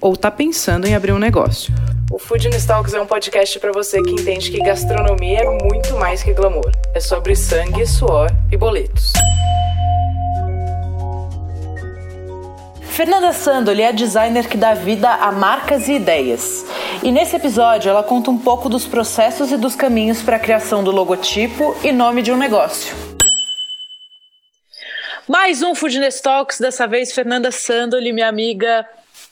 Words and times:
ou 0.00 0.14
está 0.14 0.30
pensando 0.30 0.86
em 0.86 0.94
abrir 0.94 1.12
um 1.12 1.18
negócio. 1.18 1.72
O 2.10 2.18
Food 2.18 2.48
Talks 2.66 2.92
é 2.92 3.00
um 3.00 3.06
podcast 3.06 3.58
para 3.60 3.70
você 3.70 4.02
que 4.02 4.10
entende 4.10 4.50
que 4.50 4.58
gastronomia 4.58 5.40
é 5.40 5.64
muito 5.64 5.96
mais 5.96 6.22
que 6.22 6.32
glamour. 6.32 6.72
É 6.92 6.98
sobre 6.98 7.36
sangue, 7.36 7.86
suor 7.86 8.28
e 8.50 8.56
boletos. 8.56 9.12
Fernanda 12.82 13.32
Sandoli 13.32 13.82
é 13.82 13.88
a 13.88 13.92
designer 13.92 14.48
que 14.48 14.56
dá 14.56 14.74
vida 14.74 15.08
a 15.08 15.30
marcas 15.30 15.88
e 15.88 15.92
ideias. 15.92 16.66
E 17.02 17.12
nesse 17.12 17.36
episódio 17.36 17.88
ela 17.88 18.02
conta 18.02 18.30
um 18.30 18.36
pouco 18.36 18.68
dos 18.68 18.86
processos 18.86 19.52
e 19.52 19.56
dos 19.56 19.74
caminhos 19.74 20.20
para 20.20 20.36
a 20.36 20.40
criação 20.40 20.82
do 20.82 20.90
logotipo 20.90 21.74
e 21.82 21.92
nome 21.92 22.20
de 22.20 22.32
um 22.32 22.36
negócio. 22.36 22.94
Mais 25.28 25.62
um 25.62 25.76
Foodness 25.76 26.20
Talks, 26.20 26.58
dessa 26.58 26.88
vez 26.88 27.12
Fernanda 27.12 27.52
Sandoli, 27.52 28.12
minha 28.12 28.28
amiga 28.28 28.84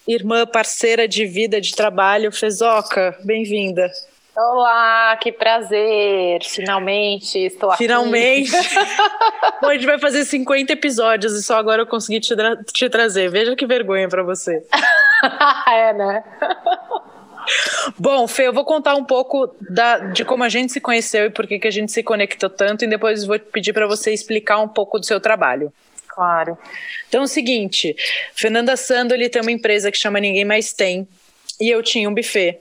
irmã, 0.09 0.47
parceira 0.47 1.07
de 1.07 1.27
vida, 1.27 1.61
de 1.61 1.75
trabalho, 1.75 2.33
Fezoca, 2.33 3.15
bem-vinda. 3.23 3.91
Olá, 4.35 5.19
que 5.21 5.31
prazer! 5.31 6.43
Finalmente 6.45 7.39
estou 7.39 7.71
aqui. 7.71 7.85
Finalmente! 7.85 8.51
Bom, 9.61 9.69
a 9.69 9.75
gente 9.75 9.85
vai 9.85 9.99
fazer 9.99 10.25
50 10.25 10.73
episódios 10.73 11.35
e 11.35 11.43
só 11.43 11.59
agora 11.59 11.83
eu 11.83 11.87
consegui 11.87 12.21
te, 12.21 12.35
tra 12.35 12.57
te 12.57 12.89
trazer. 12.89 13.29
Veja 13.31 13.55
que 13.55 13.67
vergonha 13.67 14.09
para 14.09 14.23
você. 14.23 14.65
é, 15.69 15.93
né? 15.93 16.25
Bom, 17.99 18.27
Fê, 18.27 18.47
eu 18.47 18.53
vou 18.53 18.65
contar 18.65 18.95
um 18.95 19.05
pouco 19.05 19.55
da, 19.61 19.99
de 19.99 20.25
como 20.25 20.43
a 20.45 20.49
gente 20.49 20.73
se 20.73 20.81
conheceu 20.81 21.27
e 21.27 21.31
por 21.31 21.47
que, 21.47 21.59
que 21.59 21.69
a 21.69 21.73
gente 21.73 21.93
se 21.93 22.03
conectou 22.03 22.49
tanto, 22.49 22.85
e 22.85 22.89
depois 22.89 23.27
vou 23.27 23.39
pedir 23.39 23.73
para 23.75 23.87
você 23.87 24.13
explicar 24.13 24.59
um 24.61 24.69
pouco 24.69 24.99
do 24.99 25.05
seu 25.05 25.21
trabalho. 25.21 25.73
Claro. 26.19 26.59
Então 27.09 27.21
é 27.21 27.25
o 27.25 27.29
seguinte, 27.29 27.95
Fernanda 28.35 28.77
Sandoli 28.77 29.29
tem 29.29 29.41
uma 29.41 29.53
empresa 29.53 29.89
que 29.89 29.97
chama 29.97 30.19
Ninguém 30.19 30.45
Mais 30.45 30.73
Tem, 30.73 31.07
e 31.61 31.71
eu 31.71 31.81
tinha 31.81 32.09
um 32.09 32.15
buffet. 32.15 32.59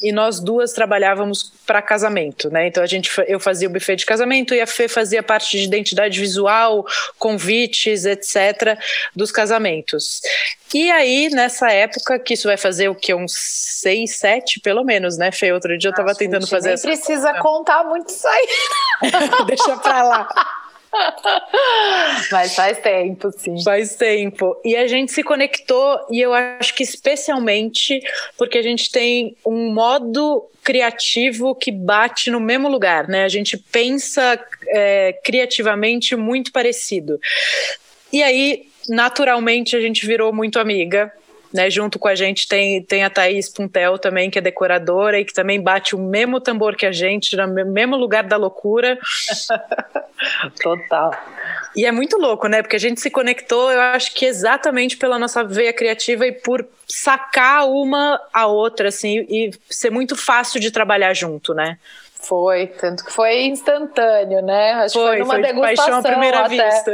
E 0.00 0.10
nós 0.10 0.40
duas 0.40 0.72
trabalhávamos 0.72 1.52
para 1.66 1.82
casamento, 1.82 2.48
né? 2.50 2.66
Então 2.66 2.82
a 2.82 2.86
gente 2.86 3.10
eu 3.26 3.38
fazia 3.38 3.68
o 3.68 3.70
buffet 3.70 3.96
de 3.96 4.06
casamento 4.06 4.54
e 4.54 4.60
a 4.60 4.66
Fê 4.66 4.88
fazia 4.88 5.22
parte 5.22 5.58
de 5.58 5.64
identidade 5.64 6.18
visual, 6.18 6.86
convites, 7.18 8.06
etc, 8.06 8.78
dos 9.14 9.30
casamentos. 9.30 10.22
E 10.72 10.90
aí, 10.90 11.28
nessa 11.28 11.70
época, 11.70 12.18
que 12.18 12.32
isso 12.34 12.48
vai 12.48 12.56
fazer 12.56 12.88
o 12.88 12.94
que? 12.94 13.12
Uns 13.12 13.34
seis, 13.34 14.16
sete, 14.16 14.60
pelo 14.60 14.82
menos, 14.82 15.18
né, 15.18 15.30
Fê? 15.30 15.52
Outro 15.52 15.76
dia 15.76 15.88
eu 15.88 15.90
estava 15.90 16.14
tentando 16.14 16.46
fazer 16.46 16.68
nem 16.68 16.74
essa. 16.74 16.88
precisa 16.88 17.34
contar 17.40 17.84
muito 17.84 18.08
isso 18.08 18.26
aí. 18.26 18.48
Deixa 19.46 19.76
pra 19.76 20.02
lá. 20.02 20.28
Mas 22.32 22.54
faz 22.54 22.78
tempo, 22.78 23.30
sim. 23.32 23.62
Faz 23.62 23.96
tempo. 23.96 24.56
E 24.64 24.76
a 24.76 24.86
gente 24.86 25.12
se 25.12 25.22
conectou, 25.22 26.06
e 26.10 26.20
eu 26.20 26.32
acho 26.32 26.74
que 26.74 26.82
especialmente 26.82 28.00
porque 28.36 28.58
a 28.58 28.62
gente 28.62 28.90
tem 28.90 29.36
um 29.46 29.72
modo 29.72 30.48
criativo 30.62 31.54
que 31.54 31.70
bate 31.70 32.30
no 32.30 32.40
mesmo 32.40 32.68
lugar, 32.68 33.08
né? 33.08 33.24
A 33.24 33.28
gente 33.28 33.56
pensa 33.56 34.38
é, 34.68 35.18
criativamente 35.24 36.14
muito 36.16 36.52
parecido. 36.52 37.18
E 38.12 38.22
aí, 38.22 38.68
naturalmente, 38.88 39.76
a 39.76 39.80
gente 39.80 40.06
virou 40.06 40.32
muito 40.32 40.58
amiga. 40.58 41.12
Né, 41.52 41.70
junto 41.70 41.98
com 41.98 42.08
a 42.08 42.14
gente 42.14 42.46
tem, 42.46 42.82
tem 42.82 43.04
a 43.04 43.08
Thaís 43.08 43.48
Puntel 43.48 43.98
também, 43.98 44.28
que 44.28 44.38
é 44.38 44.42
decoradora 44.42 45.18
e 45.18 45.24
que 45.24 45.32
também 45.32 45.58
bate 45.58 45.96
o 45.96 45.98
mesmo 45.98 46.40
tambor 46.40 46.76
que 46.76 46.84
a 46.84 46.92
gente, 46.92 47.34
no 47.36 47.64
mesmo 47.64 47.96
lugar 47.96 48.24
da 48.24 48.36
loucura. 48.36 48.98
Total. 50.62 51.10
E 51.74 51.86
é 51.86 51.92
muito 51.92 52.18
louco, 52.18 52.48
né? 52.48 52.60
Porque 52.60 52.76
a 52.76 52.80
gente 52.80 53.00
se 53.00 53.10
conectou, 53.10 53.70
eu 53.70 53.80
acho 53.80 54.12
que 54.14 54.26
exatamente 54.26 54.96
pela 54.96 55.18
nossa 55.18 55.42
veia 55.42 55.72
criativa 55.72 56.26
e 56.26 56.32
por 56.32 56.66
sacar 56.86 57.66
uma 57.66 58.20
a 58.32 58.46
outra, 58.46 58.88
assim, 58.88 59.24
e 59.28 59.50
ser 59.70 59.90
muito 59.90 60.16
fácil 60.16 60.60
de 60.60 60.70
trabalhar 60.70 61.14
junto, 61.14 61.54
né? 61.54 61.78
Foi, 62.20 62.66
tanto 62.66 63.04
que 63.04 63.12
foi 63.12 63.46
instantâneo, 63.46 64.42
né? 64.42 64.72
Acho 64.74 64.94
foi, 64.94 65.06
foi 65.06 65.18
numa 65.18 65.34
foi 65.34 65.42
degustação. 65.42 65.70
De 65.70 65.76
paixão 65.76 65.98
à 65.98 66.02
primeira 66.02 66.40
até. 66.40 66.70
vista. 66.70 66.90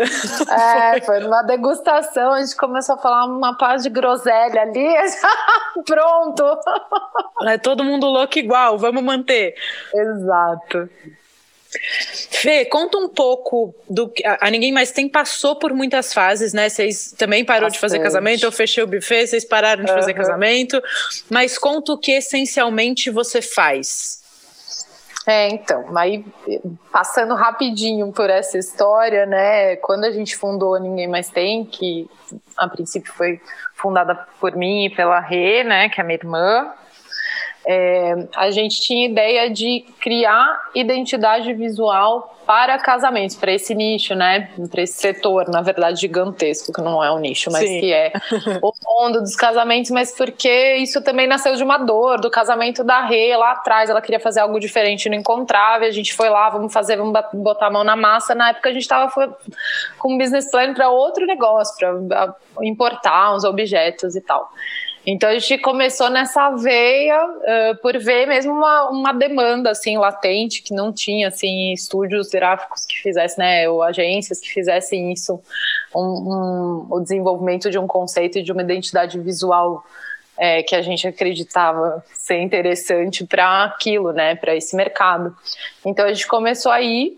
É, 0.53 1.01
foi. 1.01 1.01
foi 1.01 1.21
numa 1.21 1.43
degustação, 1.43 2.33
a 2.33 2.41
gente 2.41 2.57
começou 2.57 2.95
a 2.95 2.99
falar 2.99 3.25
uma 3.25 3.57
paz 3.57 3.83
de 3.83 3.91
groselha 3.91 4.61
ali, 4.61 4.87
pronto. 5.87 6.45
É 7.43 7.59
todo 7.59 7.83
mundo 7.83 8.07
louco 8.07 8.39
igual, 8.39 8.79
vamos 8.79 9.03
manter. 9.03 9.55
Exato. 9.95 10.89
Fê, 12.31 12.65
conta 12.67 12.99
um 12.99 13.09
pouco 13.09 13.75
do 13.89 14.09
que 14.09 14.25
a, 14.25 14.51
Ninguém 14.51 14.73
Mais 14.73 14.93
Tem 14.93 15.09
passou 15.09 15.57
por 15.57 15.73
muitas 15.73 16.13
fases, 16.13 16.53
né? 16.53 16.69
Vocês 16.69 17.13
também 17.13 17.45
parou 17.45 17.63
Bastante. 17.63 17.75
de 17.75 17.81
fazer 17.81 17.99
casamento, 17.99 18.45
eu 18.45 18.53
fechei 18.53 18.83
o 18.83 18.87
buffet, 18.87 19.27
vocês 19.27 19.45
pararam 19.45 19.84
de 19.84 19.91
uhum. 19.91 19.97
fazer 19.97 20.15
casamento, 20.15 20.81
mas 21.29 21.59
conta 21.59 21.93
o 21.93 21.99
que 21.99 22.13
essencialmente 22.13 23.11
você 23.11 23.43
faz. 23.43 24.23
É, 25.27 25.49
então, 25.49 25.97
aí 25.97 26.25
passando 26.93 27.35
rapidinho 27.35 28.12
por 28.12 28.29
essa 28.29 28.59
história, 28.59 29.25
né? 29.25 29.77
Quando 29.77 30.05
a 30.05 30.11
gente 30.11 30.37
fundou 30.37 30.79
Ninguém 30.79 31.09
Mais 31.09 31.31
Tem, 31.31 31.65
que 31.65 32.11
a 32.57 32.69
princípio 32.69 33.12
foi 33.12 33.41
fundada 33.75 34.15
por 34.39 34.55
mim 34.55 34.87
e 34.87 34.91
pela 34.91 35.21
Rê, 35.21 35.65
né, 35.65 35.89
que 35.89 36.01
é 36.01 36.05
minha 36.05 36.19
irmã, 36.19 36.73
é, 37.67 38.27
a 38.37 38.51
gente 38.51 38.81
tinha 38.81 39.07
ideia 39.07 39.51
de 39.51 39.85
criar 40.01 40.71
identidade 40.75 41.53
visual 41.55 42.35
para 42.47 42.79
casamentos, 42.79 43.37
para 43.37 43.53
esse 43.53 43.75
nicho, 43.75 44.15
né? 44.15 44.51
Para 44.71 44.83
esse 44.83 44.99
setor, 44.99 45.49
na 45.49 45.63
verdade, 45.63 46.01
gigantesco, 46.01 46.73
que 46.73 46.81
não 46.83 47.03
é 47.03 47.11
um 47.11 47.19
nicho, 47.19 47.51
mas 47.51 47.67
Sim. 47.67 47.81
que 47.81 47.93
é 47.93 48.13
o 48.63 48.73
mundo 48.87 49.21
dos 49.21 49.35
casamentos, 49.35 49.91
mas 49.91 50.15
porque 50.15 50.77
isso 50.77 51.03
também 51.03 51.27
nasceu 51.27 51.57
de 51.57 51.65
uma 51.65 51.79
dor, 51.79 52.21
do 52.21 52.31
casamento 52.31 52.85
da 52.85 53.01
Rê 53.07 53.35
lá 53.35 53.53
atrás. 53.53 53.89
Ela 53.89 54.03
queria 54.03 54.21
fazer 54.21 54.41
algo 54.41 54.61
diferente, 54.61 55.09
não 55.09 55.17
encontrava, 55.17 55.87
e 55.87 55.89
a 55.89 55.93
gente 55.93 56.13
foi 56.13 56.29
lá, 56.29 56.51
vamos 56.51 56.73
fazer, 56.73 56.97
vamos 56.97 57.19
botar 57.33 57.69
a 57.69 57.71
mão 57.71 57.83
na 57.83 57.97
massa. 57.97 58.35
Na 58.35 58.51
época 58.51 58.69
a 58.69 58.73
gente 58.73 58.83
estava 58.83 59.11
com 59.99 60.13
um 60.13 60.19
business 60.19 60.51
plan 60.51 60.75
para 60.75 60.91
outro 60.91 61.25
negócio, 61.27 61.75
para 61.79 62.35
importar 62.63 63.35
uns 63.35 63.45
objetos 63.45 64.15
e 64.15 64.21
tal. 64.21 64.51
Então 65.06 65.28
a 65.28 65.38
gente 65.38 65.59
começou 65.59 66.09
nessa 66.09 66.50
veia 66.50 67.22
uh, 67.22 67.76
por 67.82 67.98
ver 67.98 68.26
mesmo 68.26 68.53
uma, 68.53 68.88
uma 68.88 69.12
demanda 69.12 69.70
assim 69.70 69.98
latente 69.98 70.62
que 70.62 70.72
não 70.72 70.92
tinha 70.92 71.28
assim 71.28 71.72
estúdios 71.72 72.28
gráficos 72.31 72.87
que 72.87 72.97
fizessem, 73.03 73.44
né, 73.44 73.69
ou 73.69 73.82
agências 73.82 74.41
que 74.41 74.48
fizessem 74.48 75.12
isso, 75.12 75.38
um, 75.94 76.00
um, 76.00 76.87
o 76.91 77.00
desenvolvimento 77.00 77.70
de 77.70 77.78
um 77.78 77.87
conceito 77.87 78.38
e 78.38 78.42
de 78.42 78.50
uma 78.50 78.62
identidade 78.62 79.19
visual 79.20 79.84
é, 80.38 80.62
que 80.62 80.75
a 80.75 80.81
gente 80.81 81.06
acreditava 81.06 82.03
ser 82.15 82.41
interessante 82.41 83.25
para 83.25 83.65
aquilo, 83.65 84.12
né, 84.12 84.34
para 84.34 84.56
esse 84.56 84.75
mercado. 84.75 85.36
Então 85.84 86.06
a 86.06 86.12
gente 86.12 86.26
começou 86.26 86.72
aí 86.72 87.16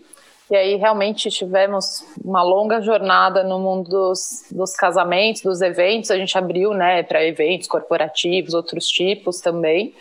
e 0.49 0.55
aí 0.55 0.75
realmente 0.75 1.29
tivemos 1.29 2.05
uma 2.23 2.41
longa 2.41 2.81
jornada 2.81 3.43
no 3.43 3.59
mundo 3.59 3.89
dos, 3.89 4.45
dos 4.49 4.73
casamentos, 4.73 5.41
dos 5.41 5.61
eventos. 5.61 6.09
A 6.09 6.17
gente 6.17 6.37
abriu 6.37 6.73
né, 6.73 7.03
para 7.03 7.23
eventos 7.25 7.67
corporativos, 7.67 8.53
outros 8.53 8.87
tipos 8.87 9.41
também. 9.41 9.93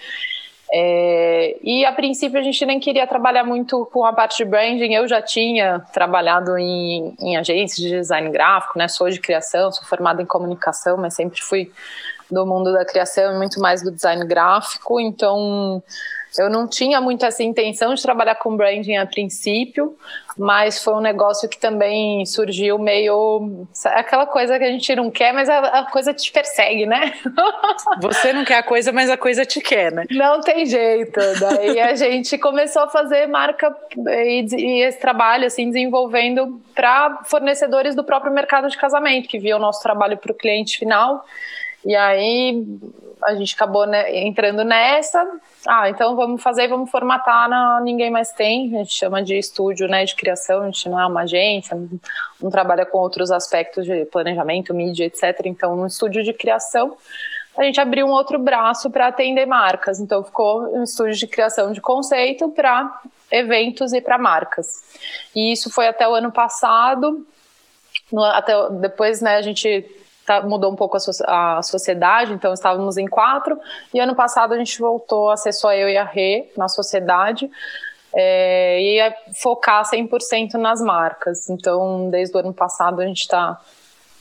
É, 0.72 1.56
e 1.62 1.84
a 1.84 1.92
princípio 1.92 2.38
a 2.38 2.42
gente 2.42 2.64
nem 2.64 2.78
queria 2.78 3.06
trabalhar 3.06 3.44
muito 3.44 3.86
com 3.92 4.04
a 4.04 4.12
parte 4.12 4.38
de 4.38 4.44
branding. 4.44 4.94
Eu 4.94 5.08
já 5.08 5.20
tinha 5.20 5.80
trabalhado 5.92 6.56
em, 6.56 7.14
em 7.20 7.36
agências 7.36 7.78
de 7.78 7.90
design 7.90 8.30
gráfico, 8.30 8.78
né? 8.78 8.86
Sou 8.86 9.10
de 9.10 9.20
criação, 9.20 9.72
sou 9.72 9.84
formada 9.84 10.22
em 10.22 10.26
comunicação, 10.26 10.96
mas 10.96 11.14
sempre 11.14 11.40
fui 11.40 11.72
do 12.30 12.44
mundo 12.46 12.72
da 12.72 12.84
criação 12.84 13.36
muito 13.36 13.60
mais 13.60 13.82
do 13.82 13.90
design 13.90 14.24
gráfico. 14.26 15.00
Então 15.00 15.82
eu 16.38 16.50
não 16.50 16.66
tinha 16.66 17.00
muito 17.00 17.24
essa 17.24 17.42
intenção 17.42 17.94
de 17.94 18.02
trabalhar 18.02 18.34
com 18.36 18.56
branding 18.56 18.96
a 18.96 19.06
princípio, 19.06 19.96
mas 20.36 20.82
foi 20.82 20.94
um 20.94 21.00
negócio 21.00 21.48
que 21.48 21.58
também 21.58 22.24
surgiu 22.26 22.78
meio. 22.78 23.66
aquela 23.86 24.26
coisa 24.26 24.58
que 24.58 24.64
a 24.64 24.70
gente 24.70 24.94
não 24.94 25.10
quer, 25.10 25.32
mas 25.32 25.48
a, 25.48 25.58
a 25.58 25.90
coisa 25.90 26.12
te 26.12 26.30
persegue, 26.30 26.84
né? 26.86 27.14
Você 28.02 28.32
não 28.32 28.44
quer 28.44 28.58
a 28.58 28.62
coisa, 28.62 28.92
mas 28.92 29.08
a 29.08 29.16
coisa 29.16 29.46
te 29.46 29.60
quer, 29.60 29.92
né? 29.92 30.04
Não 30.10 30.40
tem 30.40 30.66
jeito. 30.66 31.18
Daí 31.40 31.80
a 31.80 31.94
gente 31.96 32.36
começou 32.36 32.82
a 32.82 32.88
fazer 32.88 33.26
marca 33.26 33.74
e, 33.96 34.46
e 34.56 34.82
esse 34.82 35.00
trabalho, 35.00 35.46
assim, 35.46 35.66
desenvolvendo 35.66 36.60
para 36.74 37.22
fornecedores 37.24 37.94
do 37.94 38.04
próprio 38.04 38.32
mercado 38.32 38.68
de 38.68 38.76
casamento, 38.76 39.28
que 39.28 39.38
via 39.38 39.56
o 39.56 39.60
nosso 39.60 39.82
trabalho 39.82 40.18
para 40.18 40.32
o 40.32 40.34
cliente 40.34 40.78
final 40.78 41.24
E 41.86 41.94
aí 41.94 42.66
a 43.22 43.34
gente 43.34 43.54
acabou 43.54 43.86
né, 43.86 44.14
entrando 44.18 44.64
nessa. 44.64 45.24
Ah, 45.66 45.88
então 45.88 46.16
vamos 46.16 46.42
fazer, 46.42 46.68
vamos 46.68 46.90
formatar 46.90 47.48
na 47.48 47.80
Ninguém 47.80 48.10
Mais 48.10 48.32
Tem. 48.32 48.74
A 48.74 48.78
gente 48.78 48.92
chama 48.92 49.22
de 49.22 49.38
estúdio 49.38 49.88
né, 49.88 50.04
de 50.04 50.14
criação, 50.14 50.62
a 50.62 50.66
gente 50.66 50.88
não 50.88 51.00
é 51.00 51.06
uma 51.06 51.22
agência, 51.22 51.76
não 52.42 52.50
trabalha 52.50 52.84
com 52.84 52.98
outros 52.98 53.30
aspectos 53.30 53.86
de 53.86 54.04
planejamento, 54.06 54.74
mídia, 54.74 55.06
etc. 55.06 55.46
Então, 55.46 55.78
um 55.78 55.86
estúdio 55.86 56.22
de 56.22 56.32
criação 56.32 56.96
a 57.56 57.62
gente 57.62 57.80
abriu 57.80 58.06
um 58.06 58.10
outro 58.10 58.38
braço 58.38 58.90
para 58.90 59.06
atender 59.06 59.46
marcas. 59.46 59.98
Então, 59.98 60.22
ficou 60.22 60.76
um 60.76 60.82
estúdio 60.82 61.14
de 61.14 61.26
criação 61.26 61.72
de 61.72 61.80
conceito 61.80 62.50
para 62.50 63.00
eventos 63.30 63.94
e 63.94 64.00
para 64.00 64.18
marcas. 64.18 64.84
E 65.34 65.52
isso 65.52 65.70
foi 65.70 65.88
até 65.88 66.06
o 66.06 66.14
ano 66.14 66.30
passado. 66.30 67.26
No, 68.12 68.22
até 68.22 68.52
depois, 68.72 69.22
né, 69.22 69.36
a 69.36 69.42
gente 69.42 69.86
tá, 70.26 70.42
mudou 70.42 70.72
um 70.72 70.76
pouco 70.76 70.96
a, 70.96 71.00
so, 71.00 71.10
a, 71.24 71.62
sociedade, 71.62 72.32
então 72.32 72.52
estávamos 72.52 72.96
em 72.96 73.06
quatro. 73.06 73.58
E 73.94 74.00
ano 74.00 74.14
passado 74.14 74.52
a 74.52 74.58
gente 74.58 74.78
voltou 74.78 75.30
a 75.30 75.36
ser 75.36 75.52
só 75.52 75.72
eu 75.72 75.88
e 75.88 75.96
a 75.96 76.04
Rê 76.04 76.50
na 76.56 76.68
sociedade. 76.68 77.50
É, 78.18 78.80
e 78.80 78.96
ia 78.96 79.14
focar 79.34 79.84
100% 79.84 80.54
nas 80.54 80.80
marcas. 80.80 81.50
Então, 81.50 82.08
desde 82.08 82.34
o 82.34 82.40
ano 82.40 82.52
passado, 82.52 83.00
a 83.02 83.06
gente 83.06 83.20
está 83.20 83.60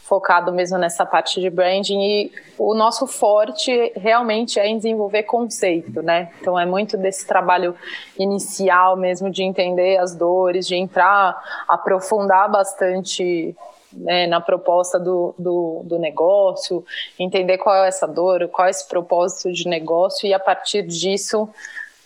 focado 0.05 0.53
mesmo 0.53 0.77
nessa 0.77 1.03
parte 1.03 1.41
de 1.41 1.49
branding 1.49 1.99
e 1.99 2.31
o 2.59 2.75
nosso 2.75 3.07
forte 3.07 3.91
realmente 3.95 4.59
é 4.59 4.67
em 4.67 4.77
desenvolver 4.77 5.23
conceito, 5.23 6.03
né? 6.03 6.31
Então 6.39 6.59
é 6.59 6.65
muito 6.65 6.95
desse 6.95 7.25
trabalho 7.25 7.75
inicial 8.17 8.95
mesmo 8.95 9.31
de 9.31 9.41
entender 9.41 9.97
as 9.97 10.15
dores, 10.15 10.67
de 10.67 10.75
entrar, 10.75 11.35
aprofundar 11.67 12.51
bastante 12.51 13.55
né, 13.95 14.27
na 14.27 14.41
proposta 14.41 14.99
do, 14.99 15.33
do, 15.37 15.81
do, 15.85 15.99
negócio, 15.99 16.85
entender 17.17 17.57
qual 17.57 17.83
é 17.83 17.87
essa 17.87 18.07
dor, 18.07 18.47
qual 18.49 18.67
é 18.67 18.71
esse 18.71 18.87
propósito 18.87 19.51
de 19.51 19.67
negócio 19.67 20.27
e 20.27 20.33
a 20.33 20.39
partir 20.39 20.83
disso 20.83 21.49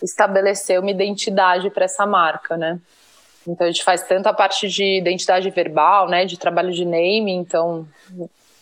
estabelecer 0.02 0.80
uma 0.80 0.90
identidade 0.90 1.68
para 1.70 1.84
essa 1.84 2.06
marca, 2.06 2.56
né? 2.56 2.80
Então 3.46 3.66
a 3.66 3.70
gente 3.70 3.82
faz 3.82 4.02
tanto 4.02 4.26
a 4.28 4.32
parte 4.32 4.68
de 4.68 4.98
identidade 4.98 5.48
verbal, 5.50 6.08
né, 6.08 6.24
de 6.24 6.38
trabalho 6.38 6.72
de 6.72 6.84
naming, 6.84 7.38
então 7.38 7.86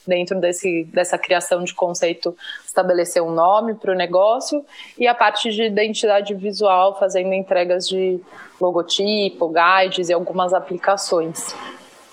dentro 0.07 0.41
desse, 0.41 0.85
dessa 0.85 1.19
criação 1.19 1.63
de 1.63 1.75
conceito 1.75 2.35
estabelecer 2.65 3.23
um 3.23 3.31
nome 3.31 3.75
para 3.75 3.93
o 3.93 3.95
negócio 3.95 4.65
e 4.97 5.07
a 5.07 5.15
parte 5.15 5.51
de 5.51 5.65
identidade 5.65 6.35
visual 6.35 6.99
fazendo 6.99 7.35
entregas 7.35 7.87
de 7.87 8.19
logotipo, 8.59 9.53
guides 9.53 10.09
e 10.09 10.13
algumas 10.13 10.55
aplicações. 10.55 11.55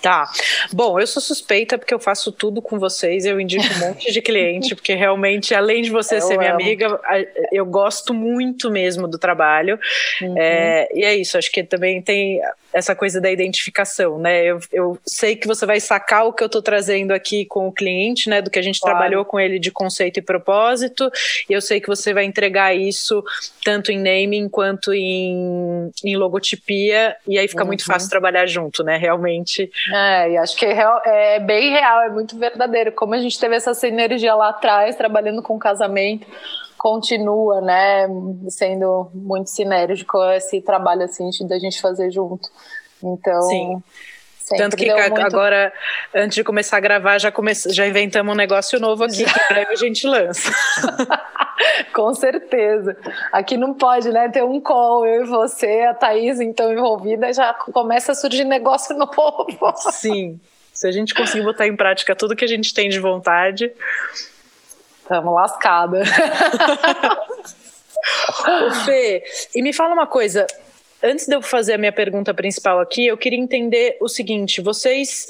Tá. 0.06 0.30
Bom, 0.72 1.00
eu 1.00 1.06
sou 1.08 1.20
suspeita 1.20 1.76
porque 1.76 1.92
eu 1.92 1.98
faço 1.98 2.30
tudo 2.30 2.62
com 2.62 2.78
vocês, 2.78 3.26
eu 3.26 3.40
indico 3.40 3.64
um 3.64 3.88
monte 3.88 4.12
de 4.12 4.22
cliente, 4.22 4.76
porque 4.76 4.94
realmente, 4.94 5.52
além 5.52 5.82
de 5.82 5.90
você 5.90 6.18
eu 6.18 6.20
ser 6.20 6.38
minha 6.38 6.52
amo. 6.52 6.62
amiga, 6.62 7.00
eu 7.50 7.66
gosto 7.66 8.14
muito 8.14 8.70
mesmo 8.70 9.08
do 9.08 9.18
trabalho. 9.18 9.80
Uhum. 10.22 10.38
É, 10.38 10.88
e 10.94 11.04
é 11.04 11.16
isso, 11.16 11.36
acho 11.36 11.50
que 11.50 11.64
também 11.64 12.00
tem 12.00 12.40
essa 12.72 12.94
coisa 12.94 13.20
da 13.20 13.30
identificação, 13.30 14.18
né? 14.18 14.44
Eu, 14.44 14.60
eu 14.70 14.98
sei 15.04 15.34
que 15.34 15.46
você 15.46 15.64
vai 15.64 15.80
sacar 15.80 16.26
o 16.26 16.32
que 16.32 16.42
eu 16.42 16.46
estou 16.46 16.60
trazendo 16.60 17.12
aqui 17.12 17.46
com 17.46 17.66
o 17.66 17.72
cliente, 17.72 18.28
né? 18.28 18.42
Do 18.42 18.50
que 18.50 18.58
a 18.58 18.62
gente 18.62 18.78
claro. 18.78 18.98
trabalhou 18.98 19.24
com 19.24 19.40
ele 19.40 19.58
de 19.58 19.70
conceito 19.70 20.18
e 20.18 20.22
propósito, 20.22 21.10
e 21.48 21.54
eu 21.54 21.60
sei 21.60 21.80
que 21.80 21.88
você 21.88 22.12
vai 22.12 22.24
entregar 22.24 22.76
isso 22.76 23.24
tanto 23.64 23.90
em 23.90 23.96
naming 23.98 24.48
quanto 24.48 24.92
em, 24.92 25.90
em 26.04 26.16
logotipia, 26.16 27.16
e 27.26 27.38
aí 27.38 27.48
fica 27.48 27.62
uhum. 27.62 27.68
muito 27.68 27.84
fácil 27.84 28.10
trabalhar 28.10 28.46
junto, 28.46 28.84
né? 28.84 28.98
Realmente. 28.98 29.70
É, 29.96 30.30
e 30.32 30.36
acho 30.36 30.56
que 30.56 30.66
é, 30.66 30.72
real, 30.72 31.00
é 31.04 31.40
bem 31.40 31.70
real, 31.70 32.02
é 32.02 32.10
muito 32.10 32.38
verdadeiro. 32.38 32.92
Como 32.92 33.14
a 33.14 33.18
gente 33.18 33.38
teve 33.38 33.56
essa 33.56 33.72
sinergia 33.72 34.34
lá 34.34 34.50
atrás, 34.50 34.96
trabalhando 34.96 35.42
com 35.42 35.58
casamento 35.58 36.26
continua, 36.76 37.60
né, 37.62 38.06
sendo 38.48 39.10
muito 39.12 39.48
sinérgico 39.50 40.22
esse 40.32 40.60
trabalho 40.60 41.02
assim 41.02 41.28
da 41.48 41.58
gente 41.58 41.80
fazer 41.80 42.10
junto. 42.12 42.48
Então, 43.02 43.42
Sim. 43.42 43.82
Tanto 44.56 44.76
que 44.76 44.92
muito... 44.92 45.20
agora, 45.20 45.72
antes 46.14 46.36
de 46.36 46.44
começar 46.44 46.76
a 46.76 46.80
gravar, 46.80 47.18
já, 47.18 47.32
come... 47.32 47.52
já 47.54 47.86
inventamos 47.86 48.32
um 48.32 48.36
negócio 48.36 48.78
novo 48.78 49.02
aqui 49.02 49.24
que 49.24 49.48
breve 49.48 49.72
a 49.72 49.76
gente 49.76 50.06
lança. 50.06 50.50
Com 51.94 52.14
certeza. 52.14 52.96
Aqui 53.32 53.56
não 53.56 53.74
pode, 53.74 54.10
né? 54.10 54.28
Ter 54.28 54.44
um 54.44 54.60
call, 54.60 55.06
eu 55.06 55.24
e 55.24 55.26
você, 55.26 55.82
a 55.82 55.94
Thaís, 55.94 56.40
então, 56.40 56.72
envolvida, 56.72 57.32
já 57.32 57.52
começa 57.54 58.12
a 58.12 58.14
surgir 58.14 58.44
negócio 58.44 58.96
novo. 58.98 59.56
Sim. 59.90 60.40
Se 60.72 60.86
a 60.86 60.92
gente 60.92 61.14
conseguir 61.14 61.44
botar 61.44 61.66
em 61.66 61.74
prática 61.74 62.14
tudo 62.14 62.36
que 62.36 62.44
a 62.44 62.48
gente 62.48 62.74
tem 62.74 62.88
de 62.88 63.00
vontade, 63.00 63.72
Estamos 65.06 65.32
lascada. 65.32 66.02
Fê, 68.84 69.22
e 69.54 69.62
me 69.62 69.72
fala 69.72 69.94
uma 69.94 70.06
coisa. 70.06 70.44
Antes 71.00 71.26
de 71.26 71.34
eu 71.36 71.40
fazer 71.40 71.74
a 71.74 71.78
minha 71.78 71.92
pergunta 71.92 72.34
principal 72.34 72.80
aqui, 72.80 73.06
eu 73.06 73.16
queria 73.16 73.38
entender 73.38 73.96
o 74.00 74.08
seguinte: 74.08 74.60
vocês. 74.60 75.28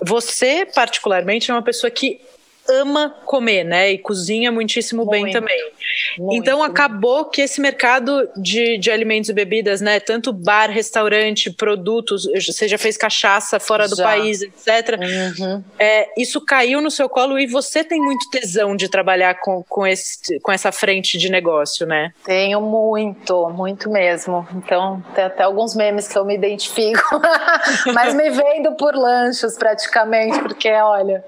Você, 0.00 0.66
particularmente, 0.66 1.50
é 1.50 1.54
uma 1.54 1.62
pessoa 1.62 1.90
que 1.90 2.20
ama 2.68 3.14
comer, 3.24 3.64
né? 3.64 3.92
E 3.92 3.98
cozinha 3.98 4.50
muitíssimo 4.50 5.04
Muito. 5.04 5.10
bem 5.10 5.32
também. 5.32 5.72
Muito. 6.18 6.36
Então 6.36 6.62
acabou 6.62 7.26
que 7.26 7.42
esse 7.42 7.60
mercado 7.60 8.28
de, 8.36 8.78
de 8.78 8.90
alimentos 8.90 9.30
e 9.30 9.32
bebidas, 9.32 9.80
né? 9.80 10.00
Tanto 10.00 10.32
bar, 10.32 10.70
restaurante, 10.70 11.50
produtos, 11.50 12.26
você 12.34 12.68
já 12.68 12.78
fez 12.78 12.96
cachaça 12.96 13.60
fora 13.60 13.88
do 13.88 13.96
país, 13.96 14.42
etc. 14.42 14.98
Uhum. 15.38 15.64
É, 15.78 16.08
isso 16.16 16.40
caiu 16.40 16.80
no 16.80 16.90
seu 16.90 17.08
colo 17.08 17.38
e 17.38 17.46
você 17.46 17.84
tem 17.84 18.00
muito 18.00 18.28
tesão 18.30 18.76
de 18.76 18.88
trabalhar 18.88 19.34
com, 19.40 19.62
com, 19.62 19.86
esse, 19.86 20.40
com 20.40 20.52
essa 20.52 20.72
frente 20.72 21.18
de 21.18 21.30
negócio, 21.30 21.86
né? 21.86 22.12
Tenho 22.24 22.60
muito, 22.60 23.48
muito 23.50 23.90
mesmo. 23.90 24.46
Então 24.54 25.02
tem 25.14 25.24
até 25.24 25.44
alguns 25.44 25.74
memes 25.74 26.08
que 26.08 26.16
eu 26.16 26.24
me 26.24 26.34
identifico, 26.34 27.20
mas 27.94 28.14
me 28.14 28.30
vendo 28.30 28.72
por 28.76 28.94
lanchos 28.94 29.56
praticamente, 29.56 30.40
porque 30.40 30.70
olha 30.70 31.24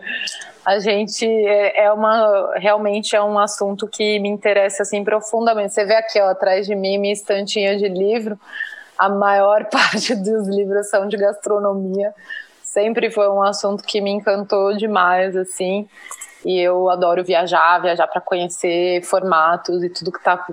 a 0.69 0.79
gente 0.81 1.25
é, 1.25 1.85
é 1.85 1.93
uma 1.93 2.53
realmente 2.57 3.17
é 3.17 3.23
um 3.23 3.39
assunto 3.39 3.89
que 3.89 4.19
me 4.19 4.29
interessa 4.29 4.83
assim 4.83 5.03
profundamente. 5.03 5.73
Você 5.73 5.87
vê 5.87 5.95
aqui 5.95 6.21
ó, 6.21 6.29
atrás 6.29 6.67
de 6.67 6.75
mim 6.75 6.99
minha 6.99 7.15
estantinha 7.15 7.75
de 7.79 7.89
livro, 7.89 8.39
a 8.99 9.09
maior 9.09 9.65
parte 9.73 10.15
dos 10.15 10.47
livros 10.47 10.91
são 10.91 11.09
de 11.09 11.17
gastronomia. 11.17 12.13
Sempre 12.63 13.11
foi 13.11 13.31
um 13.31 13.43
assunto 13.43 13.83
que 13.83 13.99
me 14.03 14.11
encantou 14.11 14.77
demais 14.77 15.35
assim. 15.35 15.89
E 16.45 16.59
eu 16.61 16.89
adoro 16.89 17.25
viajar, 17.25 17.81
viajar 17.81 18.07
para 18.07 18.21
conhecer 18.21 19.03
formatos 19.03 19.83
e 19.83 19.89
tudo 19.89 20.13
que 20.13 20.19
está 20.19 20.47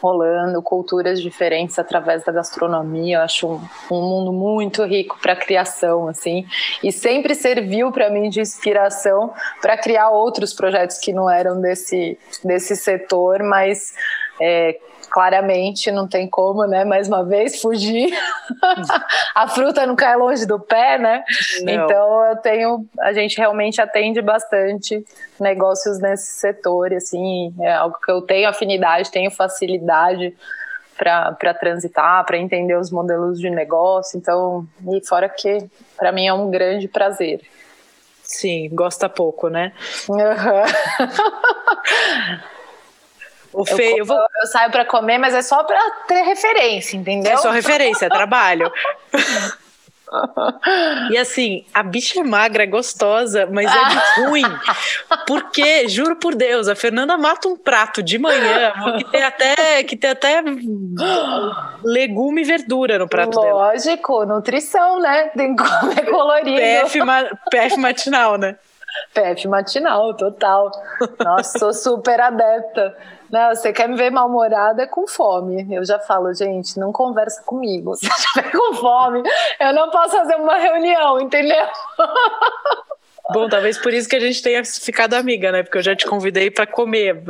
rolando, 0.00 0.62
culturas 0.62 1.20
diferentes 1.20 1.78
através 1.78 2.24
da 2.24 2.32
gastronomia. 2.32 3.18
Eu 3.18 3.22
acho 3.22 3.46
um, 3.48 3.60
um 3.90 4.00
mundo 4.02 4.32
muito 4.32 4.84
rico 4.84 5.18
para 5.20 5.34
criação, 5.34 6.08
assim. 6.08 6.46
E 6.82 6.92
sempre 6.92 7.34
serviu 7.34 7.90
para 7.90 8.10
mim 8.10 8.28
de 8.28 8.40
inspiração 8.40 9.32
para 9.62 9.76
criar 9.76 10.10
outros 10.10 10.52
projetos 10.52 10.98
que 10.98 11.12
não 11.12 11.30
eram 11.30 11.60
desse, 11.60 12.18
desse 12.44 12.76
setor, 12.76 13.42
mas 13.42 13.94
é, 14.40 14.78
claramente 15.10 15.90
não 15.90 16.08
tem 16.08 16.28
como, 16.28 16.66
né? 16.66 16.84
Mais 16.84 17.08
uma 17.08 17.24
vez, 17.24 17.60
fugir. 17.60 18.10
a 19.34 19.48
fruta 19.48 19.84
não 19.84 19.96
cai 19.96 20.16
longe 20.16 20.46
do 20.46 20.58
pé, 20.58 20.98
né? 20.98 21.24
Não. 21.62 21.72
Então 21.72 22.24
eu 22.26 22.36
tenho, 22.36 22.86
a 23.00 23.12
gente 23.12 23.36
realmente 23.36 23.80
atende 23.80 24.22
bastante 24.22 25.04
negócios 25.38 26.00
nesse 26.00 26.38
setor, 26.38 26.94
assim, 26.94 27.52
é 27.60 27.72
algo 27.72 27.98
que 28.02 28.10
eu 28.10 28.22
tenho 28.22 28.48
afinidade, 28.48 29.10
tenho 29.10 29.30
facilidade 29.30 30.34
para 30.96 31.54
transitar, 31.54 32.24
para 32.26 32.36
entender 32.36 32.76
os 32.76 32.90
modelos 32.90 33.40
de 33.40 33.48
negócio. 33.48 34.18
Então, 34.18 34.66
e 34.86 35.06
fora 35.06 35.28
que 35.28 35.66
para 35.96 36.12
mim 36.12 36.26
é 36.26 36.32
um 36.32 36.50
grande 36.50 36.88
prazer. 36.88 37.40
Sim, 38.22 38.68
gosta 38.72 39.08
pouco, 39.08 39.48
né? 39.48 39.72
Uhum. 40.08 40.18
O 43.52 43.64
eu, 43.68 43.78
eu, 43.98 44.04
vou... 44.04 44.16
eu 44.16 44.46
saio 44.46 44.70
para 44.70 44.84
comer, 44.84 45.18
mas 45.18 45.34
é 45.34 45.42
só 45.42 45.64
para 45.64 45.78
ter 46.06 46.22
referência, 46.22 46.96
entendeu? 46.96 47.32
É 47.32 47.36
só 47.36 47.50
referência, 47.50 48.06
é 48.06 48.08
trabalho. 48.08 48.70
E 51.10 51.16
assim, 51.16 51.64
a 51.72 51.82
bicha 51.82 52.20
é 52.20 52.24
magra, 52.24 52.64
é 52.64 52.66
gostosa, 52.66 53.46
mas 53.50 53.66
é 53.66 54.20
ruim. 54.26 54.42
Porque, 55.26 55.88
juro 55.88 56.16
por 56.16 56.34
Deus, 56.34 56.68
a 56.68 56.74
Fernanda 56.74 57.16
mata 57.16 57.48
um 57.48 57.56
prato 57.56 58.02
de 58.02 58.18
manhã 58.18 58.72
que 58.98 59.04
tem 59.04 59.22
até, 59.22 59.84
que 59.84 59.96
tem 59.96 60.10
até 60.10 60.42
legume 61.84 62.42
e 62.42 62.44
verdura 62.44 62.98
no 62.98 63.08
prato 63.08 63.36
Lógico, 63.36 63.42
dela. 63.42 63.72
Lógico, 63.72 64.24
nutrição, 64.26 64.98
né? 64.98 65.28
Tem 65.28 65.54
que 65.54 65.62
comer 65.62 66.10
colorido. 66.10 66.56
PF, 66.56 66.98
ma 67.04 67.24
PF 67.48 67.76
matinal, 67.76 68.36
né? 68.36 68.56
PF 69.14 69.46
matinal, 69.46 70.14
total. 70.16 70.72
Nossa, 71.24 71.56
sou 71.56 71.72
super 71.72 72.20
adepta. 72.20 72.96
Não, 73.30 73.54
você 73.54 73.72
quer 73.72 73.88
me 73.88 73.96
ver 73.96 74.10
mal-humorada 74.10 74.86
com 74.86 75.06
fome. 75.06 75.66
Eu 75.72 75.84
já 75.84 75.98
falo, 75.98 76.34
gente, 76.34 76.78
não 76.78 76.92
conversa 76.92 77.42
comigo. 77.42 77.94
Se 77.96 78.06
estiver 78.06 78.50
com 78.50 78.74
fome, 78.74 79.22
eu 79.58 79.72
não 79.72 79.90
posso 79.90 80.16
fazer 80.16 80.34
uma 80.36 80.56
reunião, 80.56 81.20
entendeu? 81.20 81.66
Bom, 83.32 83.48
talvez 83.48 83.78
por 83.78 83.92
isso 83.92 84.08
que 84.08 84.16
a 84.16 84.20
gente 84.20 84.42
tenha 84.42 84.64
ficado 84.64 85.14
amiga, 85.14 85.52
né? 85.52 85.62
Porque 85.62 85.78
eu 85.78 85.82
já 85.82 85.94
te 85.94 86.04
convidei 86.04 86.50
para 86.50 86.66
comer. 86.66 87.22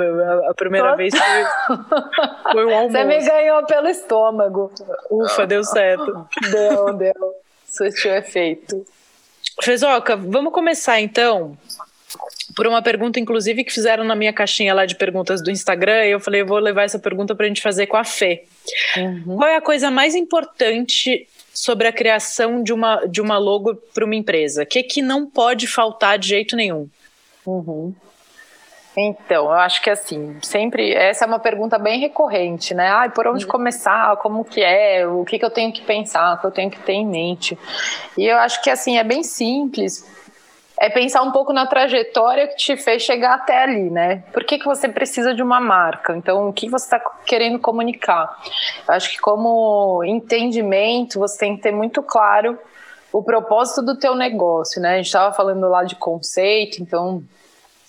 A 0.48 0.54
primeira 0.54 0.96
vez 0.96 1.12
foi, 1.14 1.76
foi 2.52 2.64
um 2.64 2.74
almoço. 2.74 2.92
Você 2.92 3.04
me 3.04 3.22
ganhou 3.22 3.66
pelo 3.66 3.86
estômago. 3.86 4.72
Ufa, 5.10 5.46
deu 5.46 5.62
certo. 5.62 6.26
Deu, 6.50 6.94
deu. 6.94 7.34
Surtiu 7.66 8.14
efeito. 8.14 8.82
Fezoca, 9.62 10.16
vamos 10.16 10.54
começar 10.54 11.00
então 11.00 11.54
por 12.54 12.66
uma 12.66 12.82
pergunta, 12.82 13.20
inclusive, 13.20 13.64
que 13.64 13.72
fizeram 13.72 14.04
na 14.04 14.14
minha 14.14 14.32
caixinha 14.32 14.74
lá 14.74 14.86
de 14.86 14.96
perguntas 14.96 15.42
do 15.42 15.50
Instagram. 15.50 16.06
E 16.06 16.10
eu 16.10 16.20
falei, 16.20 16.42
eu 16.42 16.46
vou 16.46 16.58
levar 16.58 16.82
essa 16.82 16.98
pergunta 16.98 17.34
para 17.34 17.46
a 17.46 17.48
gente 17.48 17.62
fazer 17.62 17.86
com 17.86 17.96
a 17.96 18.04
Fê. 18.04 18.44
Uhum. 18.96 19.36
Qual 19.36 19.48
é 19.48 19.56
a 19.56 19.60
coisa 19.60 19.90
mais 19.90 20.14
importante 20.14 21.26
sobre 21.52 21.86
a 21.86 21.92
criação 21.92 22.62
de 22.62 22.72
uma, 22.72 23.04
de 23.06 23.20
uma 23.20 23.38
logo 23.38 23.74
para 23.94 24.04
uma 24.04 24.14
empresa? 24.14 24.62
O 24.62 24.66
que, 24.66 24.82
que 24.82 25.02
não 25.02 25.26
pode 25.26 25.66
faltar 25.66 26.18
de 26.18 26.28
jeito 26.28 26.56
nenhum? 26.56 26.88
Uhum. 27.46 27.94
Então, 28.96 29.44
eu 29.44 29.52
acho 29.52 29.80
que 29.80 29.88
assim, 29.88 30.36
sempre 30.42 30.92
essa 30.92 31.24
é 31.24 31.28
uma 31.28 31.38
pergunta 31.38 31.78
bem 31.78 32.00
recorrente, 32.00 32.74
né? 32.74 32.88
Ah, 32.88 33.08
por 33.08 33.26
onde 33.28 33.44
uhum. 33.44 33.50
começar? 33.50 34.16
Como 34.16 34.44
que 34.44 34.62
é? 34.62 35.06
O 35.06 35.24
que, 35.24 35.38
que 35.38 35.44
eu 35.44 35.50
tenho 35.50 35.72
que 35.72 35.82
pensar? 35.82 36.34
O 36.34 36.38
que 36.38 36.46
eu 36.46 36.50
tenho 36.50 36.70
que 36.70 36.80
ter 36.80 36.94
em 36.94 37.06
mente? 37.06 37.56
E 38.18 38.26
eu 38.26 38.36
acho 38.38 38.60
que 38.62 38.68
assim 38.68 38.98
é 38.98 39.04
bem 39.04 39.22
simples 39.22 40.04
é 40.80 40.88
pensar 40.88 41.20
um 41.22 41.30
pouco 41.30 41.52
na 41.52 41.66
trajetória 41.66 42.48
que 42.48 42.56
te 42.56 42.74
fez 42.74 43.02
chegar 43.02 43.34
até 43.34 43.64
ali, 43.64 43.90
né? 43.90 44.24
Por 44.32 44.42
que, 44.44 44.58
que 44.58 44.64
você 44.64 44.88
precisa 44.88 45.34
de 45.34 45.42
uma 45.42 45.60
marca? 45.60 46.16
Então, 46.16 46.48
o 46.48 46.52
que 46.54 46.70
você 46.70 46.86
está 46.86 46.98
querendo 47.26 47.58
comunicar? 47.58 48.42
Eu 48.88 48.94
acho 48.94 49.10
que 49.10 49.18
como 49.18 50.02
entendimento, 50.02 51.18
você 51.18 51.38
tem 51.38 51.56
que 51.56 51.62
ter 51.62 51.70
muito 51.70 52.02
claro 52.02 52.58
o 53.12 53.22
propósito 53.22 53.82
do 53.82 53.98
teu 53.98 54.14
negócio, 54.14 54.80
né? 54.80 54.94
A 54.94 54.96
gente 54.96 55.06
estava 55.06 55.34
falando 55.34 55.68
lá 55.68 55.84
de 55.84 55.96
conceito, 55.96 56.80
então 56.80 57.22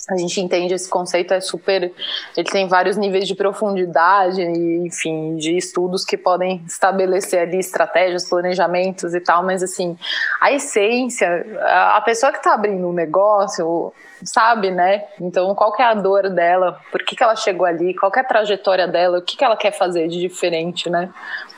a 0.10 0.17
gente 0.17 0.41
entende 0.41 0.74
esse 0.74 0.89
conceito 0.89 1.34
é 1.34 1.39
super 1.39 1.93
ele 2.36 2.50
tem 2.50 2.67
vários 2.67 2.98
níveis 2.98 3.27
de 3.27 3.36
profundidade 3.36 4.41
e 4.41 4.88
enfim 4.88 5.36
de 5.36 5.55
estudos 5.55 6.03
que 6.03 6.17
podem 6.17 6.63
estabelecer 6.67 7.41
ali 7.41 7.60
estratégias 7.60 8.27
planejamentos 8.27 9.13
e 9.13 9.20
tal 9.20 9.43
mas 9.43 9.62
assim 9.62 9.98
a 10.39 10.51
essência 10.51 11.46
a 11.93 12.01
pessoa 12.01 12.31
que 12.31 12.39
está 12.39 12.53
abrindo 12.53 12.88
um 12.88 12.93
negócio 12.93 13.93
sabe 14.24 14.72
né? 14.72 15.05
Então 15.20 15.53
qual 15.55 15.74
é 15.79 15.84
a 15.84 15.93
dor 15.93 16.29
dela? 16.29 16.79
Por 16.91 17.03
que, 17.03 17.15
que 17.15 17.24
ela 17.24 17.36
chegou 17.36 17.65
ali? 17.65 17.96
Qual 17.96 18.12
é 18.15 18.20
a 18.20 18.24
trajetória 18.24 18.88
dela? 18.88 19.17
O 19.17 19.22
que, 19.22 19.36
que 19.36 19.43
ela 19.43 19.58
quer 19.58 19.72
fazer 19.72 20.08
de 20.08 20.20
diferente 20.20 20.89
né? 20.89 21.10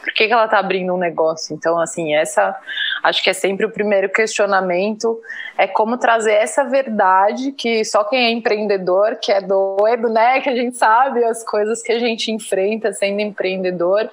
Por 0.02 0.14
que, 0.14 0.28
que 0.28 0.34
ela 0.34 0.46
está 0.46 0.60
abrindo 0.60 0.94
um 0.94 0.98
negócio? 0.98 1.54
Então 1.56 1.80
assim 1.80 2.14
essa 2.14 2.58
acho 3.04 3.24
que 3.24 3.30
é 3.30 3.34
sempre 3.34 3.66
o 3.66 3.72
primeiro 3.72 4.10
questionamento 4.10 5.20
é 5.58 5.68
como 5.68 5.98
trazer 5.98 6.34
essa 6.34 6.64
verdade 6.64 7.52
que 7.52 7.84
só 7.84 8.04
quem 8.04 8.26
é 8.26 8.32
empreendedor, 8.34 9.18
que 9.22 9.32
é 9.32 9.40
doido, 9.40 10.10
né, 10.10 10.42
que 10.42 10.50
a 10.50 10.56
gente 10.56 10.76
sabe 10.76 11.24
as 11.24 11.44
coisas 11.44 11.82
que 11.82 11.92
a 11.92 12.00
gente 12.00 12.32
enfrenta 12.32 12.92
sendo 12.92 13.20
empreendedor, 13.22 14.10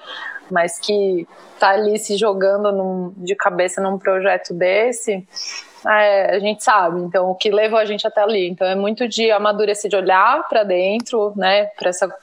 mas 0.49 0.77
que 0.79 1.27
tá 1.59 1.69
ali 1.69 1.97
se 1.97 2.17
jogando 2.17 2.71
num, 2.71 3.13
de 3.17 3.35
cabeça 3.35 3.81
num 3.81 3.97
projeto 3.97 4.53
desse, 4.53 5.25
é, 5.87 6.35
a 6.35 6.39
gente 6.39 6.63
sabe. 6.63 7.01
Então, 7.01 7.29
o 7.29 7.35
que 7.35 7.49
levou 7.49 7.79
a 7.79 7.85
gente 7.85 8.05
até 8.05 8.21
ali. 8.21 8.49
Então, 8.49 8.67
é 8.67 8.75
muito 8.75 9.07
de 9.07 9.31
amadurecer, 9.31 9.89
de 9.89 9.95
olhar 9.95 10.47
para 10.47 10.63
dentro, 10.63 11.33
né, 11.35 11.65
para 11.77 11.89
essa 11.89 12.13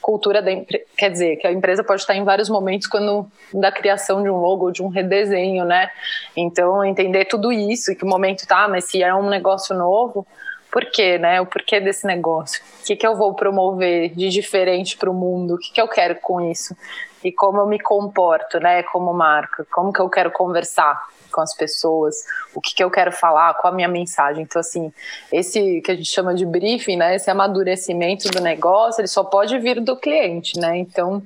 cultura 0.00 0.40
da 0.40 0.50
empresa, 0.50 0.84
quer 0.96 1.10
dizer, 1.10 1.36
que 1.36 1.46
a 1.46 1.52
empresa 1.52 1.84
pode 1.84 2.00
estar 2.00 2.14
em 2.14 2.24
vários 2.24 2.48
momentos 2.48 2.86
quando 2.86 3.30
da 3.52 3.70
criação 3.70 4.22
de 4.22 4.30
um 4.30 4.36
logo, 4.36 4.70
de 4.70 4.82
um 4.82 4.88
redesenho, 4.88 5.66
né? 5.66 5.90
Então, 6.34 6.82
entender 6.82 7.26
tudo 7.26 7.52
isso, 7.52 7.92
e 7.92 7.94
que 7.94 8.06
momento 8.06 8.46
tá, 8.46 8.66
mas 8.68 8.84
se 8.84 9.02
é 9.02 9.14
um 9.14 9.28
negócio 9.28 9.76
novo, 9.76 10.26
por 10.70 10.84
quê, 10.86 11.18
né? 11.18 11.40
O 11.40 11.46
porquê 11.46 11.80
desse 11.80 12.06
negócio? 12.06 12.62
O 12.82 12.86
que, 12.86 12.96
que 12.96 13.06
eu 13.06 13.16
vou 13.16 13.34
promover 13.34 14.14
de 14.14 14.28
diferente 14.28 14.96
para 14.96 15.10
o 15.10 15.14
mundo? 15.14 15.54
O 15.54 15.58
que, 15.58 15.72
que 15.72 15.80
eu 15.80 15.88
quero 15.88 16.16
com 16.16 16.40
isso? 16.40 16.76
E 17.24 17.32
como 17.32 17.58
eu 17.58 17.66
me 17.66 17.80
comporto, 17.80 18.60
né, 18.60 18.82
como 18.84 19.12
marca? 19.12 19.66
Como 19.70 19.92
que 19.92 20.00
eu 20.00 20.08
quero 20.08 20.30
conversar? 20.30 21.08
com 21.30 21.42
as 21.42 21.54
pessoas, 21.54 22.16
o 22.54 22.60
que, 22.60 22.74
que 22.74 22.82
eu 22.82 22.90
quero 22.90 23.12
falar, 23.12 23.54
qual 23.54 23.72
a 23.72 23.76
minha 23.76 23.86
mensagem. 23.86 24.42
Então, 24.42 24.60
assim, 24.60 24.92
esse 25.30 25.80
que 25.82 25.90
a 25.90 25.94
gente 25.94 26.10
chama 26.10 26.34
de 26.34 26.44
briefing, 26.44 26.96
né, 26.96 27.16
esse 27.16 27.30
amadurecimento 27.30 28.28
do 28.30 28.40
negócio, 28.40 29.00
ele 29.00 29.08
só 29.08 29.22
pode 29.22 29.58
vir 29.58 29.80
do 29.80 29.96
cliente, 29.96 30.58
né? 30.58 30.78
Então, 30.78 31.22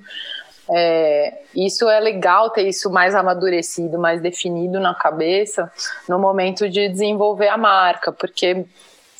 é, 0.70 1.42
isso 1.54 1.88
é 1.88 1.99
legal 2.00 2.50
ter 2.50 2.66
isso 2.66 2.90
mais 2.90 3.14
amadurecido, 3.14 3.99
mais 3.99 4.20
definido 4.20 4.80
na 4.80 4.94
cabeça 4.94 5.70
no 6.08 6.18
momento 6.18 6.68
de 6.68 6.88
desenvolver 6.88 7.49
a 7.49 7.56
marca, 7.56 8.12
porque 8.12 8.64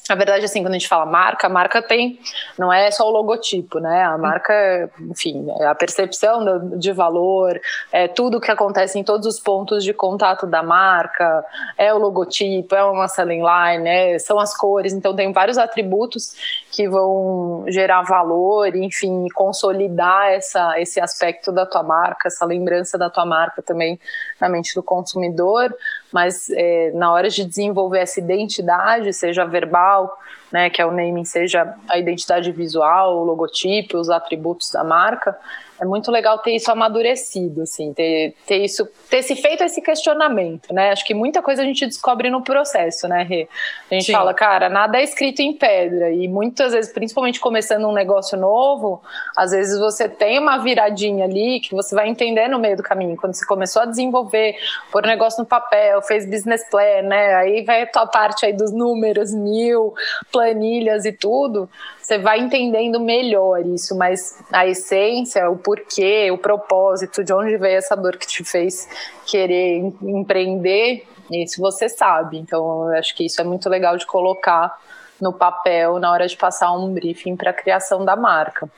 na 0.09 0.17
verdade, 0.17 0.45
assim, 0.45 0.63
quando 0.63 0.75
a 0.75 0.79
gente 0.79 0.89
fala 0.89 1.07
marca, 1.07 1.47
a 1.47 1.51
marca 1.51 1.81
tem, 1.81 2.19
não 2.59 2.73
é 2.73 2.91
só 2.91 3.07
o 3.07 3.11
logotipo, 3.11 3.79
né? 3.79 4.03
A 4.03 4.19
marca, 4.19 4.91
enfim, 5.01 5.47
é 5.61 5.67
a 5.67 5.75
percepção 5.77 6.77
de 6.77 6.93
valor, 6.93 7.61
é 7.93 8.09
tudo 8.09 8.41
que 8.41 8.51
acontece 8.51 8.99
em 8.99 9.05
todos 9.05 9.27
os 9.29 9.39
pontos 9.39 9.85
de 9.85 9.95
contato 9.95 10.45
da 10.45 10.61
marca, 10.61 11.45
é 11.79 11.95
o 11.95 11.99
logotipo, 11.99 12.75
é 12.75 12.85
uma 12.85 13.07
selling 13.07 13.43
line, 13.43 13.89
é, 13.89 14.19
são 14.19 14.41
as 14.41 14.57
cores, 14.57 14.93
então 14.93 15.15
tem 15.15 15.33
vários 15.33 15.57
atributos 15.57 16.35
que 16.73 16.89
vão 16.89 17.65
gerar 17.69 18.03
valor, 18.03 18.75
enfim, 18.75 19.27
consolidar 19.35 20.33
essa, 20.33 20.81
esse 20.81 21.01
aspecto 21.01 21.53
da 21.53 21.65
tua 21.65 21.83
marca, 21.85 22.27
essa 22.27 22.45
lembrança 22.45 22.99
da 22.99 23.09
tua 23.09 23.25
marca 23.25 23.63
também 23.63 24.01
na 24.41 24.49
mente 24.49 24.75
do 24.75 24.83
consumidor, 24.83 25.73
mas 26.13 26.51
é, 26.51 26.91
na 26.93 27.13
hora 27.13 27.29
de 27.29 27.45
desenvolver 27.45 28.01
essa 28.01 28.19
identidade, 28.19 29.13
seja 29.13 29.45
verbal, 29.45 29.92
pessoal, 29.93 30.19
né, 30.53 30.69
que 30.69 30.81
é 30.81 30.87
o 30.87 30.91
naming, 30.91 31.25
seja 31.25 31.75
a 31.89 31.99
identidade 31.99 32.53
visual, 32.53 33.19
o 33.19 33.25
logotipo, 33.25 33.99
os 33.99 34.11
atributos 34.11 34.71
da 34.71 34.85
marca, 34.85 35.37
é 35.83 35.85
muito 35.85 36.13
legal 36.13 36.39
ter 36.39 36.55
isso 36.55 36.71
amadurecido, 36.71 37.63
assim, 37.63 37.93
ter, 37.93 38.37
ter 38.47 38.59
isso, 38.59 38.89
ter 39.11 39.21
se 39.21 39.35
feito 39.35 39.65
esse 39.65 39.83
questionamento, 39.83 40.73
né? 40.73 40.93
Acho 40.93 41.05
que 41.05 41.13
muita 41.13 41.43
coisa 41.43 41.63
a 41.63 41.65
gente 41.65 41.85
descobre 41.85 42.31
no 42.31 42.41
processo, 42.41 43.09
né, 43.09 43.25
Rê? 43.25 43.49
A 43.91 43.95
gente 43.95 44.07
Sim. 44.07 44.13
fala, 44.13 44.33
cara, 44.33 44.69
nada 44.69 44.99
é 44.99 45.03
escrito 45.03 45.43
em 45.43 45.53
pedra, 45.53 46.13
e 46.13 46.29
muitas 46.29 46.73
vezes, 46.73 46.93
principalmente 46.93 47.41
começando 47.41 47.89
um 47.89 47.93
negócio 47.93 48.39
novo, 48.39 49.03
às 49.37 49.51
vezes 49.51 49.77
você 49.81 50.09
tem 50.09 50.39
uma 50.39 50.59
viradinha 50.59 51.25
ali 51.25 51.59
que 51.59 51.75
você 51.75 51.97
vai 51.97 52.09
entender 52.09 52.47
no 52.47 52.61
meio 52.61 52.77
do 52.77 52.83
caminho. 52.85 53.17
Quando 53.17 53.35
você 53.35 53.45
começou 53.45 53.83
a 53.83 53.87
desenvolver, 53.87 54.55
pôr 54.93 55.03
o 55.03 55.09
negócio 55.09 55.43
no 55.43 55.47
papel, 55.49 56.01
fez 56.03 56.25
business 56.25 56.65
plan, 56.71 57.03
né? 57.03 57.35
Aí 57.35 57.65
vai 57.65 57.83
a 57.83 57.87
tua 57.89 58.07
parte 58.07 58.47
aí 58.47 58.53
dos 58.53 58.71
números, 58.71 59.35
mil, 59.35 59.95
planilhas 60.43 61.05
e 61.05 61.13
tudo 61.13 61.69
você 62.01 62.19
vai 62.19 62.41
entendendo 62.41 62.99
melhor 62.99 63.65
isso, 63.65 63.97
mas 63.97 64.43
a 64.53 64.67
essência, 64.67 65.49
o 65.49 65.57
porquê, 65.57 66.31
o 66.33 66.37
propósito, 66.37 67.23
de 67.23 67.33
onde 67.33 67.57
veio 67.57 67.79
essa 67.79 67.97
dor 67.97 68.17
que 68.17 68.27
te 68.27 68.43
fez 68.43 68.89
querer 69.25 69.79
empreender, 70.03 71.07
isso 71.31 71.61
você 71.61 71.89
sabe. 71.89 72.39
Então, 72.39 72.91
eu 72.91 72.99
acho 72.99 73.15
que 73.15 73.25
isso 73.25 73.41
é 73.41 73.45
muito 73.45 73.69
legal 73.69 73.97
de 73.97 74.05
colocar 74.05 74.77
no 75.21 75.33
papel 75.33 76.01
na 76.01 76.11
hora 76.11 76.27
de 76.27 76.37
passar 76.37 76.73
um 76.73 76.93
briefing 76.93 77.37
para 77.37 77.51
a 77.51 77.55
criação 77.55 78.05
da 78.05 78.17
marca. 78.17 78.69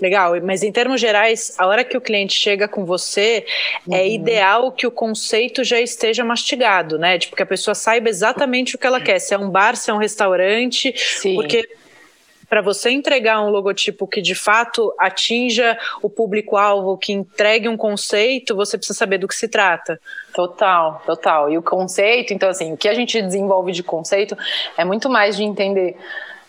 Legal, 0.00 0.32
mas 0.42 0.62
em 0.62 0.72
termos 0.72 1.00
gerais, 1.00 1.54
a 1.58 1.66
hora 1.66 1.84
que 1.84 1.96
o 1.96 2.00
cliente 2.00 2.34
chega 2.34 2.66
com 2.66 2.84
você, 2.84 3.44
é 3.46 3.90
uhum. 3.90 3.94
é 3.94 4.08
ideal 4.08 4.72
que 4.72 4.86
o 4.86 4.90
conceito 4.90 5.62
já 5.62 5.80
esteja 5.80 6.24
mastigado, 6.24 6.98
né? 6.98 7.18
Tipo, 7.18 7.36
que 7.36 7.42
a 7.42 7.46
pessoa 7.46 7.74
saiba 7.74 8.08
exatamente 8.08 8.74
o 8.74 8.78
que 8.78 8.86
ela 8.86 9.00
quer, 9.00 9.18
se 9.18 9.34
é 9.34 9.38
um 9.38 9.48
bar, 9.48 9.76
se 9.76 9.90
é 9.90 9.94
um 9.94 9.98
restaurante, 9.98 10.92
Sim. 10.96 11.36
porque 11.36 11.68
para 12.48 12.60
você 12.60 12.90
entregar 12.90 13.40
um 13.40 13.50
logotipo 13.50 14.06
que 14.06 14.20
de 14.20 14.34
fato 14.34 14.94
atinja 14.98 15.78
o 16.02 16.10
público-alvo, 16.10 16.96
que 16.96 17.12
entregue 17.12 17.68
um 17.68 17.76
conceito, 17.76 18.54
você 18.54 18.76
precisa 18.76 18.96
saber 18.96 19.18
do 19.18 19.26
que 19.26 19.34
se 19.34 19.48
trata. 19.48 20.00
Total, 20.32 21.02
total. 21.06 21.50
E 21.50 21.58
o 21.58 21.62
conceito, 21.62 22.32
então, 22.32 22.48
assim, 22.48 22.72
o 22.72 22.76
que 22.76 22.88
a 22.88 22.94
gente 22.94 23.20
desenvolve 23.20 23.72
de 23.72 23.82
conceito 23.82 24.36
é 24.76 24.84
muito 24.84 25.08
mais 25.08 25.36
de 25.36 25.42
entender 25.42 25.96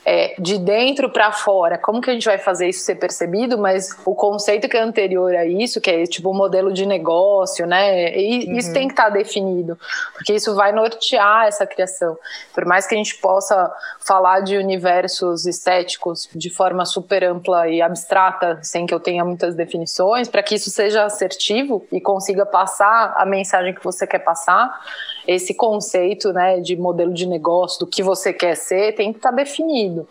é, 0.06 0.36
de 0.38 0.60
dentro 0.60 1.10
para 1.10 1.32
fora, 1.32 1.80
como 1.80 2.00
que 2.00 2.12
a 2.12 2.14
gente 2.14 2.26
vai 2.26 2.38
fazer 2.38 2.70
isso 2.70 2.86
ser 2.86 2.96
percebido, 2.96 3.58
mas 3.58 3.90
o 4.06 4.14
conceito 4.14 4.70
que 4.70 4.78
é 4.78 4.82
anterior 4.82 5.36
a 5.36 5.46
isso, 5.46 5.82
que 5.82 5.90
é 5.90 6.04
tipo 6.04 6.30
o 6.30 6.34
modelo 6.34 6.72
de 6.72 6.86
negócio, 6.86 7.66
né? 7.66 8.16
E, 8.16 8.46
uhum. 8.46 8.58
Isso 8.58 8.72
tem 8.72 8.88
que 8.88 8.94
estar 8.94 9.06
tá 9.06 9.10
definido, 9.10 9.78
porque 10.14 10.34
isso 10.34 10.54
vai 10.54 10.72
nortear 10.72 11.48
essa 11.48 11.66
criação. 11.66 12.16
Por 12.54 12.66
mais 12.66 12.86
que 12.86 12.94
a 12.94 12.98
gente 12.98 13.16
possa 13.16 13.74
falar 14.00 14.42
de 14.42 14.58
universos 14.58 15.48
estéticos 15.48 16.30
de 16.36 16.52
forma 16.52 16.86
super 16.86 17.24
ampla 17.24 17.68
e 17.68 17.82
abstrata, 17.82 18.60
sem 18.62 18.86
que 18.86 18.94
eu 18.94 19.00
tenha 19.00 19.26
muitas 19.26 19.56
definições, 19.56 20.28
para 20.28 20.44
que 20.44 20.54
isso 20.54 20.70
seja 20.70 21.04
assertivo 21.04 21.84
e 21.92 22.00
consiga 22.00 22.46
passar 22.46 23.16
a 23.18 23.26
mensagem 23.26 23.74
que 23.74 23.84
você 23.84 24.06
quer 24.06 24.20
passar, 24.20 24.80
esse 25.28 25.54
conceito 25.54 26.32
né, 26.32 26.60
de 26.60 26.76
modelo 26.76 27.14
de 27.14 27.26
negócio, 27.26 27.80
do 27.80 27.88
que 27.88 28.04
você 28.04 28.32
quer 28.32 28.56
ser, 28.56 28.94
tem 28.96 29.12
que 29.12 29.20
estar 29.20 29.32
tá 29.32 29.36
definido. 29.36 30.08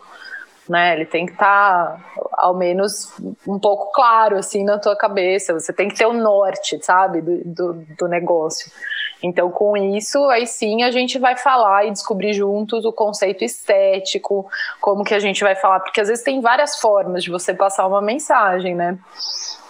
Né, 0.67 0.95
ele 0.95 1.05
tem 1.05 1.27
que 1.27 1.33
estar 1.33 1.95
tá, 1.95 2.03
ao 2.33 2.55
menos 2.55 3.13
um 3.47 3.59
pouco 3.59 3.91
claro 3.91 4.35
assim 4.35 4.63
na 4.63 4.79
tua 4.79 4.95
cabeça. 4.95 5.53
Você 5.53 5.71
tem 5.71 5.87
que 5.87 5.95
ter 5.95 6.07
o 6.07 6.13
norte, 6.13 6.79
sabe, 6.83 7.21
do, 7.21 7.43
do, 7.45 7.73
do 7.97 8.07
negócio. 8.07 8.71
Então, 9.23 9.49
com 9.49 9.75
isso, 9.77 10.23
aí 10.29 10.45
sim 10.45 10.83
a 10.83 10.91
gente 10.91 11.17
vai 11.17 11.35
falar 11.37 11.85
e 11.85 11.91
descobrir 11.91 12.33
juntos 12.33 12.85
o 12.85 12.91
conceito 12.91 13.43
estético, 13.43 14.47
como 14.79 15.03
que 15.03 15.13
a 15.13 15.19
gente 15.19 15.43
vai 15.43 15.55
falar, 15.55 15.79
porque 15.79 16.01
às 16.01 16.07
vezes 16.07 16.23
tem 16.23 16.41
várias 16.41 16.79
formas 16.79 17.23
de 17.23 17.31
você 17.31 17.53
passar 17.53 17.87
uma 17.87 18.01
mensagem, 18.01 18.75
né? 18.75 18.97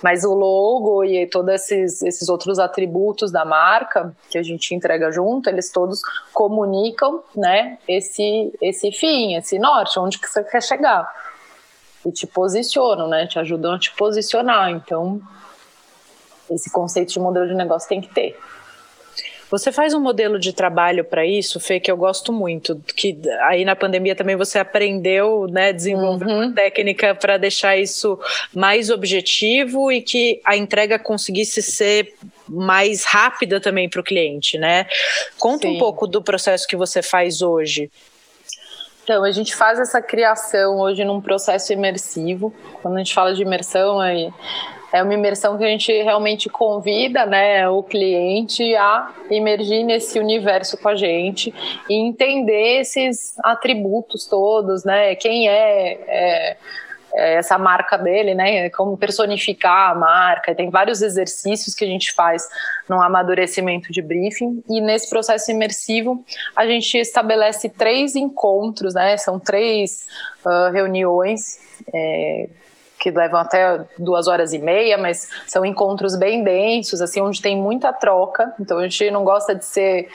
Mas 0.04 0.24
o 0.24 0.34
logo 0.34 1.04
e 1.04 1.25
todos 1.28 1.54
esses, 1.54 2.02
esses 2.02 2.28
outros 2.30 2.60
atributos 2.60 3.32
da 3.32 3.46
marca 3.46 4.16
que 4.30 4.38
a 4.38 4.44
gente 4.44 4.75
entrega 4.75 5.12
junto, 5.12 5.50
eles 5.50 5.72
todos 5.72 6.02
comunicam, 6.34 7.24
né, 7.36 7.78
esse, 7.88 8.54
esse 8.62 8.92
fim, 8.92 9.36
esse 9.36 9.58
norte, 9.58 9.98
onde 9.98 10.20
que 10.20 10.28
você 10.28 10.44
quer 10.44 10.62
chegar. 10.62 11.10
E 12.06 12.12
te 12.12 12.28
posicionam, 12.28 13.08
né, 13.08 13.25
te 13.25 13.40
ajudam 13.40 13.74
a 13.74 13.80
te 13.80 13.96
posicionar. 13.96 14.70
Então, 14.70 15.20
esse 16.52 16.70
conceito 16.70 17.14
de 17.14 17.20
modelo 17.20 17.48
de 17.48 17.56
negócio 17.56 17.90
tem 17.90 18.02
que 18.02 18.14
ter. 18.14 18.38
Você 19.58 19.72
faz 19.72 19.94
um 19.94 20.02
modelo 20.02 20.38
de 20.38 20.52
trabalho 20.52 21.06
para 21.06 21.26
isso, 21.26 21.62
Fê, 21.62 21.80
que 21.80 21.90
eu 21.90 21.96
gosto 21.96 22.34
muito. 22.34 22.76
Que 22.94 23.18
aí 23.44 23.64
na 23.64 23.74
pandemia 23.74 24.14
também 24.14 24.36
você 24.36 24.60
aprendeu, 24.60 25.48
né, 25.48 25.72
desenvolver 25.72 26.26
uhum. 26.26 26.44
uma 26.44 26.54
técnica 26.54 27.16
para 27.16 27.38
deixar 27.38 27.78
isso 27.78 28.20
mais 28.54 28.90
objetivo 28.90 29.90
e 29.90 30.02
que 30.02 30.42
a 30.44 30.58
entrega 30.58 31.00
conseguisse 31.00 31.62
ser 31.62 32.14
mais 32.50 33.06
rápida 33.06 33.62
também 33.62 33.88
para 33.88 34.02
o 34.02 34.04
cliente, 34.04 34.58
né? 34.58 34.88
Conta 35.40 35.68
Sim. 35.68 35.76
um 35.76 35.80
pouco 35.80 36.06
do 36.06 36.22
processo 36.22 36.68
que 36.68 36.76
você 36.76 37.02
faz 37.02 37.42
hoje. 37.42 37.90
Então, 39.06 39.24
a 39.24 39.32
gente 39.32 39.56
faz 39.56 39.80
essa 39.80 40.02
criação 40.02 40.80
hoje 40.80 41.06
num 41.06 41.22
processo 41.22 41.72
imersivo. 41.72 42.54
Quando 42.82 42.96
a 42.96 42.98
gente 42.98 43.14
fala 43.14 43.34
de 43.34 43.42
imersão, 43.42 44.04
é 44.04 44.34
é 44.96 45.04
uma 45.04 45.14
imersão 45.14 45.58
que 45.58 45.64
a 45.66 45.68
gente 45.68 45.92
realmente 45.92 46.48
convida 46.48 47.25
né, 47.25 47.68
o 47.68 47.84
cliente 47.84 48.74
a 48.75 49.14
emergir 49.30 49.84
nesse 49.84 50.18
universo 50.18 50.78
com 50.78 50.88
a 50.88 50.96
gente 50.96 51.54
e 51.90 51.96
entender 51.96 52.80
esses 52.80 53.38
atributos 53.44 54.25
todos, 54.25 54.86
né? 54.86 55.14
Quem 55.16 55.50
é, 55.50 56.00
é, 56.08 56.58
é 57.14 57.34
essa 57.36 57.58
marca 57.58 57.98
dele, 57.98 58.34
né? 58.34 58.70
Como 58.70 58.98
personificar 58.98 59.92
a 59.92 59.96
marca. 59.96 60.56
Tem 60.56 60.70
vários 60.70 61.02
exercícios 61.02 61.75
que 61.75 61.84
a 61.84 61.88
gente 61.88 62.14
faz 62.14 62.48
no 62.88 63.02
amadurecimento 63.02 63.92
de 63.92 64.02
briefing 64.02 64.64
e 64.70 64.80
nesse 64.80 65.10
processo 65.10 65.52
imersivo 65.52 66.24
a 66.56 66.66
gente 66.66 66.98
estabelece 66.98 67.68
três 67.68 68.16
encontros, 68.16 68.94
né? 68.94 69.18
São 69.18 69.42
três 69.42 70.08
uh, 70.46 70.72
reuniões. 70.72 71.60
É, 71.94 72.48
que 73.06 73.12
levam 73.12 73.40
até 73.40 73.82
duas 74.00 74.28
horas 74.28 74.52
e 74.52 74.58
meia, 74.58 74.98
mas 74.98 75.30
são 75.46 75.64
encontros 75.64 76.16
bem 76.16 76.44
densos, 76.44 77.02
assim, 77.02 77.22
onde 77.22 77.40
tem 77.40 77.56
muita 77.56 77.94
troca. 77.94 78.52
Então 78.60 78.80
a 78.80 78.82
gente 78.82 79.12
não 79.12 79.24
gosta 79.24 79.54
de 79.54 79.64
ser 79.64 80.10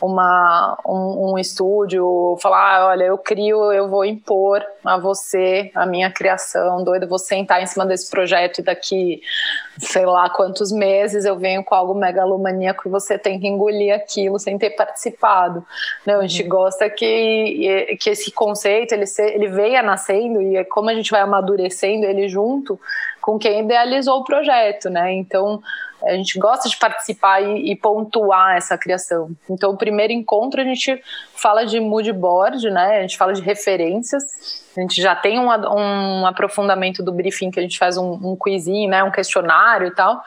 uma, 0.00 0.78
um, 0.86 1.32
um, 1.32 1.38
estúdio, 1.38 2.36
falar, 2.40 2.76
ah, 2.76 2.86
olha, 2.88 3.04
eu 3.04 3.18
crio, 3.18 3.72
eu 3.72 3.88
vou 3.88 4.04
impor 4.04 4.64
a 4.84 4.98
você 4.98 5.70
a 5.74 5.86
minha 5.86 6.10
criação, 6.10 6.84
doido, 6.84 7.08
vou 7.08 7.18
sentar 7.18 7.62
em 7.62 7.66
cima 7.66 7.86
desse 7.86 8.10
projeto 8.10 8.58
e 8.58 8.62
daqui, 8.62 9.20
sei 9.78 10.04
lá 10.04 10.28
quantos 10.28 10.70
meses 10.70 11.24
eu 11.24 11.36
venho 11.36 11.64
com 11.64 11.74
algo 11.74 11.94
megalomaníaco 11.94 12.86
e 12.86 12.90
você 12.90 13.18
tem 13.18 13.40
que 13.40 13.48
engolir 13.48 13.94
aquilo 13.94 14.38
sem 14.38 14.58
ter 14.58 14.70
participado. 14.70 15.64
Não, 16.04 16.20
a 16.20 16.26
gente 16.26 16.42
uhum. 16.42 16.48
gosta 16.48 16.90
que, 16.90 17.96
que 18.00 18.10
esse 18.10 18.30
conceito, 18.30 18.92
ele, 18.92 19.06
se, 19.06 19.22
ele 19.22 19.48
venha 19.48 19.82
nascendo 19.82 20.42
e 20.42 20.64
como 20.66 20.90
a 20.90 20.94
gente 20.94 21.10
vai 21.10 21.20
amadurecendo 21.20 22.04
ele 22.04 22.28
junto 22.28 22.78
com 23.26 23.40
quem 23.40 23.64
idealizou 23.64 24.20
o 24.20 24.24
projeto, 24.24 24.88
né? 24.88 25.12
Então, 25.12 25.60
a 26.04 26.12
gente 26.12 26.38
gosta 26.38 26.68
de 26.68 26.76
participar 26.76 27.40
e, 27.42 27.72
e, 27.72 27.74
pontuar 27.74 28.56
essa 28.56 28.78
criação. 28.78 29.32
Então, 29.50 29.72
o 29.72 29.76
primeiro 29.76 30.12
encontro 30.12 30.60
a 30.60 30.64
gente 30.64 31.02
fala 31.34 31.66
de 31.66 31.80
mood 31.80 32.12
board, 32.12 32.70
né? 32.70 32.98
A 32.98 33.00
gente 33.00 33.18
fala 33.18 33.32
de 33.32 33.42
referências. 33.42 34.64
A 34.76 34.80
gente 34.80 35.02
já 35.02 35.16
tem 35.16 35.40
um, 35.40 35.48
um 35.48 36.24
aprofundamento 36.24 37.02
do 37.02 37.10
briefing 37.10 37.50
que 37.50 37.58
a 37.58 37.62
gente 37.62 37.76
faz 37.76 37.96
um, 37.96 38.12
um 38.12 38.36
quizinho, 38.36 38.88
né? 38.88 39.02
Um 39.02 39.10
questionário 39.10 39.88
e 39.88 39.90
tal. 39.90 40.22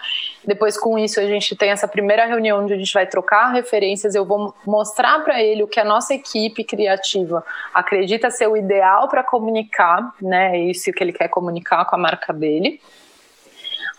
Depois, 0.46 0.78
com 0.78 1.00
isso, 1.00 1.22
a 1.22 1.26
gente 1.26 1.56
tem 1.56 1.70
essa 1.70 1.88
primeira 1.88 2.26
reunião 2.26 2.62
onde 2.62 2.74
a 2.74 2.78
gente 2.78 2.94
vai 2.94 3.08
trocar 3.08 3.54
referências. 3.54 4.14
Eu 4.14 4.26
vou 4.26 4.54
mostrar 4.66 5.24
para 5.24 5.42
ele 5.42 5.64
o 5.64 5.68
que 5.70 5.80
a 5.80 5.86
nossa 5.86 6.14
equipe 6.14 6.66
criativa 6.66 7.46
acredita 7.74 8.30
ser 8.30 8.48
o 8.48 8.58
ideal 8.58 9.08
para 9.08 9.24
comunicar, 9.24 10.14
né? 10.22 10.60
Isso 10.60 10.92
que 10.92 11.02
ele 11.02 11.14
quer 11.14 11.30
comunicar 11.30 11.86
com 11.86 11.96
a 11.96 12.00
marca 12.00 12.34
dele. 12.34 12.82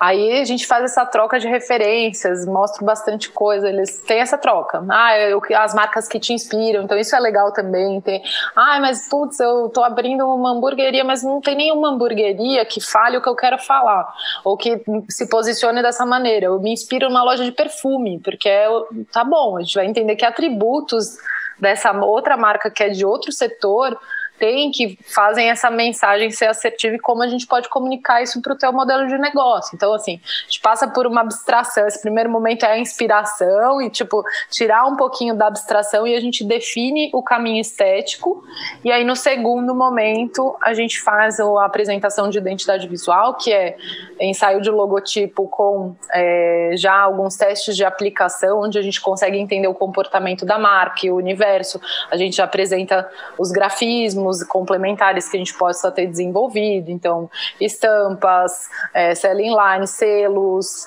Aí 0.00 0.40
a 0.40 0.44
gente 0.46 0.66
faz 0.66 0.84
essa 0.84 1.04
troca 1.04 1.38
de 1.38 1.46
referências, 1.46 2.46
mostra 2.46 2.82
bastante 2.86 3.28
coisa, 3.28 3.68
eles 3.68 4.00
têm 4.00 4.20
essa 4.20 4.38
troca. 4.38 4.82
Ah, 4.88 5.18
eu, 5.18 5.42
as 5.56 5.74
marcas 5.74 6.08
que 6.08 6.18
te 6.18 6.32
inspiram, 6.32 6.84
então 6.84 6.96
isso 6.96 7.14
é 7.14 7.20
legal 7.20 7.52
também. 7.52 8.00
Tem, 8.00 8.22
ah, 8.56 8.78
mas 8.80 9.08
putz, 9.10 9.38
eu 9.38 9.68
tô 9.68 9.84
abrindo 9.84 10.26
uma 10.26 10.52
hamburgueria, 10.52 11.04
mas 11.04 11.22
não 11.22 11.38
tem 11.42 11.54
nenhuma 11.54 11.90
hamburgueria 11.90 12.64
que 12.64 12.80
fale 12.80 13.18
o 13.18 13.22
que 13.22 13.28
eu 13.28 13.36
quero 13.36 13.58
falar, 13.58 14.10
ou 14.42 14.56
que 14.56 14.82
se 15.10 15.28
posicione 15.28 15.82
dessa 15.82 16.06
maneira. 16.06 16.46
Eu 16.46 16.58
me 16.58 16.72
inspiro 16.72 17.10
numa 17.10 17.22
loja 17.22 17.44
de 17.44 17.52
perfume, 17.52 18.18
porque 18.20 18.48
é, 18.48 18.68
tá 19.12 19.22
bom, 19.22 19.58
a 19.58 19.60
gente 19.60 19.74
vai 19.74 19.84
entender 19.84 20.16
que 20.16 20.24
atributos 20.24 21.18
dessa 21.58 21.92
outra 21.92 22.38
marca 22.38 22.70
que 22.70 22.82
é 22.82 22.88
de 22.88 23.04
outro 23.04 23.30
setor 23.30 23.98
tem 24.40 24.70
que 24.70 24.98
fazem 25.14 25.50
essa 25.50 25.70
mensagem 25.70 26.30
ser 26.30 26.46
assertiva 26.46 26.96
e 26.96 26.98
como 26.98 27.22
a 27.22 27.28
gente 27.28 27.46
pode 27.46 27.68
comunicar 27.68 28.22
isso 28.22 28.40
para 28.40 28.54
o 28.54 28.56
teu 28.56 28.72
modelo 28.72 29.06
de 29.06 29.18
negócio. 29.18 29.76
Então, 29.76 29.92
assim, 29.92 30.18
a 30.24 30.42
gente 30.44 30.60
passa 30.60 30.88
por 30.88 31.06
uma 31.06 31.20
abstração. 31.20 31.86
Esse 31.86 32.00
primeiro 32.00 32.30
momento 32.30 32.64
é 32.64 32.72
a 32.72 32.78
inspiração 32.78 33.82
e, 33.82 33.90
tipo, 33.90 34.24
tirar 34.50 34.86
um 34.86 34.96
pouquinho 34.96 35.34
da 35.34 35.46
abstração 35.46 36.06
e 36.06 36.16
a 36.16 36.20
gente 36.20 36.42
define 36.42 37.10
o 37.12 37.22
caminho 37.22 37.60
estético. 37.60 38.42
E 38.82 38.90
aí, 38.90 39.04
no 39.04 39.14
segundo 39.14 39.74
momento, 39.74 40.56
a 40.62 40.72
gente 40.72 41.00
faz 41.00 41.38
a 41.38 41.66
apresentação 41.66 42.30
de 42.30 42.38
identidade 42.38 42.88
visual, 42.88 43.34
que 43.34 43.52
é 43.52 43.76
ensaio 44.18 44.62
de 44.62 44.70
logotipo 44.70 45.46
com 45.48 45.94
é, 46.12 46.72
já 46.76 46.98
alguns 46.98 47.36
testes 47.36 47.76
de 47.76 47.84
aplicação, 47.84 48.62
onde 48.62 48.78
a 48.78 48.82
gente 48.82 49.00
consegue 49.00 49.38
entender 49.38 49.68
o 49.68 49.74
comportamento 49.74 50.46
da 50.46 50.58
marca 50.58 51.06
e 51.06 51.10
o 51.10 51.16
universo. 51.16 51.78
A 52.10 52.16
gente 52.16 52.40
apresenta 52.40 53.06
os 53.38 53.50
grafismos 53.50 54.29
mecanismos 54.30 54.42
complementares 54.44 55.28
que 55.28 55.36
a 55.36 55.38
gente 55.38 55.54
possa 55.54 55.90
ter 55.90 56.06
desenvolvido, 56.06 56.90
então 56.90 57.30
estampas, 57.60 58.68
é, 58.94 59.14
selling 59.14 59.50
line, 59.50 59.86
selos, 59.86 60.86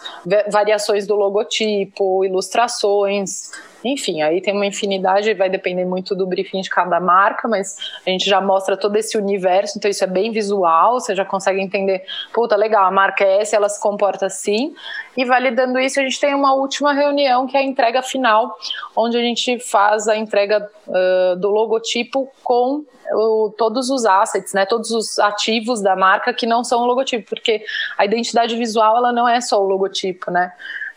variações 0.51 1.06
do 1.06 1.15
logotipo, 1.15 2.23
ilustrações, 2.23 3.51
enfim, 3.83 4.21
aí 4.21 4.41
tem 4.41 4.53
uma 4.53 4.65
infinidade, 4.65 5.33
vai 5.33 5.49
depender 5.49 5.85
muito 5.85 6.15
do 6.15 6.25
briefing 6.25 6.61
de 6.61 6.69
cada 6.69 6.99
marca, 6.99 7.47
mas 7.47 7.77
a 8.05 8.09
gente 8.09 8.29
já 8.29 8.39
mostra 8.39 8.77
todo 8.77 8.95
esse 8.95 9.17
universo, 9.17 9.77
então 9.77 9.89
isso 9.89 10.03
é 10.03 10.07
bem 10.07 10.31
visual, 10.31 10.99
você 10.99 11.15
já 11.15 11.25
consegue 11.25 11.61
entender, 11.61 12.03
puta, 12.33 12.55
legal, 12.55 12.85
a 12.85 12.91
marca 12.91 13.23
é 13.23 13.41
essa, 13.41 13.55
ela 13.55 13.69
se 13.69 13.81
comporta 13.81 14.25
assim, 14.25 14.73
e 15.17 15.25
validando 15.25 15.79
isso, 15.79 15.99
a 15.99 16.03
gente 16.03 16.19
tem 16.19 16.33
uma 16.33 16.53
última 16.53 16.93
reunião, 16.93 17.45
que 17.45 17.57
é 17.57 17.59
a 17.59 17.63
entrega 17.63 18.01
final, 18.01 18.55
onde 18.95 19.17
a 19.17 19.21
gente 19.21 19.59
faz 19.59 20.07
a 20.07 20.15
entrega 20.15 20.69
uh, 20.87 21.35
do 21.35 21.49
logotipo 21.49 22.31
com 22.43 22.83
o, 23.11 23.53
todos 23.57 23.89
os 23.89 24.05
assets, 24.05 24.53
né, 24.53 24.65
todos 24.65 24.91
os 24.91 25.19
ativos 25.19 25.81
da 25.81 25.95
marca 25.95 26.33
que 26.33 26.45
não 26.45 26.63
são 26.63 26.81
o 26.81 26.85
logotipo, 26.85 27.29
porque 27.29 27.63
a 27.97 28.05
identidade 28.05 28.55
visual 28.55 28.97
ela 28.97 29.11
não 29.11 29.27
é 29.27 29.41
só 29.41 29.61
o 29.61 29.67
logotipo, 29.67 30.31
né? 30.31 30.51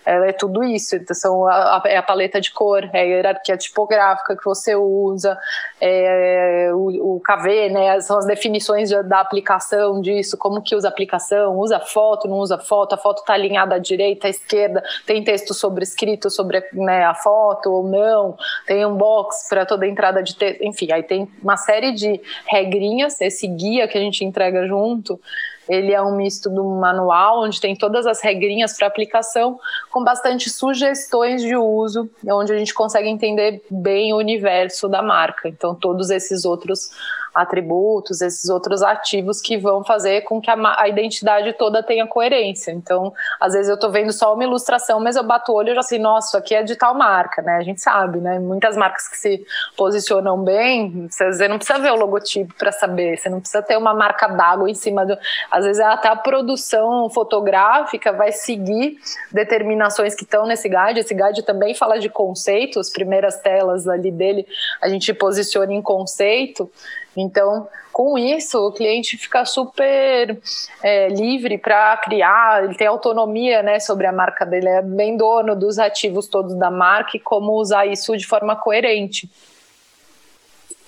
Ela 0.07 0.29
é 0.29 0.33
tudo 0.33 0.62
isso. 0.62 0.95
Então, 0.95 1.14
são 1.14 1.47
a, 1.47 1.83
é 1.85 1.97
a 1.97 2.03
paleta 2.03 2.40
de 2.40 2.53
cor, 2.53 2.88
é 2.92 3.01
a 3.01 3.03
hierarquia 3.03 3.57
tipográfica 3.57 4.37
que 4.37 4.45
você 4.45 4.77
usa, 4.77 5.37
é 5.81 6.71
o, 6.73 7.16
o 7.16 7.21
KV, 7.21 7.71
né? 7.71 8.01
São 8.01 8.16
as 8.16 8.25
definições 8.25 8.90
da 9.05 9.21
aplicação 9.21 10.01
disso, 10.01 10.38
como 10.38 10.62
que 10.62 10.77
usa 10.77 10.87
a 10.87 10.90
aplicação, 10.90 11.59
usa 11.59 11.81
foto, 11.81 12.29
não 12.29 12.38
usa 12.38 12.57
foto, 12.57 12.95
a 12.95 12.99
foto 12.99 13.19
está 13.19 13.35
alinhada 13.35 13.75
à 13.75 13.79
direita, 13.79 14.29
à 14.29 14.31
esquerda, 14.31 14.83
tem 15.05 15.25
texto 15.25 15.53
sobrescrito 15.53 16.31
sobre 16.31 16.62
né, 16.73 17.05
a 17.05 17.14
foto 17.14 17.71
ou 17.71 17.83
não, 17.83 18.37
tem 18.64 18.87
um 18.87 18.97
box 18.97 19.49
para 19.49 19.66
toda 19.66 19.87
entrada 19.87 20.23
de 20.23 20.37
texto, 20.37 20.62
enfim, 20.62 20.92
aí 20.92 21.03
tem 21.03 21.29
uma 21.42 21.57
série 21.57 21.92
de 21.92 22.21
regrinhas, 22.47 23.21
esse 23.21 23.49
guia 23.49 23.88
que 23.88 23.99
a 23.99 24.01
gente 24.01 24.25
entrega 24.25 24.66
junto 24.66 25.21
ele 25.69 25.93
é 25.93 26.01
um 26.01 26.17
misto 26.17 26.49
do 26.49 26.65
manual, 26.65 27.43
onde 27.43 27.61
tem 27.61 27.75
todas 27.75 28.07
as 28.07 28.21
regrinhas 28.21 28.77
para 28.77 28.87
aplicação, 28.87 29.59
com 29.91 30.03
bastante 30.05 30.49
sugestões 30.49 31.43
de 31.43 31.57
uso, 31.57 32.09
onde 32.27 32.53
a 32.53 32.59
gente 32.59 32.73
consegue 32.73 33.09
entender 33.09 33.63
bem 33.71 34.13
o 34.13 34.17
universo 34.17 34.89
da 34.89 35.03
marca. 35.03 35.49
Então, 35.49 35.75
todos 35.75 36.11
esses 36.11 36.45
outros 36.45 36.91
atributos, 37.37 38.22
esses 38.22 38.49
outros 38.49 38.83
ativos 38.83 39.42
que 39.42 39.59
vão 39.59 39.85
fazer 39.85 40.22
com 40.22 40.40
que 40.40 40.51
a, 40.51 40.57
a 40.81 40.88
identidade 40.88 41.53
toda 41.53 41.83
tenha 41.83 42.07
coerência. 42.07 42.72
Então, 42.72 43.12
às 43.38 43.53
vezes 43.53 43.68
eu 43.68 43.75
estou 43.75 43.90
vendo 43.90 44.11
só 44.11 44.33
uma 44.33 44.42
ilustração, 44.42 44.99
mas 44.99 45.16
eu 45.16 45.22
bato 45.22 45.53
o 45.53 45.55
olho 45.55 45.72
e 45.72 45.75
já 45.75 45.83
sei, 45.83 45.99
nossa, 45.99 46.29
isso 46.29 46.37
aqui 46.38 46.55
é 46.55 46.62
de 46.62 46.75
tal 46.75 46.94
marca, 46.94 47.42
né? 47.42 47.57
A 47.57 47.62
gente 47.62 47.81
sabe, 47.81 48.18
né? 48.18 48.38
Muitas 48.38 48.75
marcas 48.75 49.07
que 49.07 49.18
se 49.18 49.46
posicionam 49.77 50.42
bem, 50.42 51.09
você 51.11 51.46
não 51.46 51.59
precisa 51.59 51.79
ver 51.79 51.92
o 51.92 51.96
logotipo 51.96 52.55
para 52.55 52.72
saber, 52.72 53.18
você 53.18 53.29
não 53.29 53.40
precisa 53.40 53.62
ter 53.62 53.77
uma 53.77 53.92
marca 53.92 54.27
d'água 54.29 54.70
em 54.70 54.75
cima 54.75 55.05
do. 55.05 55.16
Às 55.51 55.64
vezes 55.64 55.83
até 55.83 56.09
a 56.09 56.16
produção 56.16 57.11
fotográfica 57.11 58.12
vai 58.12 58.33
seguir 58.33 58.99
determinações 59.31 60.14
que 60.14 60.25
estão 60.25 60.46
nesse 60.46 60.68
guide. 60.68 61.01
Esse 61.01 61.14
guide 61.14 61.42
também 61.42 61.75
fala 61.75 61.99
de 61.99 62.09
conceito, 62.09 62.81
as 62.81 62.90
primeiras 62.90 63.38
telas 63.40 63.87
ali 63.87 64.11
dele 64.11 64.46
a 64.81 64.88
gente 64.88 65.12
posiciona 65.12 65.72
em 65.72 65.83
conceito. 65.83 66.70
Então, 67.17 67.69
com 67.93 68.19
isso, 68.19 68.59
o 68.59 68.73
cliente 68.73 69.17
fica 69.17 69.45
super 69.47 70.39
é, 70.83 71.09
livre 71.09 71.57
para 71.57 71.97
criar, 71.97 72.65
ele 72.65 72.75
tem 72.75 72.87
autonomia 72.87 73.63
né, 73.63 73.81
sobre 73.81 74.07
a 74.07 74.13
marca 74.13 74.45
dele, 74.45 74.69
é 74.69 74.83
bem 74.83 75.17
dono 75.17 75.57
dos 75.57 75.79
ativos 75.79 76.29
todos 76.29 76.55
da 76.59 76.71
marca 76.71 77.17
e 77.17 77.21
como 77.21 77.53
usar 77.53 77.87
isso 77.87 78.15
de 78.17 78.27
forma 78.27 78.55
coerente. 78.55 79.31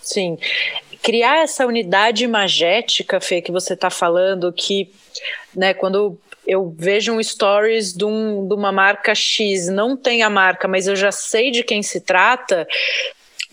Sim. 0.03 0.39
Criar 1.03 1.39
essa 1.43 1.67
unidade 1.67 2.25
imagética, 2.25 3.21
Fê, 3.21 3.41
que 3.41 3.53
você 3.53 3.75
está 3.75 3.89
falando, 3.89 4.53
que 4.53 4.93
né, 5.55 5.73
quando 5.73 6.19
eu 6.47 6.75
vejo 6.77 7.13
um 7.13 7.23
stories 7.23 7.93
de, 7.93 8.07
um, 8.07 8.49
de 8.49 8.55
uma 8.55 8.73
marca 8.73 9.15
X, 9.15 9.69
não 9.69 9.97
tem 9.97 10.23
a 10.23 10.31
marca, 10.31 10.67
mas 10.67 10.87
eu 10.87 10.97
já 10.97 11.13
sei 11.13 11.51
de 11.51 11.63
quem 11.63 11.83
se 11.83 12.01
trata, 12.01 12.67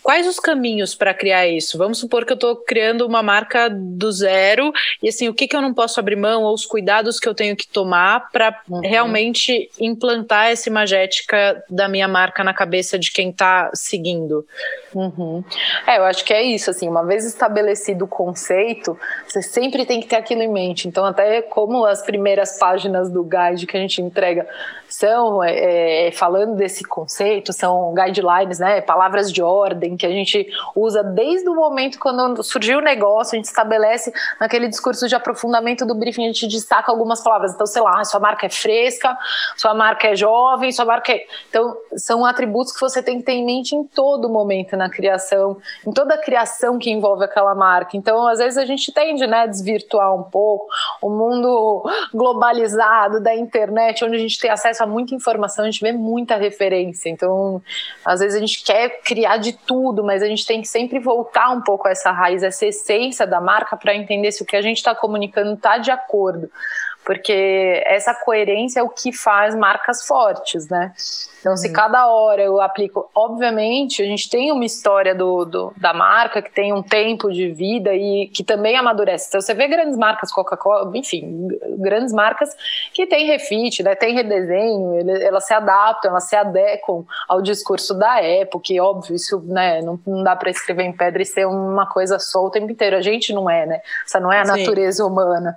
Quais 0.05 0.27
os 0.27 0.39
caminhos 0.39 0.93
para 0.93 1.15
criar 1.15 1.47
isso? 1.47 1.79
Vamos 1.79 1.97
supor 1.97 2.27
que 2.27 2.31
eu 2.31 2.35
estou 2.35 2.55
criando 2.57 3.07
uma 3.07 3.23
marca 3.23 3.67
do 3.67 4.11
zero 4.11 4.71
e 5.01 5.09
assim, 5.09 5.27
o 5.27 5.33
que, 5.33 5.47
que 5.47 5.55
eu 5.55 5.63
não 5.63 5.73
posso 5.73 5.99
abrir 5.99 6.15
mão 6.15 6.43
ou 6.43 6.53
os 6.53 6.63
cuidados 6.63 7.19
que 7.19 7.27
eu 7.27 7.33
tenho 7.33 7.55
que 7.55 7.67
tomar 7.67 8.29
para 8.31 8.55
uhum. 8.69 8.81
realmente 8.81 9.67
implantar 9.79 10.51
essa 10.51 10.69
imagética 10.69 11.59
da 11.67 11.87
minha 11.87 12.07
marca 12.07 12.43
na 12.43 12.53
cabeça 12.53 12.99
de 12.99 13.11
quem 13.11 13.31
está 13.31 13.71
seguindo? 13.73 14.45
Uhum. 14.93 15.43
É, 15.87 15.97
eu 15.97 16.03
acho 16.03 16.23
que 16.23 16.31
é 16.31 16.43
isso, 16.43 16.69
assim, 16.69 16.87
uma 16.87 17.03
vez 17.03 17.25
estabelecido 17.25 18.05
o 18.05 18.07
conceito, 18.07 18.95
você 19.27 19.41
sempre 19.41 19.87
tem 19.87 19.99
que 20.01 20.07
ter 20.07 20.17
aquilo 20.17 20.43
em 20.43 20.53
mente. 20.53 20.87
Então, 20.87 21.03
até 21.03 21.41
como 21.41 21.83
as 21.83 22.03
primeiras 22.03 22.59
páginas 22.59 23.09
do 23.09 23.23
guide 23.23 23.65
que 23.65 23.75
a 23.75 23.79
gente 23.79 24.03
entrega 24.03 24.47
são 24.87 25.43
é, 25.43 26.09
é 26.09 26.11
falando 26.11 26.55
desse 26.55 26.83
conceito, 26.83 27.51
são 27.51 27.91
guidelines, 27.95 28.59
né, 28.59 28.81
palavras 28.81 29.33
de 29.33 29.41
ordem 29.41 29.94
que 29.97 30.05
a 30.05 30.09
gente 30.09 30.47
usa 30.75 31.03
desde 31.03 31.47
o 31.49 31.55
momento 31.55 31.99
quando 31.99 32.43
surgiu 32.43 32.79
o 32.79 32.81
negócio, 32.81 33.35
a 33.35 33.37
gente 33.37 33.45
estabelece 33.45 34.13
naquele 34.39 34.67
discurso 34.67 35.07
de 35.07 35.15
aprofundamento 35.15 35.85
do 35.85 35.95
briefing, 35.95 36.23
a 36.23 36.27
gente 36.27 36.47
destaca 36.47 36.91
algumas 36.91 37.21
palavras. 37.21 37.53
Então, 37.53 37.65
sei 37.65 37.81
lá, 37.81 38.03
sua 38.03 38.19
marca 38.19 38.45
é 38.45 38.49
fresca, 38.49 39.17
sua 39.55 39.73
marca 39.73 40.07
é 40.07 40.15
jovem, 40.15 40.71
sua 40.71 40.85
marca 40.85 41.13
é. 41.13 41.25
Então, 41.49 41.75
são 41.95 42.25
atributos 42.25 42.73
que 42.73 42.79
você 42.79 43.01
tem 43.01 43.19
que 43.19 43.25
ter 43.25 43.33
em 43.33 43.45
mente 43.45 43.75
em 43.75 43.83
todo 43.83 44.29
momento 44.29 44.75
na 44.75 44.89
criação, 44.89 45.57
em 45.85 45.91
toda 45.91 46.15
a 46.15 46.17
criação 46.17 46.77
que 46.77 46.89
envolve 46.89 47.23
aquela 47.23 47.53
marca. 47.55 47.97
Então, 47.97 48.27
às 48.27 48.39
vezes 48.39 48.57
a 48.57 48.65
gente 48.65 48.91
tende, 48.91 49.25
né, 49.27 49.41
a 49.41 49.45
desvirtuar 49.45 50.13
um 50.15 50.23
pouco 50.23 50.67
o 51.01 51.09
mundo 51.09 51.83
globalizado 52.13 53.21
da 53.21 53.35
internet, 53.35 54.03
onde 54.03 54.15
a 54.15 54.19
gente 54.19 54.39
tem 54.39 54.49
acesso 54.49 54.83
a 54.83 54.87
muita 54.87 55.15
informação, 55.15 55.63
a 55.63 55.69
gente 55.69 55.81
vê 55.81 55.91
muita 55.91 56.35
referência. 56.35 57.09
Então, 57.09 57.61
às 58.03 58.19
vezes 58.19 58.35
a 58.35 58.39
gente 58.39 58.63
quer 58.63 59.01
criar 59.01 59.37
de 59.37 59.53
tudo 59.53 59.84
tudo, 59.85 60.03
mas 60.03 60.23
a 60.23 60.27
gente 60.27 60.45
tem 60.45 60.61
que 60.61 60.67
sempre 60.67 60.97
voltar 60.97 61.51
um 61.51 61.61
pouco 61.61 61.87
a 61.87 61.91
essa 61.91 62.11
raiz, 62.11 62.41
essa 62.41 62.65
essência 62.65 63.27
da 63.27 63.39
marca 63.39 63.77
para 63.77 63.95
entender 63.95 64.31
se 64.31 64.41
o 64.41 64.45
que 64.45 64.55
a 64.55 64.61
gente 64.61 64.77
está 64.77 64.95
comunicando 64.95 65.53
está 65.53 65.77
de 65.77 65.91
acordo 65.91 66.49
porque 67.05 67.83
essa 67.85 68.15
coerência 68.15 68.79
é 68.79 68.83
o 68.83 68.89
que 68.89 69.13
faz 69.13 69.55
marcas 69.55 70.07
fortes, 70.07 70.67
né? 70.67 70.91
Então, 71.45 71.55
se 71.55 71.67
uhum. 71.67 71.73
cada 71.73 72.07
hora 72.07 72.41
eu 72.41 72.59
aplico, 72.59 73.07
obviamente, 73.13 74.01
a 74.01 74.05
gente 74.05 74.27
tem 74.27 74.51
uma 74.51 74.65
história 74.65 75.13
do, 75.13 75.45
do, 75.45 75.73
da 75.77 75.93
marca 75.93 76.41
que 76.41 76.49
tem 76.49 76.73
um 76.73 76.81
tempo 76.81 77.31
de 77.31 77.51
vida 77.51 77.93
e 77.93 78.31
que 78.33 78.43
também 78.43 78.75
amadurece. 78.75 79.27
Então, 79.27 79.39
você 79.39 79.53
vê 79.53 79.67
grandes 79.67 79.95
marcas, 79.95 80.31
Coca-Cola, 80.31 80.91
enfim, 80.97 81.47
grandes 81.77 82.11
marcas 82.11 82.49
que 82.91 83.05
tem 83.05 83.27
refit, 83.27 83.83
né, 83.83 83.93
tem 83.93 84.15
redesenho, 84.15 85.07
elas 85.21 85.45
se 85.45 85.53
adaptam, 85.53 86.09
elas 86.09 86.23
se 86.23 86.35
adequam 86.35 87.05
ao 87.29 87.43
discurso 87.43 87.93
da 87.93 88.19
época, 88.23 88.73
e 88.73 88.79
óbvio, 88.79 89.15
isso 89.15 89.39
né, 89.45 89.83
não, 89.83 89.99
não 90.07 90.23
dá 90.23 90.35
para 90.35 90.49
escrever 90.49 90.85
em 90.85 90.93
pedra 90.93 91.21
e 91.21 91.25
ser 91.27 91.45
uma 91.45 91.85
coisa 91.85 92.17
só 92.17 92.43
o 92.43 92.49
tempo 92.49 92.71
inteiro. 92.71 92.95
A 92.95 93.01
gente 93.01 93.31
não 93.31 93.47
é, 93.47 93.67
né? 93.67 93.81
Essa 94.03 94.19
não 94.19 94.33
é 94.33 94.39
a 94.39 94.45
Sim. 94.45 94.61
natureza 94.61 95.05
humana. 95.05 95.55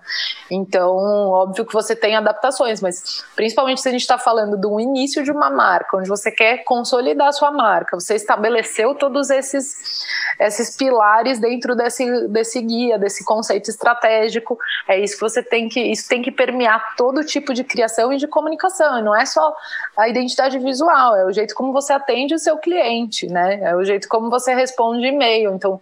Então, 0.50 0.94
óbvio 1.30 1.64
que 1.64 1.72
você 1.72 1.96
tem 1.96 2.14
adaptações, 2.14 2.82
mas 2.82 3.24
principalmente 3.34 3.80
se 3.80 3.88
a 3.88 3.92
gente 3.92 4.02
está 4.02 4.18
falando 4.18 4.54
do 4.54 4.78
início 4.78 5.24
de 5.24 5.32
uma 5.32 5.48
marca 5.48 5.77
marca, 5.78 5.96
onde 5.96 6.08
você 6.08 6.30
quer 6.30 6.64
consolidar 6.64 7.28
a 7.28 7.32
sua 7.32 7.50
marca. 7.50 7.98
Você 7.98 8.14
estabeleceu 8.14 8.94
todos 8.94 9.30
esses, 9.30 10.02
esses 10.40 10.76
pilares 10.76 11.38
dentro 11.38 11.74
desse, 11.76 12.28
desse 12.28 12.60
guia, 12.60 12.98
desse 12.98 13.24
conceito 13.24 13.70
estratégico. 13.70 14.58
É 14.88 14.98
isso 14.98 15.14
que 15.14 15.20
você 15.20 15.42
tem 15.42 15.68
que. 15.68 15.80
Isso 15.80 16.08
tem 16.08 16.22
que 16.22 16.32
permear 16.32 16.96
todo 16.96 17.24
tipo 17.24 17.54
de 17.54 17.64
criação 17.64 18.12
e 18.12 18.16
de 18.16 18.26
comunicação. 18.26 18.98
E 18.98 19.02
não 19.02 19.14
é 19.14 19.24
só 19.24 19.54
a 19.96 20.08
identidade 20.08 20.58
visual, 20.58 21.16
é 21.16 21.24
o 21.24 21.32
jeito 21.32 21.54
como 21.54 21.72
você 21.72 21.92
atende 21.92 22.34
o 22.34 22.38
seu 22.38 22.58
cliente, 22.58 23.26
né? 23.26 23.60
É 23.62 23.76
o 23.76 23.84
jeito 23.84 24.08
como 24.08 24.30
você 24.30 24.54
responde 24.54 25.06
e-mail. 25.06 25.54
Então, 25.54 25.80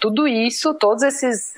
tudo 0.00 0.26
isso, 0.26 0.74
todos 0.74 1.02
esses 1.02 1.54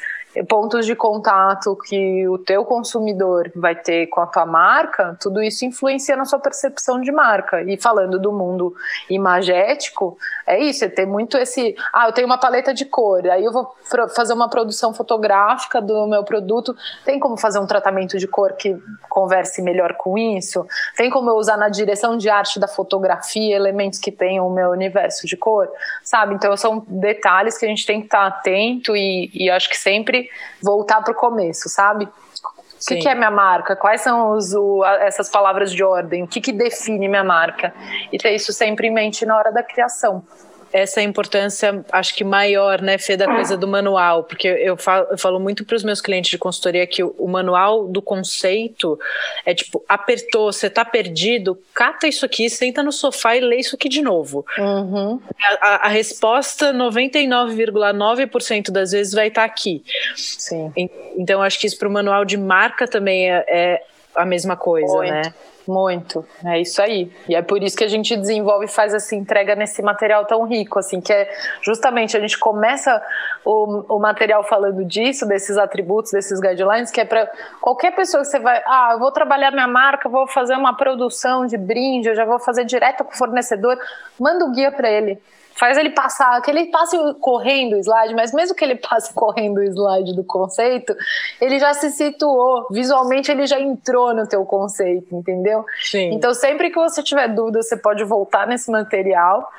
pontos 0.47 0.87
de 0.87 0.95
contato 0.95 1.77
que 1.77 2.29
o 2.29 2.39
teu 2.39 2.65
consumidor 2.65 3.51
vai 3.55 3.75
ter 3.75 4.07
com 4.09 4.21
a 4.21 4.27
tua 4.27 4.47
marca, 4.47 5.17
tudo 5.21 5.43
isso 5.43 5.65
influencia 5.65 6.17
na 6.17 6.25
sua 6.25 6.39
percepção 6.39 7.01
de 7.01 7.11
marca. 7.11 7.63
E 7.63 7.81
falando 7.81 8.19
do 8.19 8.33
mundo 8.33 8.75
imagético, 9.09 10.19
é 10.47 10.59
isso, 10.59 10.85
é 10.85 10.89
ter 10.89 11.07
muito 11.07 11.37
esse, 11.37 11.75
ah, 11.93 12.07
eu 12.07 12.13
tenho 12.13 12.27
uma 12.27 12.39
paleta 12.39 12.73
de 12.73 12.85
cor, 12.85 13.27
aí 13.29 13.45
eu 13.45 13.53
vou 13.53 13.75
fazer 14.15 14.33
uma 14.33 14.49
produção 14.49 14.93
fotográfica 14.93 15.81
do 15.81 16.07
meu 16.07 16.25
produto, 16.25 16.75
tem 17.05 17.19
como 17.19 17.37
fazer 17.37 17.59
um 17.59 17.67
tratamento 17.67 18.19
de 18.19 18.27
cor 18.27 18.53
que 18.53 18.77
converse 19.09 19.63
melhor 19.63 19.95
com 19.95 20.17
isso? 20.17 20.67
Tem 20.97 21.11
como 21.11 21.31
eu 21.31 21.35
usar 21.35 21.57
na 21.57 21.69
direção 21.69 22.17
de 22.17 22.29
arte 22.29 22.61
da 22.61 22.69
fotografia 22.69 23.57
elementos 23.57 23.99
que 23.99 24.13
tenham 24.13 24.47
o 24.47 24.53
meu 24.53 24.71
universo 24.71 25.27
de 25.27 25.37
cor? 25.37 25.71
Sabe? 26.03 26.35
Então 26.35 26.57
são 26.57 26.85
detalhes 26.87 27.59
que 27.59 27.67
a 27.67 27.69
gente 27.69 27.85
tem 27.85 28.01
que 28.01 28.07
estar 28.07 28.27
atento 28.27 28.97
e, 28.97 29.31
e 29.35 29.51
acho 29.51 29.69
que 29.69 29.77
sempre 29.77 30.28
voltar 30.63 31.03
para 31.03 31.13
o 31.13 31.15
começo, 31.15 31.69
sabe? 31.69 32.05
O 32.07 32.87
que, 32.87 32.97
que, 32.97 33.09
é 33.09 33.15
minha 33.15 33.31
marca? 33.31 33.75
Quais 33.75 34.01
são 34.01 34.33
os, 34.33 34.55
o, 34.55 34.85
essas 34.85 35.29
palavras 35.29 35.73
de 35.73 35.83
ordem? 35.83 36.23
O 36.23 36.29
que, 36.29 36.41
que 36.41 36.53
define 36.53 37.09
minha 37.09 37.25
marca? 37.25 37.75
E 38.13 38.19
ter 38.19 38.31
isso 38.35 38.53
sempre 38.53 38.87
em 38.87 38.93
mente 38.93 39.27
na 39.27 39.37
hora 39.37 39.51
da 39.51 39.65
criação 39.65 40.23
essa 40.73 41.03
importância, 41.03 41.85
acho 41.91 42.15
que 42.15 42.25
maior, 42.25 42.81
né, 42.83 42.99
Fê, 42.99 43.17
da 43.17 43.27
coisa 43.27 43.57
do 43.57 43.67
manual, 43.67 44.25
porque 44.25 44.47
eu 44.49 44.77
falo, 44.77 45.07
eu 45.11 45.19
falo 45.19 45.41
muito 45.41 45.65
para 45.65 45.77
os 45.77 45.83
meus 45.83 46.01
clientes 46.01 46.31
de 46.31 46.39
consultoria 46.39 46.87
que 46.87 47.03
o, 47.03 47.15
o, 47.19 47.27
manual 47.29 47.87
do 47.87 48.03
conceito 48.03 48.99
é 49.45 49.55
tipo, 49.55 49.85
apertou, 49.89 50.53
você 50.53 50.67
está 50.67 50.85
perdido, 50.85 51.59
cata 51.75 52.07
isso 52.07 52.25
aqui, 52.25 52.51
senta 52.51 52.83
no 52.83 52.93
sofá 52.93 53.37
e 53.37 53.41
lê 53.41 53.57
isso 53.57 53.77
aqui 53.77 53.89
de 53.89 54.03
novo. 54.03 54.45
Uhum. 54.59 55.21
A, 55.61 55.87
a, 55.87 55.89
resposta, 55.89 56.73
99,9% 56.73 58.71
das 58.71 58.93
vezes 58.93 59.13
vai 59.13 59.29
estar 59.29 59.43
tá 59.43 59.47
aqui. 59.47 59.83
Sim. 60.15 60.73
Então, 61.17 61.43
acho 61.43 61.59
que 61.59 61.67
isso 61.67 61.79
para 61.79 61.89
o 61.89 61.93
manual 61.93 62.25
de 62.25 62.37
marca 62.37 62.87
também 62.87 63.31
é, 63.31 63.45
é 63.49 63.83
a 64.15 64.25
mesma 64.25 64.57
coisa, 64.57 64.95
Muito. 64.95 65.13
né? 65.13 65.35
Muito, 65.69 66.25
é 66.47 66.59
isso 66.63 66.81
aí. 66.81 67.13
E 67.29 67.35
é 67.35 67.43
por 67.43 67.63
isso 67.63 67.77
que 67.77 67.85
a 67.85 67.89
gente 67.89 68.17
desenvolve 68.17 68.65
e 68.65 68.69
faz 68.69 68.95
essa 68.95 69.15
entrega 69.15 69.55
nesse 69.55 69.83
material 69.83 70.25
tão 70.25 70.45
rico, 70.45 70.79
assim, 70.79 70.99
que 70.99 71.13
é 71.13 71.31
justamente 71.61 72.17
a 72.17 72.21
gente 72.21 72.39
começa 72.39 73.03
o, 73.45 73.97
o 73.97 73.99
material 73.99 74.43
falando 74.43 74.83
disso, 74.83 75.27
desses 75.29 75.59
atributos, 75.59 76.11
desses 76.11 76.41
guidelines, 76.41 76.91
que 76.91 77.03
é 77.03 77.05
para 77.05 77.31
qualquer 77.61 77.95
pessoa 77.95 78.23
que 78.23 78.31
você 78.31 78.39
vai, 78.39 78.63
ah, 78.67 78.93
eu 78.95 78.99
vou 78.99 79.13
trabalhar 79.13 79.51
minha 79.51 79.69
marca, 79.69 80.09
vou 80.09 80.27
fazer 80.27 80.55
uma 80.55 80.75
produção 80.75 81.45
de 81.45 81.59
brinde, 81.59 82.09
eu 82.09 82.15
já 82.15 82.25
vou 82.25 82.39
fazer 82.39 82.65
direto 82.65 83.05
com 83.05 83.13
o 83.13 83.17
fornecedor, 83.19 83.79
manda 84.19 84.47
o 84.47 84.53
guia 84.53 84.73
para 84.73 84.91
ele 84.91 85.21
faz 85.59 85.77
ele 85.77 85.91
passar, 85.91 86.41
que 86.41 86.51
ele 86.51 86.67
passe 86.67 86.97
correndo 87.21 87.75
o 87.75 87.79
slide, 87.79 88.15
mas 88.15 88.33
mesmo 88.33 88.55
que 88.55 88.65
ele 88.65 88.77
passe 88.77 89.13
correndo 89.13 89.59
o 89.59 89.63
slide 89.63 90.15
do 90.15 90.25
conceito, 90.25 90.95
ele 91.41 91.59
já 91.59 91.75
se 91.75 91.91
situou, 91.91 92.67
visualmente 92.71 93.31
ele 93.31 93.47
já 93.47 93.59
entrou 93.61 94.15
no 94.15 94.27
teu 94.27 94.45
conceito, 94.45 95.15
entendeu? 95.15 95.65
Sim. 95.83 96.13
Então 96.13 96.33
sempre 96.33 96.71
que 96.71 96.77
você 96.77 97.03
tiver 97.03 97.29
dúvida, 97.29 97.63
você 97.63 97.77
pode 97.77 98.05
voltar 98.05 98.47
nesse 98.47 98.71
material 98.71 99.51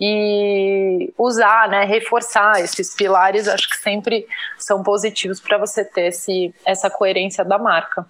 e 0.00 1.12
usar, 1.16 1.68
né, 1.68 1.84
reforçar 1.84 2.60
esses 2.60 2.94
pilares, 2.94 3.46
acho 3.46 3.68
que 3.68 3.76
sempre 3.76 4.26
são 4.58 4.82
positivos 4.82 5.38
para 5.38 5.58
você 5.58 5.84
ter 5.84 6.06
esse, 6.06 6.52
essa 6.64 6.90
coerência 6.90 7.44
da 7.44 7.58
marca. 7.58 8.06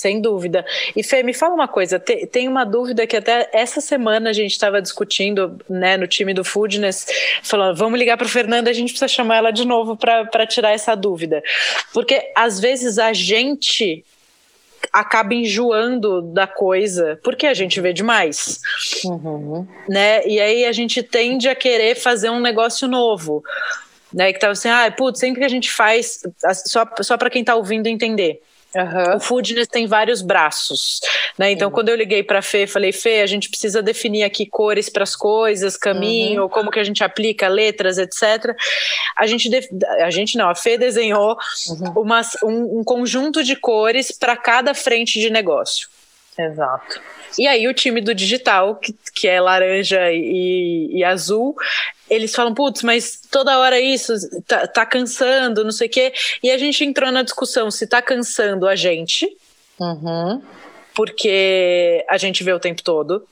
Sem 0.00 0.18
dúvida. 0.18 0.64
E 0.96 1.02
Fê, 1.02 1.22
me 1.22 1.34
fala 1.34 1.54
uma 1.54 1.68
coisa, 1.68 2.00
tem 2.00 2.48
uma 2.48 2.64
dúvida 2.64 3.06
que 3.06 3.18
até 3.18 3.50
essa 3.52 3.82
semana 3.82 4.30
a 4.30 4.32
gente 4.32 4.52
estava 4.52 4.80
discutindo 4.80 5.60
né, 5.68 5.98
no 5.98 6.06
time 6.06 6.32
do 6.32 6.42
Foodness, 6.42 7.06
falando, 7.42 7.76
vamos 7.76 7.98
ligar 7.98 8.16
para 8.16 8.24
o 8.24 8.30
Fernando, 8.30 8.68
a 8.68 8.72
gente 8.72 8.92
precisa 8.92 9.06
chamar 9.06 9.36
ela 9.36 9.50
de 9.50 9.66
novo 9.66 9.98
para 9.98 10.46
tirar 10.46 10.70
essa 10.70 10.94
dúvida. 10.94 11.42
Porque 11.92 12.32
às 12.34 12.58
vezes 12.58 12.98
a 12.98 13.12
gente 13.12 14.02
acaba 14.90 15.34
enjoando 15.34 16.22
da 16.22 16.46
coisa, 16.46 17.20
porque 17.22 17.46
a 17.46 17.52
gente 17.52 17.78
vê 17.78 17.92
demais. 17.92 18.58
Uhum. 19.04 19.68
Né? 19.86 20.26
E 20.26 20.40
aí 20.40 20.64
a 20.64 20.72
gente 20.72 21.02
tende 21.02 21.46
a 21.46 21.54
querer 21.54 21.94
fazer 21.94 22.30
um 22.30 22.40
negócio 22.40 22.88
novo. 22.88 23.44
Né, 24.12 24.32
que 24.32 24.40
tava 24.40 24.54
assim, 24.54 24.68
ah, 24.68 24.90
putz, 24.90 25.20
sempre 25.20 25.40
que 25.40 25.46
a 25.46 25.48
gente 25.48 25.70
faz, 25.70 26.22
só, 26.66 26.84
só 27.00 27.18
para 27.18 27.30
quem 27.30 27.42
está 27.42 27.54
ouvindo 27.54 27.86
entender. 27.86 28.40
Uhum. 28.74 29.16
O 29.16 29.20
Foodness 29.20 29.66
tem 29.66 29.86
vários 29.86 30.22
braços, 30.22 31.00
né? 31.36 31.50
Então, 31.50 31.70
quando 31.70 31.88
eu 31.88 31.96
liguei 31.96 32.22
para 32.22 32.40
Fê, 32.40 32.66
falei, 32.66 32.92
Fê, 32.92 33.20
a 33.20 33.26
gente 33.26 33.48
precisa 33.48 33.82
definir 33.82 34.22
aqui 34.22 34.46
cores 34.46 34.88
para 34.88 35.02
as 35.02 35.16
coisas, 35.16 35.76
caminho, 35.76 36.44
uhum. 36.44 36.48
como 36.48 36.70
que 36.70 36.78
a 36.78 36.84
gente 36.84 37.02
aplica 37.02 37.48
letras, 37.48 37.98
etc. 37.98 38.54
A 39.16 39.26
gente, 39.26 39.50
a 40.00 40.10
gente 40.10 40.38
não, 40.38 40.48
a 40.48 40.54
Fê 40.54 40.78
desenhou 40.78 41.36
uhum. 41.68 42.02
uma, 42.02 42.20
um, 42.44 42.80
um 42.80 42.84
conjunto 42.84 43.42
de 43.42 43.56
cores 43.56 44.12
para 44.12 44.36
cada 44.36 44.72
frente 44.72 45.18
de 45.18 45.30
negócio. 45.30 45.88
Exato. 46.38 47.00
E 47.38 47.46
aí 47.46 47.68
o 47.68 47.74
time 47.74 48.00
do 48.00 48.14
digital, 48.14 48.76
que, 48.76 48.94
que 49.14 49.28
é 49.28 49.40
laranja 49.40 50.12
e, 50.12 50.90
e 50.92 51.04
azul, 51.04 51.54
eles 52.08 52.34
falam, 52.34 52.54
putz, 52.54 52.82
mas 52.82 53.20
toda 53.30 53.58
hora 53.58 53.80
isso 53.80 54.14
tá, 54.46 54.66
tá, 54.66 54.86
cansando, 54.86 55.64
não 55.64 55.72
sei 55.72 55.86
o 55.86 55.90
quê. 55.90 56.12
E 56.42 56.50
a 56.50 56.58
gente 56.58 56.84
entrou 56.84 57.10
na 57.12 57.22
discussão 57.22 57.70
se 57.70 57.86
tá 57.86 58.02
cansando 58.02 58.66
a 58.66 58.74
gente, 58.74 59.26
uhum. 59.78 60.42
porque 60.94 62.04
a 62.08 62.16
gente 62.16 62.42
vê 62.42 62.52
o 62.52 62.60
tempo 62.60 62.82
todo, 62.82 63.26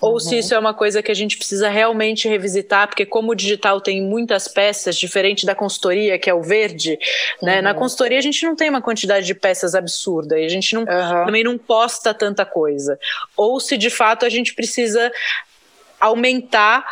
ou 0.00 0.20
se 0.20 0.34
uhum. 0.34 0.40
isso 0.40 0.54
é 0.54 0.58
uma 0.58 0.74
coisa 0.74 1.02
que 1.02 1.10
a 1.10 1.14
gente 1.14 1.36
precisa 1.36 1.68
realmente 1.68 2.28
revisitar, 2.28 2.88
porque 2.88 3.06
como 3.06 3.32
o 3.32 3.34
digital 3.34 3.80
tem 3.80 4.02
muitas 4.02 4.46
peças, 4.48 4.96
diferente 4.96 5.46
da 5.46 5.54
consultoria, 5.54 6.18
que 6.18 6.28
é 6.28 6.34
o 6.34 6.42
verde, 6.42 6.98
né? 7.42 7.62
Na 7.62 7.72
uhum. 7.72 7.78
consultoria 7.78 8.18
a 8.18 8.22
gente 8.22 8.44
não 8.44 8.54
tem 8.54 8.68
uma 8.68 8.82
quantidade 8.82 9.26
de 9.26 9.34
peças 9.34 9.74
absurda 9.74 10.38
e 10.38 10.44
a 10.44 10.48
gente 10.48 10.74
não, 10.74 10.82
uhum. 10.82 11.26
também 11.26 11.44
não 11.44 11.56
posta 11.56 12.12
tanta 12.12 12.44
coisa. 12.44 12.98
Ou 13.36 13.58
se 13.60 13.76
de 13.78 13.88
fato 13.88 14.26
a 14.26 14.28
gente 14.28 14.54
precisa 14.54 15.10
aumentar 16.00 16.84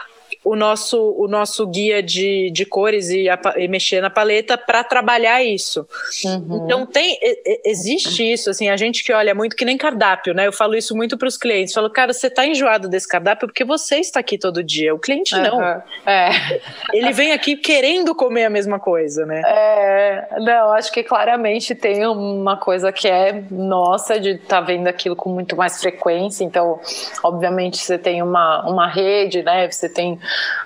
o 0.45 0.57
nosso, 0.57 1.15
o 1.17 1.29
nosso 1.29 1.67
guia 1.67 2.03
de, 2.03 2.51
de 2.51 2.65
cores 2.65 3.11
e, 3.11 3.29
a, 3.29 3.39
e 3.57 3.69
mexer 3.69 4.01
na 4.01 4.11
paleta 4.11 4.59
para 4.59 4.83
trabalhar 4.83 5.43
isso. 5.43 5.87
Uhum. 6.25 6.65
Então 6.65 6.87
tem 6.87 7.19
existe 7.65 8.33
isso, 8.33 8.51
assim, 8.51 8.69
a 8.69 8.77
gente 8.77 9.05
que 9.05 9.13
olha 9.13 9.35
muito 9.35 9.55
que 9.55 9.65
nem 9.65 9.77
cardápio, 9.77 10.35
né? 10.35 10.47
Eu 10.47 10.53
falo 10.53 10.75
isso 10.75 10.97
muito 10.97 11.17
para 11.17 11.29
os 11.29 11.37
clientes, 11.37 11.73
falo, 11.73 11.91
cara, 11.91 12.13
você 12.13 12.27
está 12.27 12.47
enjoado 12.47 12.89
desse 12.89 13.07
cardápio 13.07 13.47
porque 13.47 13.65
você 13.65 13.97
está 13.97 14.21
aqui 14.21 14.37
todo 14.37 14.63
dia, 14.63 14.95
o 14.95 14.99
cliente 14.99 15.37
não. 15.37 15.59
Uhum. 15.59 15.83
É. 16.07 16.61
Ele 16.93 17.13
vem 17.13 17.33
aqui 17.33 17.57
querendo 17.57 18.15
comer 18.15 18.45
a 18.45 18.51
mesma 18.51 18.81
coisa, 18.81 19.25
né? 19.25 19.43
É, 19.45 20.29
não, 20.41 20.73
acho 20.73 20.91
que 20.93 21.05
claramente 21.05 21.75
tem 21.75 22.05
uma 22.07 22.57
coisa 22.57 22.91
que 22.91 23.07
é 23.07 23.45
nossa 23.51 24.19
de 24.19 24.31
estar 24.31 24.57
tá 24.57 24.61
vendo 24.61 24.89
aquilo 24.89 25.15
com 25.15 25.31
muito 25.31 25.57
mais 25.57 25.81
frequência, 25.81 26.45
então, 26.45 26.81
obviamente, 27.23 27.79
você 27.79 27.97
tem 27.97 28.23
uma, 28.23 28.69
uma 28.69 28.89
rede, 28.89 29.43
né? 29.43 29.71
Você 29.71 29.89
tem 29.89 30.19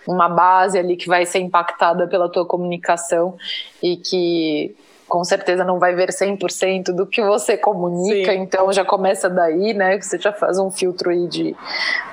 uma 0.07 0.29
base 0.29 0.79
ali 0.79 0.97
que 0.97 1.09
vai 1.09 1.25
ser 1.25 1.39
impactada 1.39 2.07
pela 2.07 2.31
tua 2.31 2.47
comunicação 2.47 3.37
e 3.83 3.97
que 3.97 4.75
com 5.09 5.23
certeza 5.23 5.65
não 5.65 5.79
vai 5.79 5.95
ver 5.95 6.09
100% 6.09 6.87
do 6.87 7.07
que 7.07 7.23
você 7.23 7.57
comunica, 7.57 8.33
Sim. 8.33 8.39
então 8.39 8.73
já 8.73 8.85
começa 8.85 9.31
daí, 9.31 9.73
né? 9.73 10.01
Você 10.01 10.19
já 10.19 10.33
faz 10.33 10.59
um 10.59 10.71
filtro 10.71 11.11
aí 11.11 11.29
de, 11.29 11.55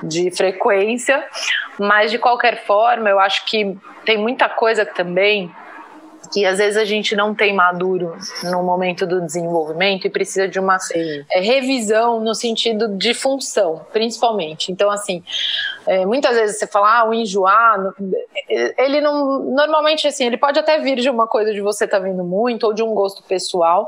de 0.03 0.29
frequência, 0.31 1.23
mas 1.79 2.11
de 2.11 2.19
qualquer 2.19 2.63
forma, 2.65 3.09
eu 3.09 3.19
acho 3.19 3.45
que 3.45 3.75
tem 4.05 4.17
muita 4.17 4.47
coisa 4.47 4.85
também 4.85 5.51
que 6.33 6.45
às 6.45 6.57
vezes 6.57 6.77
a 6.77 6.85
gente 6.85 7.15
não 7.15 7.35
tem 7.35 7.53
maduro 7.53 8.17
no 8.43 8.63
momento 8.63 9.05
do 9.05 9.21
desenvolvimento 9.21 10.07
e 10.07 10.09
precisa 10.09 10.47
de 10.47 10.59
uma 10.59 10.77
é, 11.31 11.39
revisão 11.39 12.19
no 12.19 12.33
sentido 12.33 12.87
de 12.97 13.13
função, 13.13 13.85
principalmente. 13.93 14.71
Então, 14.71 14.89
assim, 14.89 15.23
é, 15.85 16.05
muitas 16.05 16.35
vezes 16.35 16.57
você 16.57 16.65
fala, 16.65 17.01
ah, 17.01 17.09
o 17.09 17.13
enjoar, 17.13 17.93
ele 18.49 18.99
não. 18.99 19.43
Normalmente, 19.43 20.07
assim, 20.07 20.25
ele 20.25 20.37
pode 20.37 20.57
até 20.57 20.79
vir 20.79 20.97
de 20.97 21.09
uma 21.09 21.27
coisa 21.27 21.53
de 21.53 21.61
você 21.61 21.87
tá 21.87 21.99
vendo 21.99 22.23
muito 22.23 22.65
ou 22.65 22.73
de 22.73 22.81
um 22.81 22.93
gosto 22.93 23.21
pessoal, 23.23 23.87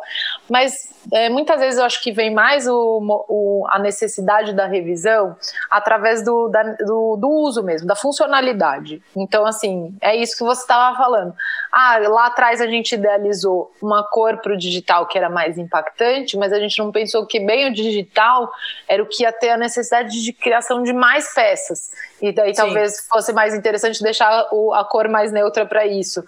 mas 0.49 0.93
é, 1.12 1.29
muitas 1.29 1.60
vezes 1.60 1.79
eu 1.79 1.86
acho 1.86 2.01
que 2.01 2.12
vem 2.12 2.34
mais 2.34 2.67
o, 2.67 2.99
o, 3.29 3.65
a 3.69 3.79
necessidade 3.79 4.53
da 4.53 4.65
revisão 4.65 5.36
através 5.69 6.23
do, 6.23 6.47
da, 6.49 6.63
do, 6.63 7.15
do, 7.17 7.29
uso 7.29 7.63
mesmo, 7.63 7.88
da 7.88 7.95
funcionalidade. 7.95 9.01
Então, 9.15 9.45
assim, 9.45 9.95
é 10.01 10.15
isso 10.15 10.38
que 10.38 10.43
você 10.43 10.62
estava 10.62 10.97
falando. 10.97 11.34
Ah, 11.71 11.97
lá 12.08 12.29
atrás 12.36 12.60
a 12.60 12.67
gente 12.67 12.93
idealizou 12.93 13.71
uma 13.82 14.04
cor 14.04 14.38
para 14.41 14.54
o 14.54 14.58
digital 14.58 15.08
que 15.08 15.17
era 15.17 15.30
mais 15.30 15.58
impactante, 15.58 16.38
mas 16.38 16.52
a 16.52 16.60
gente 16.60 16.78
não 16.78 16.91
pensou 16.91 17.26
que 17.26 17.39
bem 17.39 17.69
o 17.69 17.74
digital 17.74 18.52
era 18.88 19.02
o 19.02 19.06
que 19.06 19.24
ia 19.24 19.32
ter 19.32 19.52
a 19.52 19.58
necessidade 19.58 20.21
de 20.21 20.34
criação 20.34 20.84
de 20.84 20.91
mais 20.91 21.34
peças. 21.34 21.91
E 22.21 22.34
daí 22.34 22.54
Sim. 22.54 22.62
talvez 22.62 23.08
fosse 23.08 23.32
mais 23.32 23.56
interessante 23.56 24.04
deixar 24.04 24.50
o, 24.52 24.74
a 24.74 24.84
cor 24.84 25.08
mais 25.08 25.32
neutra 25.32 25.65
para 25.65 25.86
isso. 25.86 26.24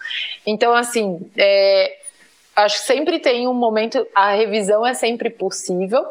Então, 0.45 0.73
assim, 0.73 1.29
é, 1.37 1.97
acho 2.55 2.79
que 2.79 2.85
sempre 2.85 3.19
tem 3.19 3.47
um 3.47 3.53
momento, 3.53 4.07
a 4.15 4.31
revisão 4.31 4.85
é 4.85 4.93
sempre 4.93 5.29
possível. 5.29 6.05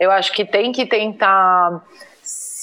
Eu 0.00 0.10
acho 0.10 0.32
que 0.32 0.44
tem 0.44 0.72
que 0.72 0.86
tentar 0.86 1.84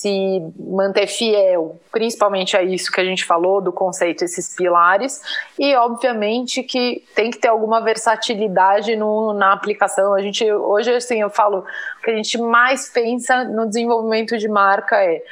se 0.03 0.41
manter 0.59 1.07
fiel, 1.07 1.79
principalmente 1.89 2.57
a 2.57 2.61
isso 2.61 2.91
que 2.91 2.99
a 2.99 3.05
gente 3.05 3.23
falou 3.23 3.61
do 3.61 3.71
conceito, 3.71 4.25
esses 4.25 4.53
pilares, 4.53 5.21
e 5.57 5.73
obviamente 5.75 6.61
que 6.61 7.01
tem 7.15 7.31
que 7.31 7.37
ter 7.37 7.47
alguma 7.47 7.79
versatilidade 7.79 8.97
no, 8.97 9.31
na 9.31 9.53
aplicação. 9.53 10.13
A 10.13 10.21
gente 10.21 10.51
hoje 10.51 10.93
assim 10.93 11.21
eu 11.21 11.29
falo 11.29 11.65
que 12.03 12.11
a 12.11 12.15
gente 12.17 12.37
mais 12.37 12.89
pensa 12.89 13.45
no 13.45 13.65
desenvolvimento 13.65 14.37
de 14.37 14.49
marca 14.49 15.01
é 15.01 15.23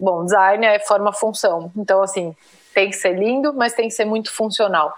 bom, 0.00 0.24
design 0.24 0.66
é 0.66 0.80
forma 0.80 1.12
função. 1.12 1.70
Então 1.76 2.02
assim, 2.02 2.34
tem 2.74 2.90
que 2.90 2.96
ser 2.96 3.12
lindo, 3.12 3.54
mas 3.54 3.72
tem 3.72 3.86
que 3.86 3.94
ser 3.94 4.04
muito 4.04 4.34
funcional. 4.34 4.92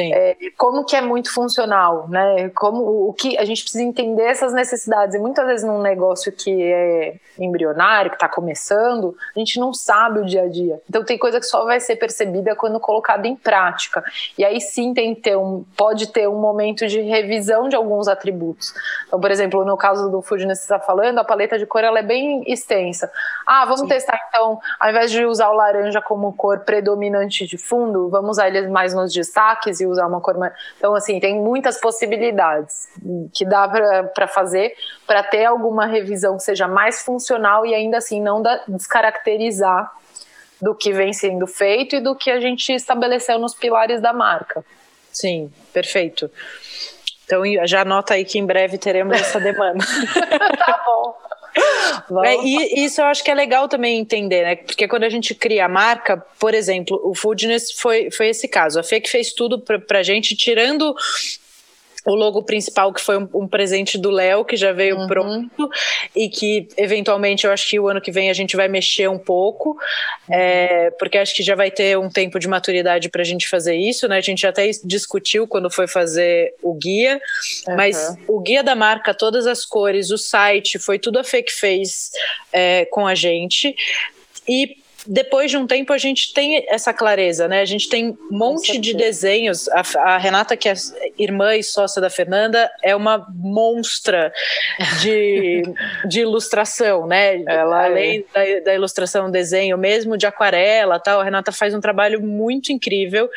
É, 0.00 0.36
como 0.56 0.84
que 0.84 0.96
é 0.96 1.00
muito 1.00 1.32
funcional, 1.32 2.08
né? 2.08 2.50
Como 2.50 3.08
o 3.08 3.12
que 3.12 3.36
a 3.36 3.44
gente 3.44 3.62
precisa 3.62 3.84
entender 3.84 4.24
essas 4.24 4.52
necessidades. 4.52 5.14
E 5.14 5.18
muitas 5.18 5.46
vezes 5.46 5.66
num 5.66 5.82
negócio 5.82 6.32
que 6.32 6.62
é 6.62 7.14
embrionário, 7.38 8.10
que 8.10 8.16
está 8.16 8.28
começando, 8.28 9.16
a 9.34 9.38
gente 9.38 9.58
não 9.58 9.72
sabe 9.72 10.20
o 10.20 10.24
dia 10.24 10.42
a 10.42 10.48
dia. 10.48 10.80
Então 10.88 11.04
tem 11.04 11.18
coisa 11.18 11.38
que 11.38 11.46
só 11.46 11.64
vai 11.64 11.80
ser 11.80 11.96
percebida 11.96 12.54
quando 12.54 12.78
colocada 12.80 13.26
em 13.26 13.36
prática. 13.36 14.02
E 14.36 14.44
aí 14.44 14.60
sim 14.60 14.94
tem 14.94 15.14
que 15.14 15.22
ter 15.22 15.36
um, 15.36 15.64
pode 15.76 16.08
ter 16.08 16.28
um 16.28 16.38
momento 16.38 16.86
de 16.86 17.00
revisão 17.00 17.68
de 17.68 17.76
alguns 17.76 18.08
atributos. 18.08 18.72
Então, 19.06 19.20
por 19.20 19.30
exemplo, 19.30 19.64
no 19.64 19.76
caso 19.76 20.10
do 20.10 20.20
você 20.20 20.52
está 20.52 20.78
falando, 20.78 21.18
a 21.18 21.24
paleta 21.24 21.58
de 21.58 21.66
cor 21.66 21.84
ela 21.84 21.98
é 21.98 22.02
bem 22.02 22.42
extensa. 22.46 23.10
Ah, 23.46 23.64
vamos 23.64 23.80
sim. 23.80 23.88
testar 23.88 24.22
então, 24.28 24.58
ao 24.80 24.90
invés 24.90 25.10
de 25.10 25.24
usar 25.24 25.50
o 25.50 25.54
laranja 25.54 26.00
como 26.00 26.32
cor 26.32 26.60
predominante 26.60 27.46
de 27.46 27.58
fundo, 27.58 28.08
vamos 28.08 28.30
usar 28.32 28.48
ele 28.48 28.68
mais 28.68 28.94
nos 28.94 29.12
destaques 29.12 29.80
e 29.82 29.86
usar 29.86 30.06
uma 30.06 30.20
cor 30.20 30.38
mais... 30.38 30.52
Então, 30.78 30.94
assim, 30.94 31.20
tem 31.20 31.38
muitas 31.40 31.78
possibilidades 31.80 32.88
que 33.34 33.44
dá 33.44 33.68
para 34.14 34.26
fazer 34.26 34.74
para 35.06 35.22
ter 35.22 35.44
alguma 35.44 35.86
revisão 35.86 36.36
que 36.36 36.42
seja 36.42 36.66
mais 36.66 37.02
funcional 37.02 37.66
e 37.66 37.74
ainda 37.74 37.98
assim 37.98 38.20
não 38.20 38.42
descaracterizar 38.68 39.92
do 40.60 40.74
que 40.74 40.92
vem 40.92 41.12
sendo 41.12 41.46
feito 41.46 41.96
e 41.96 42.00
do 42.00 42.14
que 42.14 42.30
a 42.30 42.40
gente 42.40 42.72
estabeleceu 42.72 43.38
nos 43.38 43.54
pilares 43.54 44.00
da 44.00 44.12
marca. 44.12 44.64
Sim, 45.12 45.52
perfeito. 45.72 46.30
Então 47.24 47.42
já 47.66 47.82
anota 47.82 48.14
aí 48.14 48.24
que 48.24 48.38
em 48.38 48.46
breve 48.46 48.78
teremos 48.78 49.20
essa 49.20 49.40
demanda. 49.40 49.84
tá 50.64 50.82
bom. 50.86 51.14
É, 52.24 52.36
e 52.44 52.84
isso 52.84 53.00
eu 53.00 53.06
acho 53.06 53.22
que 53.22 53.30
é 53.30 53.34
legal 53.34 53.68
também 53.68 53.98
entender, 53.98 54.42
né? 54.42 54.56
Porque 54.56 54.88
quando 54.88 55.04
a 55.04 55.08
gente 55.08 55.34
cria 55.34 55.66
a 55.66 55.68
marca, 55.68 56.16
por 56.38 56.54
exemplo, 56.54 57.00
o 57.04 57.14
Foodness 57.14 57.72
foi, 57.72 58.10
foi 58.10 58.28
esse 58.28 58.48
caso. 58.48 58.80
A 58.80 58.82
Fê 58.82 59.00
que 59.00 59.10
fez 59.10 59.32
tudo 59.32 59.58
pra, 59.58 59.78
pra 59.78 60.02
gente, 60.02 60.34
tirando 60.36 60.94
o 62.04 62.14
logo 62.14 62.42
principal, 62.42 62.92
que 62.92 63.00
foi 63.00 63.16
um, 63.18 63.28
um 63.34 63.48
presente 63.48 63.96
do 63.96 64.10
Léo, 64.10 64.44
que 64.44 64.56
já 64.56 64.72
veio 64.72 64.96
uhum. 64.96 65.06
pronto, 65.06 65.70
e 66.14 66.28
que 66.28 66.66
eventualmente 66.76 67.46
eu 67.46 67.52
acho 67.52 67.68
que 67.68 67.78
o 67.78 67.88
ano 67.88 68.00
que 68.00 68.10
vem 68.10 68.28
a 68.28 68.32
gente 68.32 68.56
vai 68.56 68.68
mexer 68.68 69.08
um 69.08 69.18
pouco, 69.18 69.70
uhum. 70.28 70.34
é, 70.34 70.90
porque 70.98 71.18
acho 71.18 71.34
que 71.34 71.42
já 71.42 71.54
vai 71.54 71.70
ter 71.70 71.96
um 71.98 72.10
tempo 72.10 72.38
de 72.38 72.48
maturidade 72.48 73.08
para 73.08 73.22
a 73.22 73.24
gente 73.24 73.48
fazer 73.48 73.76
isso, 73.76 74.08
né? 74.08 74.16
A 74.16 74.22
gente 74.22 74.46
até 74.46 74.68
discutiu 74.84 75.46
quando 75.46 75.70
foi 75.70 75.86
fazer 75.86 76.54
o 76.62 76.74
guia, 76.74 77.20
uhum. 77.68 77.76
mas 77.76 78.16
o 78.26 78.40
guia 78.40 78.64
da 78.64 78.74
marca, 78.74 79.14
todas 79.14 79.46
as 79.46 79.64
cores, 79.64 80.10
o 80.10 80.18
site, 80.18 80.78
foi 80.78 80.98
tudo 80.98 81.18
a 81.18 81.24
Fê 81.24 81.42
que 81.42 81.52
fez 81.52 82.10
é, 82.52 82.84
com 82.86 83.06
a 83.06 83.14
gente. 83.14 83.74
E 84.48 84.81
depois 85.06 85.50
de 85.50 85.56
um 85.56 85.66
tempo 85.66 85.92
a 85.92 85.98
gente 85.98 86.32
tem 86.32 86.64
essa 86.68 86.92
clareza, 86.92 87.48
né? 87.48 87.60
A 87.60 87.64
gente 87.64 87.88
tem 87.88 88.10
um 88.10 88.38
monte 88.38 88.78
de 88.78 88.94
desenhos. 88.94 89.68
A, 89.68 89.82
a, 90.00 90.18
Renata, 90.18 90.56
que 90.56 90.68
é 90.68 90.74
irmã 91.18 91.56
e 91.56 91.62
sócia 91.62 92.00
da 92.00 92.08
Fernanda, 92.08 92.70
é 92.82 92.94
uma 92.94 93.26
monstra 93.34 94.32
de, 95.00 95.62
de 96.08 96.20
ilustração, 96.20 97.06
né? 97.06 97.42
Ela, 97.46 97.84
Além 97.84 98.24
é. 98.34 98.60
da, 98.60 98.64
da, 98.66 98.74
ilustração, 98.74 99.30
desenho 99.30 99.76
mesmo 99.76 100.16
de 100.16 100.26
aquarela, 100.26 101.00
tal. 101.00 101.20
A 101.20 101.24
Renata 101.24 101.50
faz 101.50 101.74
um 101.74 101.80
trabalho 101.80 102.20
muito 102.22 102.72
incrível 102.72 103.28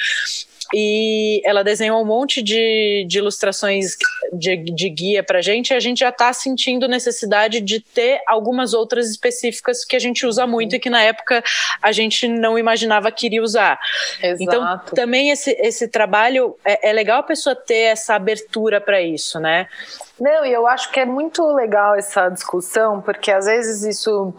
e 0.73 1.41
ela 1.45 1.63
desenhou 1.63 2.01
um 2.01 2.06
monte 2.06 2.41
de, 2.41 3.06
de 3.08 3.17
ilustrações 3.17 3.95
de, 4.34 4.58
de 4.58 4.89
guia 4.89 5.23
para 5.23 5.41
gente, 5.41 5.69
e 5.69 5.73
a 5.73 5.80
gente 5.80 5.99
já 5.99 6.10
está 6.10 6.32
sentindo 6.34 6.88
necessidade 6.88 7.62
de 7.62 7.80
ter 7.80 8.21
algumas 8.28 8.73
outras 8.73 9.10
específicas 9.10 9.86
que 9.86 9.95
a 9.95 9.99
gente 9.99 10.25
usa 10.25 10.47
muito 10.47 10.75
e 10.75 10.80
que 10.80 10.89
na 10.89 11.01
época 11.04 11.43
a 11.82 11.91
gente 11.91 12.28
não 12.28 12.58
imaginava 12.58 13.12
que 13.12 13.26
iria 13.26 13.41
usar. 13.41 13.80
Exato. 14.22 14.44
Então, 14.44 14.82
também 14.96 15.30
esse, 15.30 15.52
esse 15.60 15.88
trabalho, 15.88 16.56
é, 16.63 16.89
é 16.89 16.94
legal 16.94 17.20
a 17.20 17.24
pessoa 17.24 17.56
ter 17.56 17.91
essa 17.91 18.15
abertura 18.15 18.80
para 18.82 19.02
isso, 19.02 19.39
né? 19.39 19.68
Não, 20.19 20.45
e 20.45 20.54
eu 20.54 20.65
acho 20.65 20.91
que 20.91 20.99
é 20.99 21.06
muito 21.06 21.45
legal 21.54 21.95
essa 21.95 22.30
discussão, 22.30 23.01
porque 23.01 23.32
às 23.32 23.45
vezes 23.45 23.84
isso 23.84 24.34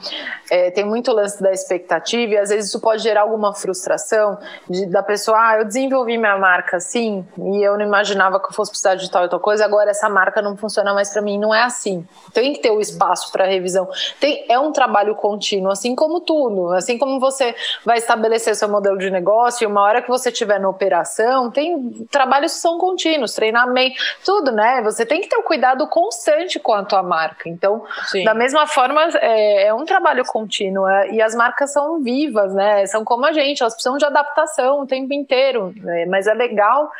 é, 0.50 0.70
tem 0.70 0.84
muito 0.84 1.12
lance 1.12 1.42
da 1.42 1.52
expectativa 1.52 2.32
e 2.32 2.38
às 2.38 2.48
vezes 2.48 2.70
isso 2.70 2.80
pode 2.80 3.02
gerar 3.02 3.22
alguma 3.22 3.54
frustração 3.54 4.38
de, 4.68 4.86
da 4.86 5.02
pessoa, 5.02 5.36
ah, 5.38 5.58
eu 5.58 5.64
desenvolvi 5.64 6.16
minha 6.16 6.38
marca 6.38 6.78
assim 6.78 7.26
e 7.36 7.62
eu 7.62 7.76
não 7.76 7.84
imaginava 7.84 8.40
que 8.40 8.46
eu 8.46 8.52
fosse 8.52 8.70
precisar 8.70 8.94
de 8.94 9.10
tal 9.10 9.26
e 9.26 9.28
tal 9.28 9.38
coisa, 9.38 9.64
agora 9.64 9.90
essa 9.90 10.08
marca 10.08 10.40
não 10.40 10.56
funciona 10.56 10.94
mais 10.94 11.10
para 11.10 11.20
mim. 11.20 11.38
Não 11.38 11.54
é 11.54 11.62
assim. 11.62 12.06
Tem 12.32 12.52
que 12.54 12.60
ter 12.60 12.70
o 12.70 12.80
espaço 12.80 13.30
para 13.30 13.44
revisão. 13.44 13.88
Tem, 14.18 14.46
é 14.48 14.58
um 14.58 14.72
trabalho 14.72 15.14
contínuo, 15.14 15.70
assim 15.70 15.94
como 15.94 16.20
tudo. 16.20 16.72
Assim 16.72 16.96
como 16.96 17.20
você 17.20 17.54
vai 17.84 17.98
estabelecer 17.98 18.56
seu 18.56 18.68
modelo 18.68 18.96
de 18.96 19.10
negócio 19.10 19.64
e 19.64 19.66
uma 19.66 19.82
hora 19.82 20.00
que 20.00 20.08
você 20.08 20.30
estiver 20.30 20.58
na 20.58 20.68
operação, 20.68 21.50
tem 21.50 22.06
trabalhos 22.10 22.54
que 22.54 22.60
são 22.60 22.78
contínuos, 22.78 23.34
treinamento, 23.34 23.96
tudo, 24.24 24.52
né? 24.52 24.80
Você 24.82 25.04
tem 25.04 25.20
que 25.20 25.28
ter 25.28 25.36
o 25.36 25.42
cuidado 25.42 25.65
cuidado 25.66 25.86
constante 25.88 26.60
com 26.60 26.72
a 26.72 26.84
tua 26.84 27.02
marca. 27.02 27.48
Então, 27.48 27.84
Sim. 28.06 28.24
da 28.24 28.34
mesma 28.34 28.66
forma, 28.66 29.02
é, 29.20 29.66
é, 29.66 29.74
um 29.74 29.84
trabalho 29.84 30.24
contínuo 30.24 30.86
é, 30.88 31.10
e 31.12 31.20
as 31.20 31.34
marcas 31.34 31.72
são 31.72 32.00
vivas, 32.00 32.54
né? 32.54 32.86
São 32.86 33.04
como 33.04 33.26
a 33.26 33.32
gente, 33.32 33.62
elas 33.62 33.74
precisam 33.74 33.98
de 33.98 34.04
adaptação 34.04 34.82
o 34.82 34.86
tempo 34.86 35.12
inteiro. 35.12 35.74
Né? 35.76 36.06
Mas 36.06 36.26
é 36.26 36.34
legal 36.34 36.90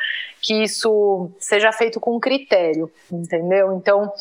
que 0.41 0.63
isso 0.63 1.29
seja 1.39 1.71
feito 1.71 1.99
com 1.99 2.19
critério, 2.19 2.91
entendeu? 3.11 3.73
Então, 3.73 4.11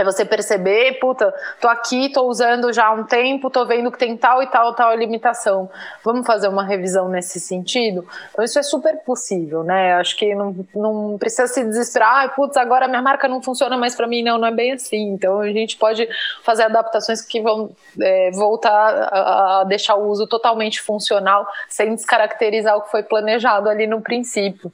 é 0.00 0.04
você 0.04 0.24
perceber, 0.24 0.98
puta, 0.98 1.32
tô 1.60 1.68
aqui, 1.68 2.10
tô 2.10 2.26
usando 2.26 2.72
já 2.72 2.86
há 2.86 2.92
um 2.92 3.04
tempo, 3.04 3.50
tô 3.50 3.64
vendo 3.66 3.90
que 3.90 3.98
tem 3.98 4.16
tal 4.16 4.42
e 4.42 4.46
tal, 4.46 4.74
tal 4.74 4.94
limitação. 4.96 5.70
Vamos 6.04 6.26
fazer 6.26 6.48
uma 6.48 6.64
revisão 6.64 7.08
nesse 7.08 7.38
sentido? 7.40 8.06
Então 8.30 8.44
isso 8.44 8.58
é 8.58 8.62
super 8.62 8.98
possível, 9.04 9.62
né? 9.62 9.94
Acho 9.94 10.16
que 10.16 10.34
não, 10.34 10.54
não 10.74 11.18
precisa 11.18 11.46
se 11.46 11.62
desesperar, 11.64 12.24
ah, 12.24 12.28
putz, 12.28 12.56
agora 12.56 12.88
minha 12.88 13.02
marca 13.02 13.28
não 13.28 13.42
funciona 13.42 13.76
mais 13.76 13.94
para 13.94 14.06
mim. 14.06 14.22
Não, 14.22 14.38
não 14.38 14.48
é 14.48 14.52
bem 14.52 14.72
assim. 14.72 15.12
Então 15.12 15.40
a 15.40 15.48
gente 15.48 15.76
pode 15.76 16.08
fazer 16.42 16.64
adaptações 16.64 17.20
que 17.20 17.40
vão 17.40 17.70
é, 18.00 18.30
voltar 18.32 19.08
a, 19.12 19.60
a 19.60 19.64
deixar 19.64 19.96
o 19.96 20.08
uso 20.08 20.26
totalmente 20.26 20.80
funcional, 20.80 21.46
sem 21.68 21.94
descaracterizar 21.94 22.76
o 22.76 22.82
que 22.82 22.90
foi 22.90 23.02
planejado 23.02 23.68
ali 23.68 23.86
no 23.86 24.00
princípio. 24.00 24.72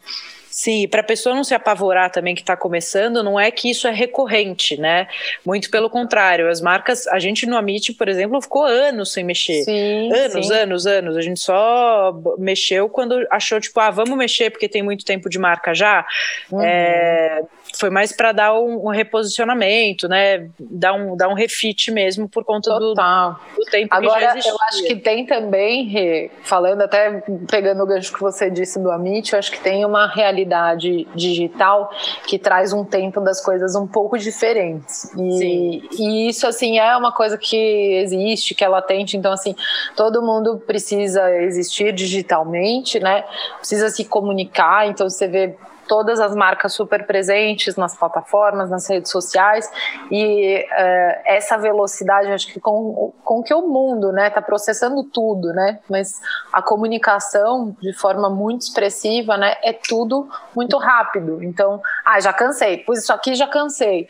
Sim, 0.57 0.89
para 0.89 1.03
a 1.03 1.05
pessoa 1.05 1.35
não 1.35 1.45
se 1.45 1.55
apavorar 1.55 2.11
também 2.11 2.35
que 2.35 2.41
está 2.41 2.57
começando, 2.57 3.23
não 3.23 3.39
é 3.39 3.51
que 3.51 3.69
isso 3.69 3.87
é 3.87 3.91
recorrente, 3.91 4.75
né? 4.81 5.07
Muito 5.45 5.71
pelo 5.71 5.91
contrário, 5.91 6.49
as 6.49 6.63
marcas, 6.63 7.07
a 7.09 7.19
gente 7.19 7.45
no 7.45 7.59
Amit, 7.59 7.93
por 7.93 8.09
exemplo, 8.09 8.41
ficou 8.41 8.65
anos 8.65 9.13
sem 9.13 9.23
mexer. 9.23 9.65
Sim, 9.65 10.11
anos, 10.11 10.47
sim. 10.47 10.55
anos, 10.55 10.87
anos. 10.87 11.17
A 11.19 11.21
gente 11.21 11.41
só 11.41 12.19
mexeu 12.39 12.89
quando 12.89 13.23
achou, 13.31 13.61
tipo, 13.61 13.79
ah, 13.79 13.91
vamos 13.91 14.17
mexer 14.17 14.49
porque 14.49 14.67
tem 14.67 14.83
muito 14.83 15.05
tempo 15.05 15.29
de 15.29 15.39
marca 15.39 15.75
já. 15.75 16.07
Uhum. 16.51 16.63
É, 16.63 17.43
foi 17.79 17.91
mais 17.91 18.13
para 18.13 18.33
dar 18.33 18.55
um, 18.55 18.87
um, 18.87 18.91
reposicionamento, 18.91 20.09
né? 20.09 20.49
Dar 20.59 20.95
um, 20.95 21.17
dar 21.17 21.29
um 21.29 21.35
refit 21.35 21.91
mesmo 21.91 22.29
por 22.29 22.45
conta 22.45 22.71
do, 22.71 22.95
do, 22.95 23.65
tempo 23.71 23.95
Agora, 23.95 24.19
que 24.19 24.25
já 24.25 24.31
existia. 24.33 24.53
eu 24.53 24.57
acho 24.69 24.83
que 24.85 24.97
tem 24.97 25.27
também, 25.27 26.31
falando 26.43 26.83
até 26.83 27.23
pegando 27.51 27.83
o 27.83 27.87
gancho 27.87 28.13
que 28.13 28.21
você 28.21 28.51
disse 28.51 28.81
do 28.81 28.91
Amit, 28.91 29.33
eu 29.33 29.39
acho 29.39 29.51
que 29.51 29.61
tem 29.61 29.85
uma 29.85 30.07
realidade 30.07 31.07
digital 31.15 31.91
que 32.27 32.39
traz 32.39 32.73
um 32.73 32.85
tempo 32.85 33.21
das 33.21 33.43
coisas 33.43 33.75
um 33.75 33.87
pouco 33.87 34.19
diferentes. 34.19 35.13
E, 35.15 35.83
e 35.99 36.29
isso, 36.29 36.47
assim, 36.47 36.79
é 36.79 36.97
uma 36.97 37.13
coisa 37.13 37.37
que 37.37 37.57
existe, 37.97 38.55
que 38.55 38.65
é 38.65 38.69
latente. 38.69 39.17
Então, 39.17 39.33
assim, 39.33 39.55
todo 39.95 40.23
mundo 40.23 40.59
precisa 40.67 41.31
existir 41.43 41.93
digitalmente, 41.93 42.99
né? 42.99 43.25
Precisa 43.59 43.91
se 43.91 44.05
comunicar. 44.05 44.89
Então, 44.89 45.09
você 45.09 45.29
vê 45.29 45.57
todas 45.87 46.21
as 46.21 46.35
marcas 46.35 46.73
super 46.73 47.07
presentes 47.07 47.77
nas 47.77 47.97
plataformas, 47.97 48.71
nas 48.71 48.89
redes 48.89 49.11
sociais. 49.11 49.71
E 50.11 50.65
uh, 50.65 51.21
essa 51.25 51.57
velocidade, 51.57 52.31
acho 52.33 52.53
que 52.53 52.61
com, 52.61 53.13
com 53.25 53.43
que 53.43 53.55
o 53.55 53.63
mundo, 53.63 54.13
né, 54.13 54.29
está 54.29 54.43
processando 54.43 55.05
tudo, 55.05 55.53
né, 55.53 55.79
mas 55.89 56.21
a 56.53 56.63
comunicação 56.63 57.77
de 57.81 57.93
forma 57.93 58.29
muito 58.29 58.63
expressiva, 58.63 59.37
né, 59.37 59.55
é 59.63 59.73
tudo 59.73 60.29
muito 60.55 60.77
rápido. 60.79 61.43
Então, 61.43 61.81
ah, 62.05 62.21
já 62.21 62.33
cansei, 62.33 62.79
pus 62.79 62.99
isso 62.99 63.13
aqui, 63.13 63.35
já 63.35 63.47
cansei 63.47 64.09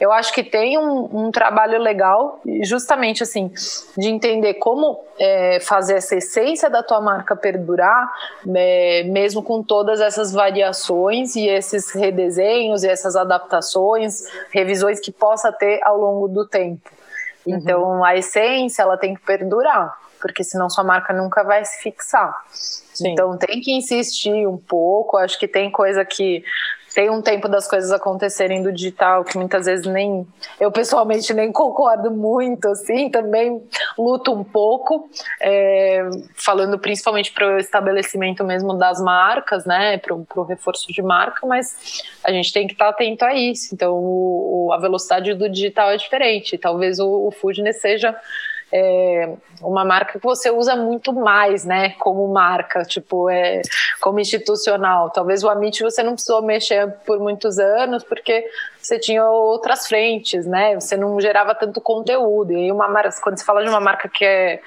eu 0.00 0.12
acho 0.12 0.32
que 0.32 0.44
tem 0.44 0.78
um, 0.78 1.26
um 1.26 1.30
trabalho 1.30 1.78
legal, 1.78 2.40
justamente 2.62 3.22
assim, 3.22 3.50
de 3.96 4.08
entender 4.08 4.54
como 4.54 5.00
é, 5.18 5.58
fazer 5.60 5.94
essa 5.94 6.14
essência 6.14 6.70
da 6.70 6.82
tua 6.82 7.00
marca 7.00 7.34
perdurar, 7.34 8.08
é, 8.54 9.02
mesmo 9.04 9.42
com 9.42 9.62
todas 9.62 10.00
essas 10.00 10.32
variações 10.32 11.34
e 11.34 11.48
esses 11.48 11.92
redesenhos 11.92 12.84
e 12.84 12.88
essas 12.88 13.16
adaptações, 13.16 14.22
revisões 14.50 15.00
que 15.00 15.10
possa 15.10 15.50
ter 15.50 15.80
ao 15.82 15.98
longo 15.98 16.28
do 16.28 16.46
tempo. 16.46 16.88
Uhum. 17.44 17.56
Então, 17.56 18.04
a 18.04 18.16
essência 18.16 18.82
ela 18.82 18.96
tem 18.96 19.14
que 19.14 19.20
perdurar, 19.22 19.98
porque 20.20 20.44
senão 20.44 20.70
sua 20.70 20.84
marca 20.84 21.12
nunca 21.12 21.42
vai 21.42 21.64
se 21.64 21.82
fixar. 21.82 22.44
Sim. 22.52 23.12
Então, 23.12 23.36
tem 23.36 23.60
que 23.60 23.72
insistir 23.72 24.46
um 24.46 24.56
pouco. 24.56 25.16
Acho 25.16 25.38
que 25.38 25.48
tem 25.48 25.70
coisa 25.70 26.04
que 26.04 26.44
tem 26.94 27.10
um 27.10 27.22
tempo 27.22 27.48
das 27.48 27.68
coisas 27.68 27.90
acontecerem 27.90 28.62
do 28.62 28.72
digital 28.72 29.24
que 29.24 29.36
muitas 29.36 29.66
vezes 29.66 29.86
nem 29.86 30.26
eu 30.60 30.70
pessoalmente 30.70 31.32
nem 31.32 31.50
concordo 31.52 32.10
muito 32.10 32.68
assim 32.68 33.10
também 33.10 33.62
luto 33.98 34.32
um 34.32 34.44
pouco 34.44 35.08
é, 35.40 36.08
falando 36.34 36.78
principalmente 36.78 37.32
para 37.32 37.56
o 37.56 37.58
estabelecimento 37.58 38.44
mesmo 38.44 38.74
das 38.74 39.00
marcas 39.00 39.64
né 39.64 39.98
para 39.98 40.14
o 40.14 40.42
reforço 40.42 40.92
de 40.92 41.02
marca 41.02 41.46
mas 41.46 42.02
a 42.24 42.32
gente 42.32 42.52
tem 42.52 42.66
que 42.66 42.74
estar 42.74 42.86
tá 42.86 42.90
atento 42.90 43.24
a 43.24 43.34
isso. 43.34 43.74
Então 43.74 43.94
o, 43.94 44.66
o, 44.66 44.72
a 44.72 44.78
velocidade 44.78 45.34
do 45.34 45.48
digital 45.48 45.90
é 45.90 45.96
diferente. 45.96 46.58
Talvez 46.58 46.98
o, 46.98 47.28
o 47.28 47.32
seja 47.72 48.14
é 48.72 49.34
uma 49.62 49.84
marca 49.84 50.18
que 50.18 50.24
você 50.24 50.50
usa 50.50 50.76
muito 50.76 51.12
mais, 51.12 51.64
né, 51.64 51.90
como 51.98 52.26
marca, 52.28 52.84
tipo, 52.84 53.28
é, 53.30 53.62
como 54.00 54.20
institucional. 54.20 55.10
Talvez 55.10 55.42
o 55.42 55.48
Amit 55.48 55.82
você 55.82 56.02
não 56.02 56.14
precisou 56.14 56.42
mexer 56.42 56.90
por 57.06 57.18
muitos 57.18 57.58
anos, 57.58 58.04
porque 58.04 58.44
você 58.80 58.98
tinha 58.98 59.24
outras 59.24 59.86
frentes, 59.86 60.46
né, 60.46 60.74
você 60.74 60.96
não 60.96 61.20
gerava 61.20 61.54
tanto 61.54 61.80
conteúdo. 61.80 62.52
E 62.52 62.56
aí 62.56 62.72
uma 62.72 62.88
marca, 62.88 63.10
quando 63.22 63.38
você 63.38 63.44
fala 63.44 63.62
de 63.62 63.68
uma 63.68 63.80
marca 63.80 64.08
que 64.08 64.24
é 64.24 64.60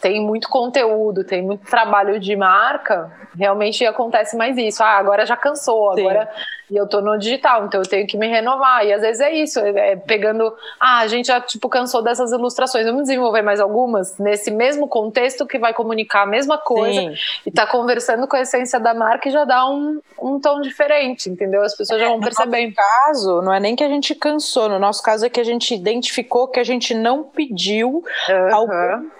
tem 0.00 0.20
muito 0.20 0.48
conteúdo, 0.48 1.24
tem 1.24 1.42
muito 1.42 1.64
trabalho 1.66 2.18
de 2.18 2.34
marca, 2.34 3.12
realmente 3.36 3.84
acontece 3.84 4.36
mais 4.36 4.56
isso. 4.56 4.82
Ah, 4.82 4.98
agora 4.98 5.26
já 5.26 5.36
cansou, 5.36 5.90
agora 5.90 6.28
e 6.70 6.76
eu 6.76 6.86
tô 6.86 7.00
no 7.00 7.18
digital, 7.18 7.66
então 7.66 7.80
eu 7.80 7.88
tenho 7.88 8.06
que 8.06 8.16
me 8.16 8.28
renovar. 8.28 8.86
E 8.86 8.92
às 8.92 9.00
vezes 9.02 9.20
é 9.20 9.32
isso, 9.32 9.58
é, 9.58 9.92
é 9.92 9.96
pegando, 9.96 10.54
ah, 10.78 11.00
a 11.00 11.06
gente 11.08 11.26
já 11.26 11.40
tipo 11.40 11.68
cansou 11.68 12.00
dessas 12.00 12.30
ilustrações, 12.30 12.86
vamos 12.86 13.02
desenvolver 13.02 13.42
mais 13.42 13.60
algumas 13.60 14.16
nesse 14.18 14.50
mesmo 14.50 14.86
contexto 14.86 15.46
que 15.46 15.58
vai 15.58 15.74
comunicar 15.74 16.22
a 16.22 16.26
mesma 16.26 16.56
coisa 16.56 17.00
Sim. 17.00 17.14
e 17.44 17.50
tá 17.50 17.66
conversando 17.66 18.26
com 18.28 18.36
a 18.36 18.42
essência 18.42 18.78
da 18.78 18.94
marca 18.94 19.28
e 19.28 19.32
já 19.32 19.44
dá 19.44 19.68
um, 19.68 20.00
um 20.22 20.38
tom 20.38 20.60
diferente, 20.60 21.28
entendeu? 21.28 21.62
As 21.62 21.76
pessoas 21.76 22.00
já 22.00 22.08
vão 22.08 22.20
percebendo. 22.20 22.70
No 22.70 22.76
nosso 22.76 23.04
caso, 23.04 23.42
não 23.42 23.52
é 23.52 23.58
nem 23.58 23.74
que 23.74 23.82
a 23.82 23.88
gente 23.88 24.14
cansou, 24.14 24.68
no 24.68 24.78
nosso 24.78 25.02
caso 25.02 25.26
é 25.26 25.28
que 25.28 25.40
a 25.40 25.44
gente 25.44 25.74
identificou 25.74 26.46
que 26.46 26.60
a 26.60 26.64
gente 26.64 26.94
não 26.94 27.24
pediu 27.24 28.04
uhum. 28.28 28.54
algum 28.54 29.10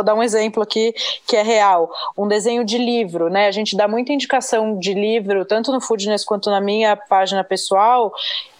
vou 0.00 0.04
dar 0.04 0.14
um 0.14 0.22
exemplo 0.22 0.62
aqui 0.62 0.94
que 1.26 1.36
é 1.36 1.42
real, 1.42 1.90
um 2.16 2.26
desenho 2.26 2.64
de 2.64 2.78
livro, 2.78 3.28
né? 3.28 3.46
A 3.46 3.50
gente 3.50 3.76
dá 3.76 3.86
muita 3.86 4.12
indicação 4.12 4.78
de 4.78 4.94
livro, 4.94 5.44
tanto 5.44 5.70
no 5.70 5.80
Foodness 5.80 6.24
quanto 6.24 6.50
na 6.50 6.60
minha 6.60 6.96
página 6.96 7.44
pessoal, 7.44 8.12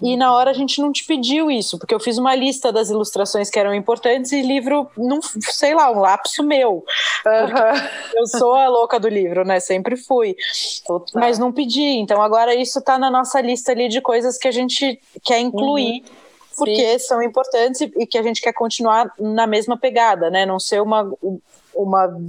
e 0.02 0.16
na 0.16 0.34
hora 0.34 0.50
a 0.50 0.54
gente 0.54 0.80
não 0.80 0.92
te 0.92 1.04
pediu 1.04 1.50
isso, 1.50 1.78
porque 1.78 1.94
eu 1.94 2.00
fiz 2.00 2.18
uma 2.18 2.34
lista 2.34 2.70
das 2.70 2.90
ilustrações 2.90 3.50
que 3.50 3.58
eram 3.58 3.74
importantes 3.74 4.32
e 4.32 4.42
livro, 4.42 4.90
não, 4.96 5.20
sei 5.22 5.74
lá, 5.74 5.90
um 5.90 6.00
lapso 6.00 6.42
meu. 6.42 6.84
Uhum. 7.26 8.16
Eu 8.16 8.26
sou 8.26 8.54
a 8.54 8.68
louca 8.68 9.00
do 9.00 9.08
livro, 9.08 9.44
né? 9.44 9.60
Sempre 9.60 9.96
fui. 9.96 10.36
Total. 10.86 11.20
Mas 11.20 11.38
não 11.38 11.52
pedi. 11.52 11.98
Então 11.98 12.20
agora 12.22 12.54
isso 12.54 12.80
tá 12.82 12.98
na 12.98 13.10
nossa 13.10 13.40
lista 13.40 13.72
ali 13.72 13.88
de 13.88 14.00
coisas 14.00 14.38
que 14.38 14.48
a 14.48 14.52
gente 14.52 15.00
quer 15.24 15.40
incluir. 15.40 16.02
Uhum 16.02 16.29
porque 16.64 16.98
Sim. 16.98 17.06
são 17.06 17.22
importantes 17.22 17.80
e 17.80 18.06
que 18.06 18.18
a 18.18 18.22
gente 18.22 18.40
quer 18.40 18.52
continuar 18.52 19.10
na 19.18 19.46
mesma 19.46 19.78
pegada, 19.78 20.30
né? 20.30 20.44
Não 20.44 20.60
ser 20.60 20.82
uma, 20.82 21.10
uma 21.74 22.20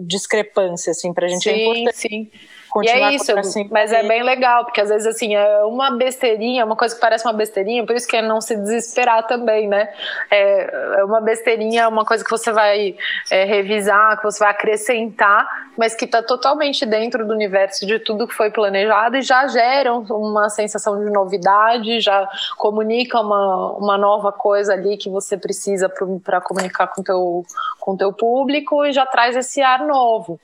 discrepância, 0.00 0.92
assim, 0.92 1.12
pra 1.12 1.26
gente 1.26 1.42
sim, 1.42 1.50
é 1.50 1.64
importante. 1.64 1.96
Sim, 1.98 2.08
sim 2.08 2.30
continuar 2.72 3.10
e 3.10 3.12
é 3.12 3.16
isso, 3.16 3.38
assim, 3.38 3.68
mas 3.70 3.92
é 3.92 4.02
bem 4.02 4.22
legal, 4.22 4.64
porque 4.64 4.80
às 4.80 4.88
vezes 4.88 5.06
assim, 5.06 5.34
é 5.34 5.62
uma 5.64 5.90
besteirinha, 5.90 6.64
uma 6.64 6.74
coisa 6.74 6.94
que 6.94 7.00
parece 7.00 7.26
uma 7.26 7.34
besteirinha, 7.34 7.84
por 7.84 7.94
isso 7.94 8.08
que 8.08 8.16
é 8.16 8.22
não 8.22 8.40
se 8.40 8.56
desesperar 8.56 9.26
também, 9.26 9.68
né? 9.68 9.90
É, 10.30 11.00
é 11.00 11.04
uma 11.04 11.20
besteirinha, 11.20 11.86
uma 11.86 12.06
coisa 12.06 12.24
que 12.24 12.30
você 12.30 12.50
vai 12.50 12.96
é, 13.30 13.44
revisar, 13.44 14.16
que 14.16 14.24
você 14.24 14.38
vai 14.38 14.50
acrescentar, 14.50 15.46
mas 15.76 15.94
que 15.94 16.06
está 16.06 16.22
totalmente 16.22 16.86
dentro 16.86 17.26
do 17.26 17.34
universo 17.34 17.86
de 17.86 17.98
tudo 17.98 18.26
que 18.26 18.34
foi 18.34 18.50
planejado 18.50 19.18
e 19.18 19.22
já 19.22 19.46
gera 19.48 19.92
uma 19.92 20.48
sensação 20.48 20.98
de 20.98 21.10
novidade, 21.10 22.00
já 22.00 22.26
comunica 22.56 23.20
uma, 23.20 23.72
uma 23.72 23.98
nova 23.98 24.32
coisa 24.32 24.72
ali 24.72 24.96
que 24.96 25.10
você 25.10 25.36
precisa 25.36 25.90
para 26.24 26.40
comunicar 26.40 26.86
com 26.86 27.02
teu, 27.02 27.18
o 27.18 27.44
com 27.78 27.96
teu 27.96 28.12
público 28.14 28.86
e 28.86 28.92
já 28.92 29.04
traz 29.04 29.36
esse 29.36 29.60
ar 29.60 29.80
novo. 29.86 30.40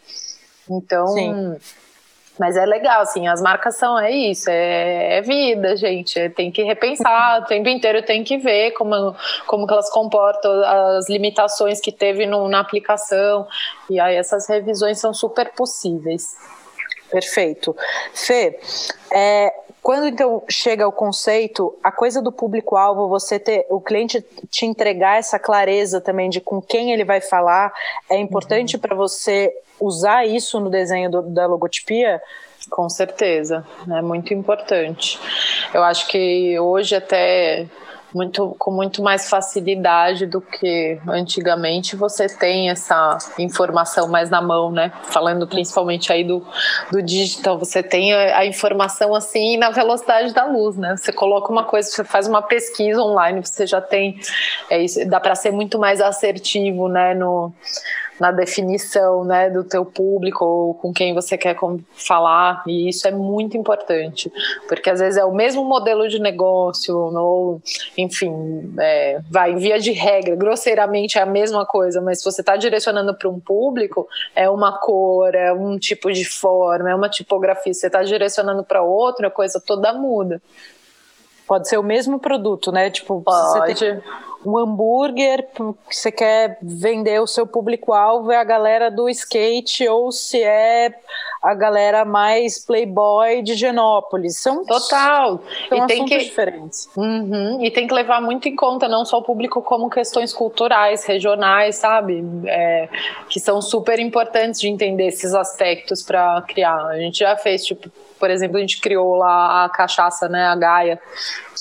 Então, 0.68 1.06
Sim. 1.08 1.56
Mas 2.38 2.56
é 2.56 2.64
legal, 2.64 3.02
assim, 3.02 3.26
as 3.26 3.42
marcas 3.42 3.76
são, 3.76 3.98
é 3.98 4.10
isso, 4.10 4.48
é, 4.48 5.18
é 5.18 5.22
vida, 5.22 5.76
gente. 5.76 6.28
Tem 6.30 6.50
que 6.50 6.62
repensar, 6.62 7.42
o 7.42 7.44
tempo 7.46 7.68
inteiro 7.68 8.02
tem 8.02 8.22
que 8.22 8.38
ver 8.38 8.72
como, 8.72 9.14
como 9.46 9.66
que 9.66 9.72
elas 9.72 9.90
comportam, 9.90 10.50
as 10.96 11.08
limitações 11.08 11.80
que 11.80 11.90
teve 11.90 12.26
no, 12.26 12.48
na 12.48 12.60
aplicação. 12.60 13.46
E 13.90 13.98
aí 13.98 14.14
essas 14.16 14.48
revisões 14.48 14.98
são 14.98 15.12
super 15.12 15.52
possíveis. 15.52 16.36
Perfeito. 17.10 17.74
Fê, 18.12 18.58
é, 19.12 19.52
quando 19.88 20.06
então 20.06 20.42
chega 20.50 20.86
o 20.86 20.92
conceito, 20.92 21.74
a 21.82 21.90
coisa 21.90 22.20
do 22.20 22.30
público-alvo, 22.30 23.08
você 23.08 23.38
ter 23.38 23.64
o 23.70 23.80
cliente 23.80 24.22
te 24.50 24.66
entregar 24.66 25.16
essa 25.16 25.38
clareza 25.38 25.98
também 25.98 26.28
de 26.28 26.42
com 26.42 26.60
quem 26.60 26.92
ele 26.92 27.06
vai 27.06 27.22
falar, 27.22 27.72
é 28.10 28.18
importante 28.18 28.76
uhum. 28.76 28.82
para 28.82 28.94
você 28.94 29.50
usar 29.80 30.26
isso 30.26 30.60
no 30.60 30.68
desenho 30.68 31.10
do, 31.10 31.22
da 31.22 31.46
logotipia? 31.46 32.20
Com 32.68 32.86
certeza, 32.90 33.66
é 33.90 34.02
muito 34.02 34.34
importante. 34.34 35.18
Eu 35.72 35.82
acho 35.82 36.06
que 36.08 36.60
hoje 36.60 36.94
até 36.94 37.66
muito, 38.14 38.54
com 38.58 38.70
muito 38.70 39.02
mais 39.02 39.28
facilidade 39.28 40.26
do 40.26 40.40
que 40.40 40.98
antigamente 41.08 41.96
você 41.96 42.26
tem 42.26 42.70
essa 42.70 43.18
informação 43.38 44.08
mais 44.08 44.30
na 44.30 44.40
mão, 44.40 44.70
né? 44.70 44.92
Falando 45.04 45.46
principalmente 45.46 46.12
aí 46.12 46.24
do, 46.24 46.44
do 46.90 47.02
digital, 47.02 47.58
você 47.58 47.82
tem 47.82 48.12
a, 48.12 48.38
a 48.38 48.46
informação 48.46 49.14
assim 49.14 49.56
na 49.56 49.70
velocidade 49.70 50.32
da 50.32 50.44
luz, 50.46 50.76
né? 50.76 50.96
Você 50.96 51.12
coloca 51.12 51.52
uma 51.52 51.64
coisa, 51.64 51.90
você 51.90 52.04
faz 52.04 52.26
uma 52.26 52.42
pesquisa 52.42 53.00
online, 53.02 53.44
você 53.44 53.66
já 53.66 53.80
tem, 53.80 54.18
é 54.70 54.82
isso, 54.82 55.06
dá 55.08 55.20
para 55.20 55.34
ser 55.34 55.50
muito 55.50 55.78
mais 55.78 56.00
assertivo, 56.00 56.88
né? 56.88 57.14
No, 57.14 57.52
na 58.18 58.30
definição 58.30 59.24
né, 59.24 59.48
do 59.50 59.64
teu 59.64 59.84
público 59.84 60.44
ou 60.44 60.74
com 60.74 60.92
quem 60.92 61.14
você 61.14 61.36
quer 61.36 61.56
falar. 61.92 62.62
E 62.66 62.88
isso 62.88 63.06
é 63.06 63.10
muito 63.10 63.56
importante 63.56 64.30
porque 64.68 64.90
às 64.90 65.00
vezes 65.00 65.18
é 65.18 65.24
o 65.24 65.34
mesmo 65.34 65.64
modelo 65.64 66.08
de 66.08 66.18
negócio 66.18 66.96
ou 66.96 67.60
enfim 67.96 68.74
é, 68.78 69.20
vai 69.30 69.54
via 69.54 69.78
de 69.78 69.92
regra 69.92 70.36
grosseiramente 70.36 71.18
é 71.18 71.22
a 71.22 71.26
mesma 71.26 71.64
coisa 71.64 72.00
mas 72.00 72.18
se 72.18 72.24
você 72.24 72.40
está 72.40 72.56
direcionando 72.56 73.14
para 73.14 73.28
um 73.28 73.40
público 73.40 74.08
é 74.34 74.48
uma 74.48 74.78
cor 74.78 75.34
é 75.34 75.52
um 75.52 75.78
tipo 75.78 76.12
de 76.12 76.24
forma 76.24 76.90
é 76.90 76.94
uma 76.94 77.08
tipografia. 77.08 77.72
Se 77.72 77.80
você 77.80 77.86
está 77.86 78.02
direcionando 78.02 78.64
para 78.64 78.82
outro 78.82 79.26
a 79.26 79.30
coisa 79.30 79.60
toda 79.60 79.92
muda 79.92 80.40
Pode 81.48 81.66
ser 81.66 81.78
o 81.78 81.82
mesmo 81.82 82.20
produto, 82.20 82.70
né? 82.70 82.90
Tipo, 82.90 83.22
Pode. 83.22 83.72
você 83.72 83.74
tem 83.74 84.02
um 84.44 84.56
hambúrguer 84.56 85.48
que 85.52 85.62
você 85.90 86.12
quer 86.12 86.58
vender 86.62 87.20
o 87.20 87.26
seu 87.26 87.46
público-alvo 87.46 88.30
é 88.30 88.36
a 88.36 88.44
galera 88.44 88.90
do 88.90 89.08
skate 89.08 89.88
ou 89.88 90.12
se 90.12 90.40
é 90.42 90.94
a 91.42 91.54
galera 91.54 92.04
mais 92.04 92.64
playboy 92.64 93.42
de 93.42 93.54
Genópolis. 93.54 94.38
São 94.38 94.64
total. 94.64 95.40
São 95.68 95.78
e 95.78 95.86
tem 95.86 96.04
que 96.04 96.18
diferentes. 96.18 96.88
Uhum. 96.96 97.64
E 97.64 97.70
tem 97.70 97.86
que 97.86 97.94
levar 97.94 98.20
muito 98.20 98.48
em 98.48 98.54
conta 98.54 98.88
não 98.88 99.04
só 99.04 99.18
o 99.18 99.22
público 99.22 99.62
como 99.62 99.90
questões 99.90 100.32
culturais, 100.32 101.04
regionais, 101.04 101.76
sabe? 101.76 102.24
É, 102.46 102.88
que 103.28 103.40
são 103.40 103.60
super 103.60 103.98
importantes 103.98 104.60
de 104.60 104.68
entender 104.68 105.06
esses 105.06 105.34
aspectos 105.34 106.02
para 106.02 106.42
criar. 106.42 106.86
A 106.86 106.98
gente 106.98 107.18
já 107.18 107.36
fez 107.36 107.64
tipo 107.64 107.90
por 108.18 108.30
exemplo, 108.30 108.56
a 108.56 108.60
gente 108.60 108.80
criou 108.80 109.16
lá 109.16 109.64
a 109.64 109.68
cachaça, 109.68 110.28
né, 110.28 110.46
a 110.46 110.56
Gaia, 110.56 111.00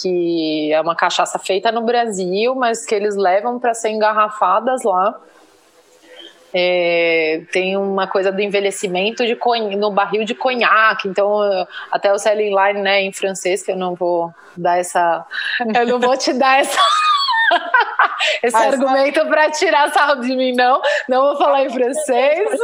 que 0.01 0.71
é 0.73 0.81
uma 0.81 0.95
cachaça 0.95 1.37
feita 1.39 1.71
no 1.71 1.81
Brasil, 1.81 2.55
mas 2.55 2.85
que 2.85 2.93
eles 2.93 3.15
levam 3.15 3.59
para 3.59 3.73
ser 3.73 3.89
engarrafadas 3.89 4.83
lá. 4.83 5.19
É, 6.53 7.41
tem 7.51 7.75
uma 7.77 8.07
coisa 8.07 8.31
do 8.31 8.41
envelhecimento 8.41 9.25
de 9.25 9.37
no 9.77 9.91
barril 9.91 10.23
de 10.23 10.33
conhaque, 10.33 11.07
então 11.07 11.39
até 11.91 12.11
o 12.11 12.17
selling 12.17 12.55
line, 12.55 12.81
né, 12.81 13.01
em 13.01 13.11
francês, 13.11 13.61
que 13.61 13.71
eu 13.71 13.75
não 13.75 13.93
vou 13.95 14.33
dar 14.55 14.79
essa, 14.79 15.25
eu 15.75 15.85
não 15.87 15.99
vou 15.99 16.17
te 16.17 16.33
dar 16.33 16.59
essa 16.59 16.79
esse 18.43 18.53
Mas, 18.53 18.73
argumento 18.73 19.19
mas... 19.19 19.29
para 19.29 19.51
tirar 19.51 19.91
sarro 19.91 20.21
de 20.21 20.35
mim, 20.35 20.53
não. 20.53 20.81
Não 21.07 21.21
vou 21.21 21.37
falar 21.37 21.63
em 21.63 21.69
francês. 21.69 22.49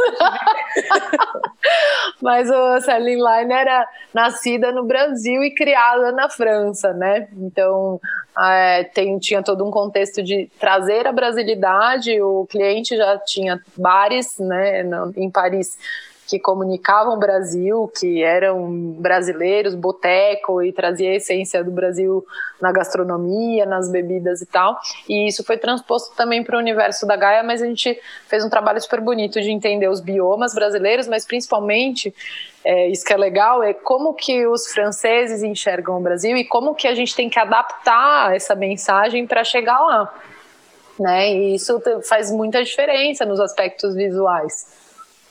Mas 2.20 2.50
o 2.50 2.80
Celine 2.80 3.22
Line 3.22 3.52
era 3.52 3.88
nascida 4.12 4.72
no 4.72 4.84
Brasil 4.84 5.42
e 5.42 5.54
criada 5.54 6.12
na 6.12 6.28
França, 6.28 6.92
né? 6.92 7.28
Então 7.36 8.00
é, 8.38 8.84
tem, 8.84 9.18
tinha 9.18 9.42
todo 9.42 9.66
um 9.66 9.70
contexto 9.70 10.22
de 10.22 10.50
trazer 10.58 11.06
a 11.06 11.12
brasilidade. 11.12 12.20
O 12.20 12.46
cliente 12.46 12.96
já 12.96 13.18
tinha 13.18 13.60
bares, 13.76 14.38
né, 14.38 14.82
em 15.16 15.30
Paris 15.30 15.78
que 16.26 16.38
comunicavam 16.38 17.14
o 17.14 17.18
Brasil, 17.18 17.90
que 17.98 18.22
eram 18.22 18.70
brasileiros, 18.98 19.74
boteco, 19.74 20.62
e 20.62 20.72
trazia 20.72 21.10
a 21.10 21.14
essência 21.16 21.62
do 21.62 21.70
Brasil 21.70 22.24
na 22.60 22.72
gastronomia, 22.72 23.66
nas 23.66 23.90
bebidas 23.90 24.40
e 24.40 24.46
tal. 24.46 24.78
E 25.08 25.28
isso 25.28 25.44
foi 25.44 25.58
transposto 25.58 26.16
também 26.16 26.42
para 26.42 26.56
o 26.56 26.58
universo 26.58 27.06
da 27.06 27.14
Gaia, 27.14 27.42
mas 27.42 27.60
a 27.60 27.66
gente 27.66 28.00
fez 28.26 28.44
um 28.44 28.48
trabalho 28.48 28.80
super 28.80 29.00
bonito 29.00 29.40
de 29.40 29.50
entender 29.50 29.88
os 29.88 30.00
biomas 30.00 30.54
brasileiros, 30.54 31.06
mas 31.06 31.26
principalmente, 31.26 32.14
é, 32.64 32.88
isso 32.88 33.04
que 33.04 33.12
é 33.12 33.16
legal, 33.16 33.62
é 33.62 33.74
como 33.74 34.14
que 34.14 34.46
os 34.46 34.68
franceses 34.68 35.42
enxergam 35.42 35.98
o 35.98 36.00
Brasil 36.00 36.36
e 36.36 36.44
como 36.44 36.74
que 36.74 36.88
a 36.88 36.94
gente 36.94 37.14
tem 37.14 37.28
que 37.28 37.38
adaptar 37.38 38.34
essa 38.34 38.54
mensagem 38.54 39.26
para 39.26 39.44
chegar 39.44 39.78
lá. 39.80 40.14
Né? 40.98 41.34
E 41.34 41.54
isso 41.56 41.82
faz 42.08 42.30
muita 42.30 42.62
diferença 42.64 43.26
nos 43.26 43.40
aspectos 43.40 43.94
visuais. 43.94 44.83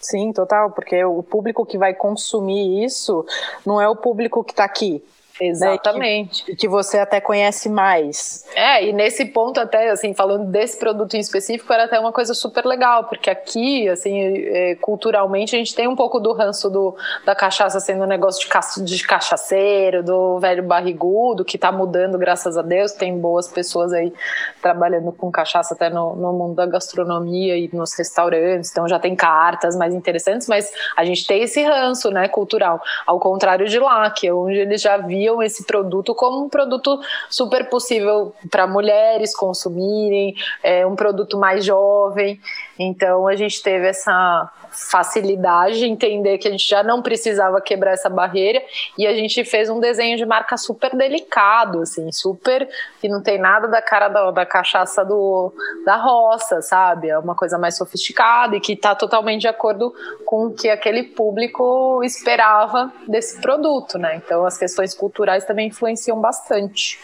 Sim, 0.03 0.33
total, 0.33 0.71
porque 0.71 1.03
o 1.05 1.23
público 1.23 1.65
que 1.65 1.77
vai 1.77 1.93
consumir 1.93 2.83
isso 2.83 3.25
não 3.65 3.79
é 3.79 3.87
o 3.87 3.95
público 3.95 4.43
que 4.43 4.51
está 4.51 4.65
aqui, 4.65 5.01
Exatamente. 5.39 6.41
Né, 6.41 6.45
que, 6.45 6.55
que, 6.55 6.67
você 6.67 6.99
até 6.99 7.19
conhece 7.19 7.69
mais. 7.69 8.45
É, 8.55 8.85
e 8.85 8.93
nesse 8.93 9.25
ponto 9.25 9.59
até, 9.59 9.89
assim, 9.89 10.13
falando 10.13 10.45
desse 10.45 10.77
produto 10.77 11.15
em 11.15 11.19
específico, 11.19 11.71
era 11.73 11.85
até 11.85 11.99
uma 11.99 12.11
coisa 12.11 12.33
super 12.33 12.65
legal, 12.65 13.05
porque 13.05 13.29
aqui, 13.29 13.89
assim, 13.89 14.21
é, 14.21 14.75
culturalmente, 14.75 15.55
a 15.55 15.59
gente 15.59 15.73
tem 15.73 15.87
um 15.87 15.95
pouco 15.95 16.19
do 16.19 16.33
ranço 16.33 16.69
do, 16.69 16.95
da 17.25 17.33
cachaça 17.33 17.79
sendo 17.79 18.03
um 18.03 18.07
negócio 18.07 18.41
de, 18.41 18.47
ca, 18.47 18.59
de 18.83 19.07
cachaceiro, 19.07 20.03
do 20.03 20.39
velho 20.39 20.63
barrigudo, 20.63 21.43
que 21.43 21.57
tá 21.57 21.71
mudando, 21.71 22.17
graças 22.17 22.57
a 22.57 22.61
Deus, 22.61 22.91
tem 22.91 23.17
boas 23.17 23.47
pessoas 23.47 23.91
aí 23.91 24.13
trabalhando 24.61 25.11
com 25.11 25.31
cachaça 25.31 25.73
até 25.73 25.89
no, 25.89 26.15
no 26.15 26.31
mundo 26.33 26.55
da 26.55 26.65
gastronomia 26.65 27.57
e 27.57 27.69
nos 27.73 27.97
restaurantes, 27.97 28.69
então 28.71 28.87
já 28.87 28.99
tem 28.99 29.15
cartas 29.15 29.75
mais 29.75 29.93
interessantes, 29.93 30.47
mas 30.47 30.71
a 30.95 31.03
gente 31.03 31.25
tem 31.25 31.41
esse 31.41 31.63
ranço, 31.63 32.11
né, 32.11 32.27
cultural, 32.27 32.81
ao 33.05 33.19
contrário 33.19 33.67
de 33.67 33.79
lá, 33.79 34.09
que 34.11 34.27
é 34.27 34.33
onde 34.33 34.57
eles 34.57 34.81
já 34.81 34.97
viam 34.97 35.23
viam 35.33 35.41
esse 35.41 35.65
produto 35.65 36.13
como 36.13 36.45
um 36.45 36.49
produto 36.49 36.99
super 37.29 37.69
possível 37.69 38.33
para 38.49 38.67
mulheres 38.67 39.35
consumirem, 39.35 40.35
é 40.61 40.85
um 40.85 40.95
produto 40.95 41.37
mais 41.37 41.65
jovem. 41.65 42.39
Então 42.77 43.27
a 43.27 43.35
gente 43.35 43.61
teve 43.61 43.87
essa 43.87 44.51
facilidade 44.73 45.77
de 45.77 45.85
entender 45.85 46.39
que 46.39 46.47
a 46.47 46.51
gente 46.51 46.67
já 46.67 46.81
não 46.81 47.01
precisava 47.01 47.61
quebrar 47.61 47.91
essa 47.91 48.09
barreira 48.09 48.59
e 48.97 49.05
a 49.05 49.13
gente 49.13 49.43
fez 49.45 49.69
um 49.69 49.79
desenho 49.79 50.17
de 50.17 50.25
marca 50.25 50.57
super 50.57 50.95
delicado, 50.95 51.81
assim, 51.81 52.11
super 52.11 52.67
que 52.99 53.07
não 53.07 53.21
tem 53.21 53.37
nada 53.37 53.67
da 53.67 53.81
cara 53.83 54.07
da, 54.07 54.31
da 54.31 54.45
cachaça 54.45 55.05
do, 55.05 55.53
da 55.85 55.97
roça, 55.97 56.61
sabe? 56.61 57.09
É 57.09 57.19
uma 57.19 57.35
coisa 57.35 57.57
mais 57.59 57.77
sofisticada 57.77 58.55
e 58.55 58.59
que 58.59 58.73
está 58.73 58.95
totalmente 58.95 59.41
de 59.41 59.47
acordo 59.47 59.93
com 60.25 60.47
o 60.47 60.53
que 60.53 60.69
aquele 60.69 61.03
público 61.03 62.01
esperava 62.03 62.91
desse 63.07 63.39
produto, 63.41 63.99
né? 63.99 64.15
Então 64.15 64.43
as 64.43 64.57
questões 64.57 64.93
culturais 64.93 65.12
também 65.45 65.67
influenciam 65.67 66.19
bastante. 66.19 66.99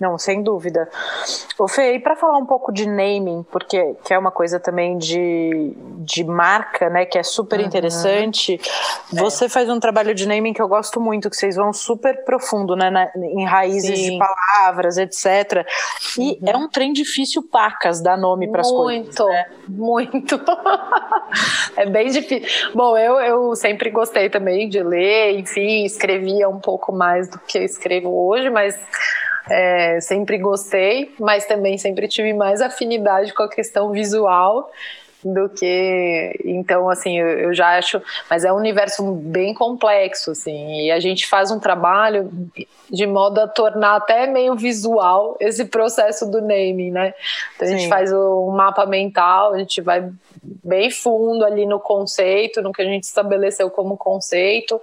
Não, 0.00 0.18
sem 0.18 0.42
dúvida. 0.42 0.88
O 1.58 1.68
Fê, 1.68 1.94
e 1.94 2.00
para 2.00 2.16
falar 2.16 2.38
um 2.38 2.46
pouco 2.46 2.72
de 2.72 2.86
naming, 2.88 3.44
porque 3.50 3.94
que 4.04 4.12
é 4.12 4.18
uma 4.18 4.30
coisa 4.30 4.58
também 4.58 4.98
de, 4.98 5.74
de 5.98 6.24
marca, 6.24 6.88
né, 6.90 7.04
que 7.04 7.18
é 7.18 7.22
super 7.22 7.60
uhum. 7.60 7.66
interessante, 7.66 8.60
é. 9.14 9.20
você 9.20 9.48
faz 9.48 9.68
um 9.68 9.78
trabalho 9.78 10.14
de 10.14 10.26
naming 10.26 10.52
que 10.52 10.62
eu 10.62 10.66
gosto 10.66 11.00
muito, 11.00 11.30
que 11.30 11.36
vocês 11.36 11.56
vão 11.56 11.72
super 11.72 12.24
profundo, 12.24 12.74
né, 12.74 12.90
na, 12.90 13.10
em 13.14 13.44
raízes 13.44 13.98
Sim. 13.98 14.12
de 14.12 14.18
palavras, 14.18 14.96
etc. 14.96 15.64
E 16.18 16.38
uhum. 16.40 16.48
é 16.48 16.56
um 16.56 16.68
trem 16.68 16.92
difícil 16.92 17.42
pacas 17.42 18.00
dar 18.02 18.16
nome 18.16 18.50
para 18.50 18.62
as 18.62 18.70
coisas. 18.70 19.06
Muito, 19.06 19.26
né? 19.26 19.46
muito. 19.68 20.40
é 21.76 21.86
bem 21.86 22.10
difícil. 22.10 22.72
Bom, 22.74 22.96
eu, 22.96 23.20
eu 23.20 23.54
sempre 23.54 23.90
gostei 23.90 24.28
também 24.28 24.68
de 24.68 24.82
ler, 24.82 25.38
enfim, 25.38 25.84
escrevia 25.84 26.48
um 26.48 26.58
pouco 26.58 26.92
mais 26.92 27.28
do 27.28 27.38
que 27.38 27.58
eu 27.58 27.62
escrevo 27.62 28.08
hoje, 28.26 28.50
mas 28.50 28.76
é, 29.50 30.00
sempre 30.00 30.38
gostei, 30.38 31.14
mas 31.18 31.46
também 31.46 31.76
sempre 31.78 32.08
tive 32.08 32.32
mais 32.32 32.60
afinidade 32.60 33.32
com 33.34 33.42
a 33.42 33.48
questão 33.48 33.90
visual 33.90 34.70
do 35.24 35.48
que 35.48 36.40
então 36.44 36.88
assim 36.88 37.18
eu, 37.18 37.28
eu, 37.28 37.54
já 37.54 37.78
acho 37.78 38.02
mas 38.28 38.44
é 38.44 38.52
um 38.52 38.56
universo 38.56 39.12
bem 39.12 39.54
complexo 39.54 40.32
assim 40.32 40.80
e 40.80 40.90
a 40.90 40.98
gente 40.98 41.26
faz 41.28 41.50
um 41.50 41.60
trabalho 41.60 42.30
de 42.90 43.06
modo 43.06 43.40
a 43.40 43.46
tornar 43.46 43.96
até 43.96 44.26
meio 44.26 44.56
visual 44.56 45.36
esse 45.38 45.64
processo 45.66 46.28
do 46.28 46.40
naming 46.40 46.90
né? 46.90 47.14
Então 47.54 47.68
a 47.68 47.70
gente 47.70 47.88
faz 47.88 48.12
um 48.12 48.50
mapa 48.50 48.84
mental 48.84 49.52
a 49.52 49.58
gente 49.58 49.80
vai 49.80 50.10
bem 50.42 50.90
fundo 50.90 51.44
ali 51.44 51.66
no 51.66 51.78
conceito 51.78 52.60
no 52.60 52.72
que 52.72 52.82
a 52.82 52.86
gente 52.86 53.04
estabeleceu 53.04 53.70
como 53.70 53.96
conceito 53.96 54.80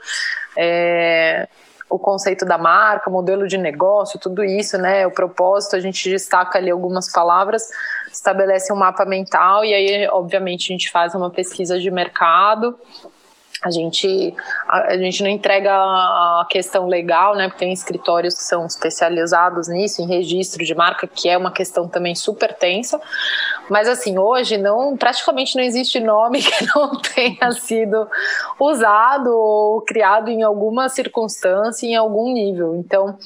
é, 0.56 1.50
o 1.90 1.98
conceito 1.98 2.46
da 2.46 2.58
marca, 2.58 3.10
modelo 3.10 3.48
de 3.48 3.58
negócio, 3.58 4.20
tudo 4.20 4.44
isso, 4.44 4.78
né? 4.78 5.08
O 5.08 5.12
propósito, 5.12 5.76
a 5.76 5.80
gente 5.80 6.10
destaca 6.10 6.60
ali 6.60 6.70
algumas 6.70 7.12
palavras, 7.12 7.70
estabelece 8.12 8.72
um 8.72 8.76
mapa 8.76 9.06
mental 9.06 9.66
e 9.66 9.74
aí, 9.74 10.08
obviamente, 10.10 10.72
a 10.72 10.74
gente 10.74 10.92
faz 10.92 11.16
uma 11.16 11.30
pesquisa 11.30 11.80
de 11.80 11.90
mercado 11.90 12.78
a 13.62 13.70
gente, 13.72 14.34
a, 14.68 14.94
a, 14.94 14.98
gente 14.98 15.22
não 15.22 15.30
entrega 15.30 15.72
a 15.72 16.48
questão 16.50 16.88
legal, 16.88 17.36
né? 17.36 17.48
Porque 17.48 17.60
tem 17.60 17.74
escritórios 17.74 18.36
que 18.36 18.44
são 18.44 18.66
especializados 18.66 19.68
nisso, 19.68 20.02
em 20.02 20.08
registro 20.08 20.64
de 20.64 20.74
marca, 20.74 21.06
que 21.06 21.28
é 21.28 21.38
uma 21.38 21.52
questão 21.52 21.88
também 21.88 22.16
super 22.16 22.54
tensa. 22.54 23.00
Mas 23.70 23.90
assim, 23.90 24.18
hoje 24.18 24.58
não, 24.58 24.96
praticamente 24.96 25.58
não 25.58 25.64
existe 25.64 26.00
nome 26.00 26.42
que 26.42 26.66
não 26.74 27.02
tenha 27.02 27.52
sido 27.52 28.08
usado 28.60 29.30
ou 29.30 29.82
criado 29.82 30.30
em 30.30 30.42
alguma 30.42 30.88
circunstância, 30.88 31.86
em 31.86 31.96
algum 31.96 32.32
nível. 32.32 32.76
Então, 32.76 33.18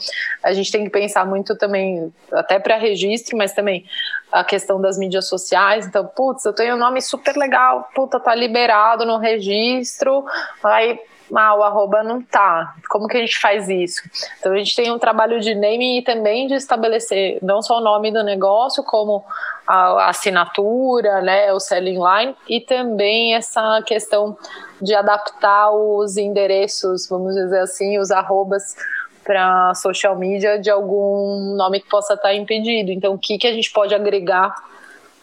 a 0.42 0.52
gente 0.52 0.72
tem 0.72 0.84
que 0.84 0.90
pensar 0.90 1.26
muito 1.26 1.56
também, 1.56 2.12
até 2.32 2.58
para 2.58 2.76
registro, 2.78 3.38
mas 3.38 3.54
também 3.54 3.86
a 4.34 4.44
questão 4.44 4.82
das 4.82 4.98
mídias 4.98 5.28
sociais. 5.28 5.86
Então, 5.86 6.06
putz, 6.08 6.44
eu 6.44 6.54
tenho 6.54 6.76
um 6.76 6.80
nome 6.80 7.00
super 7.02 7.36
legal, 7.38 7.88
puta, 7.94 8.20
tá 8.20 8.34
liberado 8.34 9.06
no 9.06 9.18
registro, 9.18 10.23
aí 10.64 11.00
ah, 11.36 11.56
o 11.56 11.64
arroba 11.64 12.04
não 12.04 12.22
tá. 12.22 12.76
Como 12.90 13.08
que 13.08 13.18
a 13.18 13.20
gente 13.20 13.40
faz 13.40 13.70
isso? 13.70 14.02
Então 14.40 14.52
a 14.52 14.58
gente 14.58 14.76
tem 14.76 14.92
um 14.92 15.00
trabalho 15.00 15.40
de 15.40 15.56
naming 15.56 16.00
e 16.00 16.04
também 16.04 16.48
de 16.48 16.56
estabelecer 16.56 17.40
não 17.42 17.62
só 17.62 17.78
o 17.78 17.82
nome 17.82 18.12
do 18.12 18.24
negócio, 18.24 18.84
como 18.84 19.24
a 19.66 20.10
assinatura, 20.10 21.22
né, 21.22 21.54
o 21.54 21.60
selling 21.60 21.98
line 21.98 22.36
e 22.50 22.60
também 22.60 23.34
essa 23.34 23.82
questão 23.86 24.38
de 24.82 24.94
adaptar 24.94 25.72
os 25.72 26.18
endereços, 26.18 27.08
vamos 27.08 27.34
dizer 27.34 27.62
assim, 27.62 27.98
os 27.98 28.12
arrobas 28.12 28.76
para 29.24 29.74
social 29.74 30.18
media 30.18 30.60
de 30.60 30.70
algum 30.70 31.56
nome 31.56 31.80
que 31.80 31.90
possa 31.90 32.16
estar 32.16 32.36
impedido. 32.36 32.92
Então, 32.92 33.14
o 33.14 33.18
que, 33.18 33.38
que 33.38 33.48
a 33.48 33.54
gente 33.54 33.72
pode 33.72 33.96
agregar? 33.96 34.54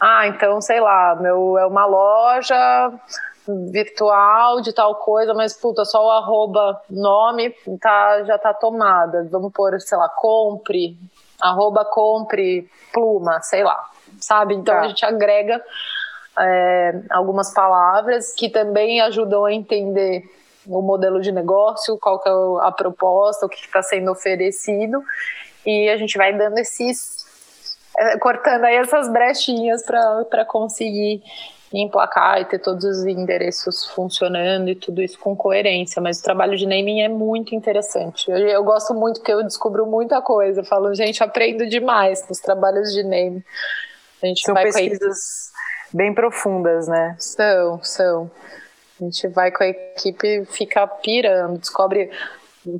Ah, 0.00 0.26
então, 0.26 0.60
sei 0.62 0.80
lá, 0.80 1.14
meu 1.20 1.58
é 1.58 1.66
uma 1.66 1.84
loja 1.84 2.90
virtual 3.70 4.60
de 4.60 4.72
tal 4.72 4.94
coisa, 4.96 5.34
mas 5.34 5.56
puta, 5.56 5.84
só 5.84 6.06
o 6.06 6.10
arroba 6.10 6.80
nome 6.88 7.54
tá, 7.80 8.24
já 8.24 8.38
tá 8.38 8.52
tomada. 8.54 9.26
Vamos 9.30 9.52
pôr, 9.52 9.80
sei 9.80 9.98
lá, 9.98 10.08
compre, 10.08 10.96
arroba 11.40 11.84
compre 11.84 12.68
pluma, 12.92 13.40
sei 13.42 13.64
lá, 13.64 13.82
sabe? 14.20 14.54
Então 14.54 14.74
tá. 14.74 14.80
a 14.80 14.88
gente 14.88 15.04
agrega 15.04 15.62
é, 16.38 17.00
algumas 17.10 17.52
palavras 17.52 18.32
que 18.34 18.48
também 18.48 19.00
ajudam 19.00 19.44
a 19.44 19.52
entender 19.52 20.24
o 20.66 20.82
modelo 20.82 21.20
de 21.20 21.32
negócio, 21.32 21.98
qual 21.98 22.20
que 22.20 22.28
é 22.28 22.32
a 22.66 22.72
proposta, 22.72 23.46
o 23.46 23.48
que 23.48 23.56
está 23.56 23.82
sendo 23.82 24.10
oferecido, 24.10 25.02
e 25.66 25.88
a 25.88 25.96
gente 25.96 26.16
vai 26.16 26.36
dando 26.36 26.58
esses. 26.58 27.28
É, 27.98 28.16
cortando 28.18 28.64
aí 28.64 28.76
essas 28.76 29.10
brechinhas 29.12 29.84
para 29.84 30.44
conseguir 30.44 31.22
emplacar 31.78 32.40
e 32.40 32.44
ter 32.44 32.58
todos 32.58 32.84
os 32.84 33.04
endereços 33.04 33.86
funcionando 33.86 34.68
e 34.68 34.74
tudo 34.74 35.00
isso 35.00 35.18
com 35.18 35.36
coerência. 35.36 36.02
Mas 36.02 36.18
o 36.18 36.22
trabalho 36.22 36.56
de 36.56 36.66
naming 36.66 37.02
é 37.02 37.08
muito 37.08 37.54
interessante. 37.54 38.30
Eu, 38.30 38.38
eu 38.38 38.64
gosto 38.64 38.92
muito 38.92 39.20
porque 39.20 39.32
eu 39.32 39.42
descubro 39.42 39.86
muita 39.86 40.20
coisa. 40.20 40.60
Eu 40.60 40.64
falo, 40.64 40.92
gente, 40.94 41.22
aprendo 41.22 41.66
demais 41.66 42.26
nos 42.28 42.40
trabalhos 42.40 42.92
de 42.92 43.02
naming. 43.02 43.44
A 44.22 44.26
gente 44.26 44.44
São 44.44 44.54
vai 44.54 44.64
pesquisas 44.64 45.50
bem 45.92 46.12
profundas, 46.12 46.88
né? 46.88 47.16
São, 47.18 47.82
são. 47.82 48.30
A 49.00 49.04
gente 49.04 49.28
vai 49.28 49.50
com 49.50 49.62
a 49.62 49.68
equipe, 49.68 50.44
fica 50.46 50.86
pirando, 50.86 51.58
descobre 51.58 52.10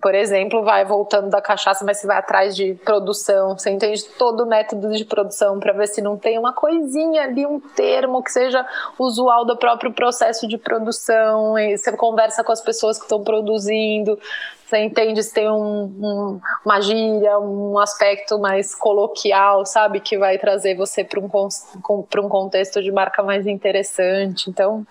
por 0.01 0.15
exemplo, 0.15 0.63
vai 0.63 0.85
voltando 0.85 1.31
da 1.31 1.41
cachaça, 1.41 1.85
mas 1.85 1.99
você 1.99 2.07
vai 2.07 2.19
atrás 2.19 2.55
de 2.55 2.75
produção, 2.85 3.57
você 3.57 3.71
entende 3.71 4.05
todo 4.19 4.45
o 4.45 4.47
método 4.47 4.91
de 4.91 5.05
produção 5.07 5.59
para 5.59 5.73
ver 5.73 5.89
se 5.89 6.03
não 6.03 6.19
tem 6.19 6.39
uma 6.39 6.53
coisinha 6.53 7.23
ali, 7.23 7.47
um 7.47 7.59
termo 7.59 8.23
que 8.23 8.31
seja 8.31 8.67
usual 8.99 9.47
do 9.47 9.57
próprio 9.57 9.91
processo 9.93 10.47
de 10.47 10.59
produção, 10.59 11.55
você 11.77 11.93
conversa 11.97 12.45
com 12.45 12.53
as 12.53 12.61
pessoas 12.61 12.99
que 12.99 13.05
estão 13.05 13.25
produzindo, 13.25 14.19
você 14.67 14.85
entende 14.85 15.23
se 15.23 15.33
tem 15.33 15.51
um, 15.51 15.83
um, 15.83 16.41
uma 16.65 16.81
gíria, 16.81 17.39
um 17.41 17.79
aspecto 17.79 18.39
mais 18.39 18.75
coloquial, 18.75 19.65
sabe, 19.65 19.99
que 19.99 20.17
vai 20.19 20.39
trazer 20.39 20.77
você 20.77 21.03
para 21.03 21.19
um, 21.19 21.25
um 21.25 22.29
contexto 22.29 22.81
de 22.83 22.93
marca 22.93 23.23
mais 23.23 23.49
interessante. 23.49 24.49
Então, 24.49 24.87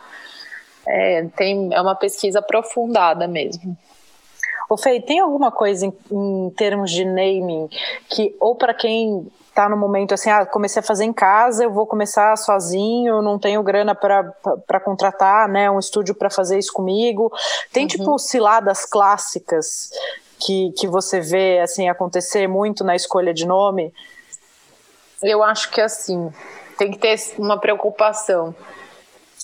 é, 0.86 1.26
tem, 1.36 1.74
é 1.74 1.80
uma 1.80 1.96
pesquisa 1.96 2.40
aprofundada 2.40 3.26
mesmo. 3.26 3.78
O 4.70 4.78
Fei, 4.78 5.02
tem 5.02 5.20
alguma 5.20 5.52
coisa 5.52 5.86
em, 5.88 5.94
em 6.12 6.50
termos 6.52 6.92
de 6.92 7.04
naming 7.04 7.68
que, 8.08 8.36
ou 8.40 8.56
para 8.56 8.74
quem 8.74 9.28
está 9.48 9.68
no 9.68 9.76
momento 9.76 10.14
assim, 10.14 10.30
ah, 10.30 10.46
comecei 10.46 10.80
a 10.80 10.84
fazer 10.84 11.04
em 11.04 11.12
casa, 11.12 11.64
eu 11.64 11.72
vou 11.72 11.86
começar 11.86 12.38
sozinho, 12.38 13.22
não 13.22 13.38
tenho 13.38 13.62
grana 13.64 13.94
para 13.94 14.80
contratar, 14.80 15.50
né, 15.50 15.70
um 15.70 15.80
estúdio 15.80 16.16
para 16.16 16.30
fazer 16.30 16.58
isso 16.58 16.72
comigo. 16.72 17.32
Tem 17.74 17.84
uhum. 17.84 17.88
tipo 17.88 18.20
ciladas 18.20 18.86
clássicas 18.86 19.90
que, 20.40 20.72
que 20.78 20.88
você 20.88 21.20
vê 21.20 21.60
assim 21.60 21.90
acontecer 21.90 22.48
muito 22.48 22.84
na 22.84 22.96
escolha 22.96 23.34
de 23.34 23.46
nome? 23.46 23.94
Eu 25.22 25.44
acho 25.44 25.70
que 25.72 25.82
assim, 25.82 26.32
tem 26.78 26.92
que 26.92 26.98
ter 26.98 27.20
uma 27.38 27.60
preocupação 27.60 28.56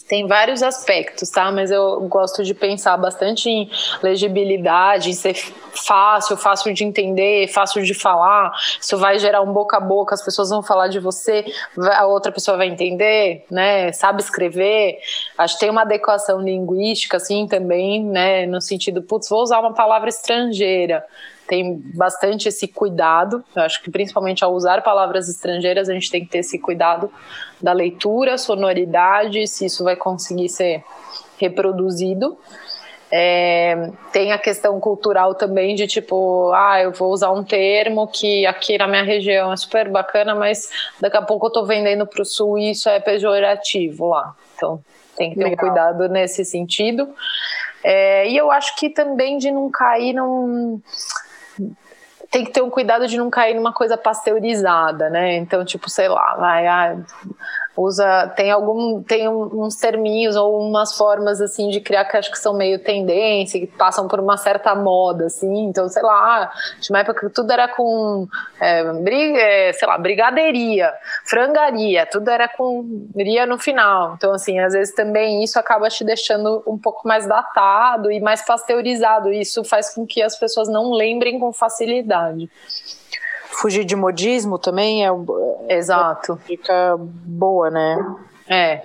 tem 0.08 0.28
vários 0.28 0.62
aspectos, 0.62 1.30
tá? 1.30 1.52
Mas 1.52 1.72
eu 1.72 2.02
gosto 2.02 2.44
de 2.44 2.54
pensar 2.54 2.96
bastante 2.98 3.50
em 3.50 3.70
legibilidade, 4.04 5.10
em 5.10 5.14
ser 5.14 5.34
fácil, 5.34 6.38
fácil 6.38 6.74
de 6.74 6.84
entender, 6.84 7.48
fácil 7.48 7.84
de 7.84 7.94
falar. 7.94 8.52
Isso 8.80 8.98
vai 8.98 9.18
gerar 9.18 9.42
um 9.42 9.52
boca 9.52 9.78
a 9.78 9.80
boca, 9.80 10.14
as 10.14 10.24
pessoas 10.24 10.50
vão 10.50 10.62
falar 10.62 10.90
de 10.90 11.00
você, 11.00 11.46
a 11.94 12.06
outra 12.06 12.32
pessoa 12.32 12.56
vai 12.56 12.68
entender, 12.68 13.46
né? 13.50 13.92
Sabe 13.92 14.22
escrever. 14.22 15.00
Acho 15.38 15.56
que 15.56 15.62
tem 15.62 15.70
uma 15.70 15.82
adequação 15.82 16.40
linguística, 16.40 17.18
assim, 17.18 17.48
também, 17.48 18.04
né? 18.04 18.46
No 18.46 18.62
sentido, 18.62 19.02
putz, 19.02 19.28
vou 19.28 19.42
usar 19.42 19.60
uma 19.60 19.74
palavra 19.74 20.10
estrangeira 20.10 21.04
tem 21.48 21.82
bastante 21.94 22.48
esse 22.48 22.68
cuidado. 22.68 23.44
Eu 23.56 23.64
acho 23.64 23.82
que 23.82 23.92
principalmente 23.92 24.44
ao 24.44 24.54
usar 24.54 24.82
palavras 24.82 25.30
estrangeiras, 25.30 25.90
a 25.90 25.94
gente 25.94 26.10
tem 26.10 26.24
que 26.24 26.32
ter 26.32 26.40
esse 26.40 26.60
cuidado 26.60 27.12
da 27.62 27.74
leitura, 27.74 28.38
sonoridade, 28.38 29.48
se 29.48 29.66
isso 29.66 29.84
vai 29.84 29.96
conseguir 29.96 30.50
ser 30.50 30.84
reproduzido. 31.38 32.38
É, 33.12 33.92
tem 34.12 34.32
a 34.32 34.38
questão 34.38 34.80
cultural 34.80 35.36
também 35.36 35.76
de 35.76 35.88
tipo, 35.88 36.52
ah, 36.54 36.82
eu 36.82 36.92
vou 36.92 37.12
usar 37.12 37.32
um 37.32 37.44
termo 37.44 38.08
que 38.08 38.46
aqui 38.46 38.78
na 38.78 38.88
minha 38.88 39.04
região 39.04 39.54
é 39.54 39.58
super 39.58 39.90
bacana, 39.90 40.34
mas 40.34 40.70
daqui 41.00 41.16
a 41.16 41.22
pouco 41.22 41.48
eu 41.48 41.52
tô 41.52 41.66
vendendo 41.66 42.06
para 42.08 42.22
o 42.22 42.26
sul 42.26 42.58
e 42.58 42.72
isso 42.72 42.90
é 42.90 43.00
pejorativo 43.00 44.08
lá. 44.08 44.36
Então 44.56 44.80
tem 45.16 45.30
que 45.30 45.38
ter 45.38 45.44
Legal. 45.44 45.54
um 45.54 45.70
cuidado 45.70 46.10
nesse 46.10 46.44
sentido. 46.44 47.08
É, 47.84 48.28
e 48.28 48.36
eu 48.36 48.52
acho 48.52 48.76
que 48.76 48.90
também 48.90 49.38
de 49.38 49.52
não 49.52 49.70
cair 49.70 50.14
num 50.14 50.82
tem 52.36 52.44
que 52.44 52.52
ter 52.52 52.62
um 52.62 52.70
cuidado 52.70 53.08
de 53.08 53.18
não 53.18 53.30
cair 53.30 53.56
numa 53.56 53.72
coisa 53.72 53.96
pasteurizada, 53.96 55.10
né? 55.10 55.38
Então, 55.38 55.64
tipo, 55.64 55.90
sei 55.90 56.10
lá, 56.10 56.36
vai, 56.36 56.68
ah, 56.68 56.98
usa 57.78 58.28
tem 58.36 58.52
algum 58.52 59.04
tem 59.04 59.28
uns 59.28 59.76
terminhos 59.76 60.36
ou 60.36 60.60
umas 60.60 60.96
formas 60.96 61.42
assim 61.42 61.70
de 61.70 61.82
criar 61.82 62.06
que 62.06 62.16
acho 62.16 62.32
que 62.32 62.40
são 62.40 62.54
meio 62.54 62.80
tendência 62.80 63.60
que 63.60 63.68
passam 63.68 64.08
por 64.08 64.20
uma 64.20 64.38
certa 64.38 64.74
moda 64.74 65.26
assim. 65.26 65.66
Então 65.66 65.88
sei 65.90 66.02
lá 66.04 66.52
de 66.80 66.90
uma 66.90 67.00
época 67.00 67.28
que 67.28 67.34
tudo 67.34 67.52
era 67.52 67.68
com 67.68 68.28
é, 68.60 68.84
briga, 68.94 69.40
é, 69.40 69.74
sei 69.74 69.88
lá 69.88 69.98
brigadeiria 69.98 70.94
frangaria 71.26 72.06
tudo 72.06 72.30
era 72.30 72.48
com 72.48 73.08
ria 73.16 73.46
no 73.46 73.58
final. 73.58 74.14
Então 74.16 74.34
assim 74.34 74.60
às 74.60 74.74
vezes 74.74 74.94
também 74.96 75.44
isso 75.44 75.60
acaba 75.60 75.90
te 75.90 76.04
deixando 76.04 76.64
um 76.66 76.78
pouco 76.78 77.08
mais 77.08 77.28
datado 77.28 78.12
e 78.12 78.20
mais 78.20 78.46
pasteurizado. 78.46 79.32
Isso 79.32 79.64
faz 79.64 79.94
com 79.94 80.06
que 80.06 80.22
as 80.22 80.38
pessoas 80.38 80.70
não 80.70 80.92
lembrem 80.92 81.40
com 81.40 81.52
facilidade. 81.52 82.50
Fugir 83.56 83.86
de 83.86 83.96
modismo 83.96 84.60
também 84.60 85.06
é 85.06 85.10
exato. 85.70 86.36
Fica 86.46 86.96
boa 86.98 87.70
né? 87.70 88.16
É. 88.48 88.82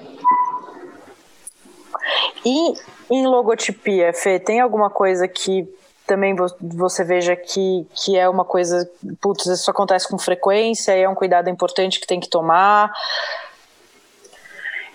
E 2.45 2.75
em 3.11 3.27
logotipia 3.27 4.13
Fê 4.13 4.39
tem 4.39 4.61
alguma 4.61 4.91
coisa 4.91 5.29
que 5.29 5.69
também 6.07 6.35
você 6.61 7.05
veja 7.05 7.37
que, 7.37 7.87
que 7.95 8.17
é 8.19 8.29
uma 8.29 8.45
coisa 8.45 8.91
putz, 9.21 9.47
isso 9.47 9.71
acontece 9.71 10.09
com 10.09 10.19
frequência 10.19 10.97
e 10.97 11.03
é 11.03 11.09
um 11.09 11.15
cuidado 11.15 11.49
importante 11.49 12.01
que 12.01 12.07
tem 12.07 12.19
que 12.19 12.29
tomar? 12.29 12.93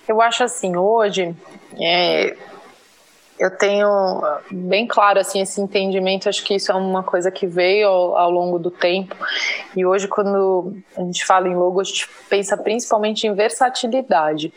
Eu 0.07 0.21
acho 0.21 0.43
assim 0.43 0.75
hoje 0.75 1.35
é, 1.79 2.35
eu 3.37 3.51
tenho 3.51 4.21
bem 4.49 4.87
claro 4.87 5.19
assim 5.19 5.41
esse 5.41 5.59
entendimento 5.59 6.29
acho 6.29 6.43
que 6.43 6.55
isso 6.55 6.71
é 6.71 6.75
uma 6.75 7.03
coisa 7.03 7.29
que 7.29 7.45
veio 7.45 7.87
ao, 7.87 8.17
ao, 8.17 8.31
longo 8.31 8.57
do 8.57 8.71
tempo. 8.71 9.15
E 9.75 9.85
hoje 9.85 10.07
quando 10.07 10.73
a 10.97 11.01
gente 11.01 11.25
fala 11.25 11.47
em 11.47 11.55
logo 11.55 11.81
a 11.81 11.83
gente 11.83 12.07
pensa 12.29 12.57
principalmente 12.57 13.27
em 13.27 13.33
versatilidade. 13.33 14.53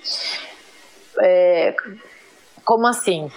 É, 1.21 1.75
como 2.65 2.87
assim? 2.87 3.31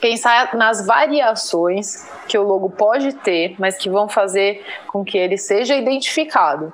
Pensar 0.00 0.54
nas 0.54 0.86
variações 0.86 2.08
que 2.26 2.38
o 2.38 2.42
logo 2.42 2.70
pode 2.70 3.12
ter 3.14 3.56
mas 3.58 3.76
que 3.76 3.90
vão 3.90 4.08
fazer 4.08 4.64
com 4.86 5.04
que 5.04 5.18
ele 5.18 5.36
seja 5.36 5.76
identificado 5.76 6.72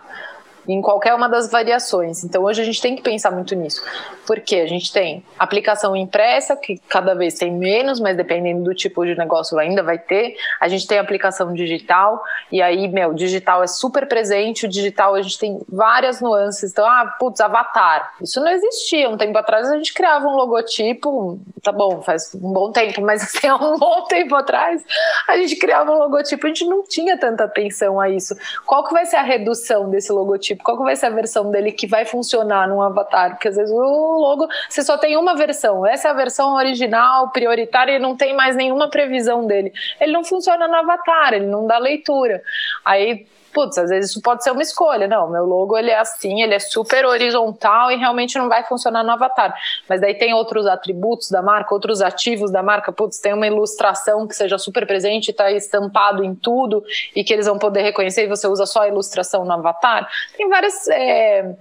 em 0.69 0.81
qualquer 0.81 1.15
uma 1.15 1.29
das 1.29 1.51
variações. 1.51 2.25
Então 2.25 2.43
hoje 2.43 2.63
a 2.63 2.65
gente 2.65 2.81
tem 2.81 2.97
que 2.97 3.03
pensar 3.03 3.31
muito 3.31 3.55
nisso, 3.55 3.83
porque 4.27 4.57
a 4.57 4.67
gente 4.67 4.93
tem 4.93 5.25
aplicação 5.39 5.95
impressa, 5.95 6.57
que 6.57 6.79
cada 6.89 7.15
vez 7.15 7.35
tem 7.35 7.53
menos, 7.53 8.01
mas 8.01 8.17
dependendo 8.17 8.65
do 8.65 8.75
tipo 8.75 9.05
de 9.05 9.17
negócio 9.17 9.59
ainda 9.59 9.83
vai 9.83 9.99
ter. 9.99 10.37
A 10.61 10.69
gente 10.69 10.87
tem 10.87 10.99
aplicação 10.99 11.53
digital, 11.53 12.23
e 12.51 12.63
aí, 12.63 12.89
meu, 12.89 13.13
digital 13.13 13.63
é 13.63 13.67
super 13.67 14.07
presente, 14.07 14.67
o 14.67 14.69
digital 14.69 15.15
a 15.15 15.23
gente 15.23 15.39
tem 15.39 15.61
várias 15.69 16.21
nuances. 16.21 16.73
Então, 16.73 16.87
ah, 16.87 17.15
putz, 17.19 17.41
avatar. 17.41 18.15
Isso 18.21 18.41
não 18.41 18.51
existia. 18.51 19.09
Um 19.09 19.17
tempo 19.17 19.37
atrás 19.39 19.69
a 19.71 19.77
gente 19.77 19.93
criava 19.93 20.27
um 20.27 20.37
logotipo, 20.37 21.39
tá 21.63 21.73
bom, 21.73 22.03
faz 22.03 22.35
um 22.35 22.53
bom 22.53 22.71
tempo, 22.71 23.01
mas 23.01 23.23
assim, 23.25 23.47
há 23.47 23.57
um 23.57 23.79
bom 23.79 24.05
tempo 24.05 24.35
atrás 24.35 24.85
a 25.29 25.37
gente 25.37 25.57
criava 25.57 25.91
um 25.91 25.99
logotipo, 25.99 26.47
a 26.47 26.49
gente 26.49 26.65
não 26.65 26.83
tinha 26.83 27.19
tanta 27.19 27.45
atenção 27.45 28.01
a 28.01 28.09
isso. 28.09 28.35
Qual 28.67 28.85
que 28.85 28.93
vai 28.93 29.07
ser 29.07 29.17
a 29.17 29.23
redução 29.23 29.91
desse 29.91 30.13
logotipo? 30.13 30.54
Tipo, 30.55 30.65
qual 30.65 30.77
que 30.77 30.85
vai 30.85 30.97
ser 30.97 31.07
a 31.07 31.11
versão 31.11 31.51
dele 31.51 31.73
que 31.73 31.87
vai 31.87 32.05
funcionar 32.05 32.69
num 32.69 32.81
avatar? 32.81 33.31
Porque 33.31 33.49
às 33.49 33.57
vezes 33.57 33.73
o 33.73 34.19
logo, 34.19 34.49
você 34.69 34.83
só 34.83 34.97
tem 34.97 35.17
uma 35.17 35.35
versão, 35.35 35.87
essa 35.87 36.09
é 36.09 36.11
a 36.11 36.15
versão 36.15 36.55
original, 36.55 37.31
prioritária, 37.31 37.97
e 37.97 37.99
não 37.99 38.17
tem 38.17 38.35
mais 38.35 38.57
nenhuma 38.57 38.89
previsão 38.89 39.47
dele. 39.47 39.73
Ele 40.01 40.13
não 40.13 40.25
funciona 40.25 40.67
no 40.67 40.75
avatar, 40.75 41.35
ele 41.35 41.47
não 41.47 41.67
dá 41.67 41.79
leitura. 41.79 42.43
Aí 42.85 43.27
putz, 43.55 43.79
às 43.79 43.89
vezes 43.89 44.11
isso 44.11 44.21
pode 44.21 44.43
ser 44.43 44.51
uma 44.51 44.61
escolha. 44.61 45.07
Não, 45.07 45.31
meu 45.31 45.45
logo 45.45 45.79
ele 45.79 45.91
é 45.91 45.99
assim, 45.99 46.43
ele 46.43 46.55
é 46.55 46.59
super 46.59 47.07
horizontal 47.07 47.91
e 47.91 47.97
realmente 47.97 48.37
não 48.37 48.49
vai 48.49 48.65
funcionar 48.65 49.05
no 49.05 49.13
avatar. 49.13 49.55
Mas 49.89 50.01
daí 50.01 50.15
tem 50.15 50.35
outros 50.35 50.67
atributos 50.67 51.31
da 51.31 51.41
marca, 51.41 51.73
outros 51.73 52.03
ativos 52.03 52.51
da 52.51 52.63
marca. 52.63 52.93
Putz, 52.93 53.19
tem 53.19 53.33
uma 53.33 53.47
ilustração 53.47 54.27
que 54.27 54.35
seja 54.35 54.59
super 54.59 54.87
presente, 54.87 55.31
está 55.31 55.51
estampado 55.53 56.25
em 56.25 56.35
tudo 56.35 56.85
e 57.15 57.23
que 57.23 57.33
eles 57.33 57.47
vão 57.47 57.59
poder 57.59 57.83
reconhecer 57.83 58.25
e 58.25 58.29
você 58.29 58.49
usa 58.49 58.67
só 58.67 58.83
a 58.83 58.89
ilustração 58.89 59.45
no 59.45 59.53
avatar. 59.53 60.09
Tem 60.37 60.49
várias. 60.49 60.89
É 60.89 61.55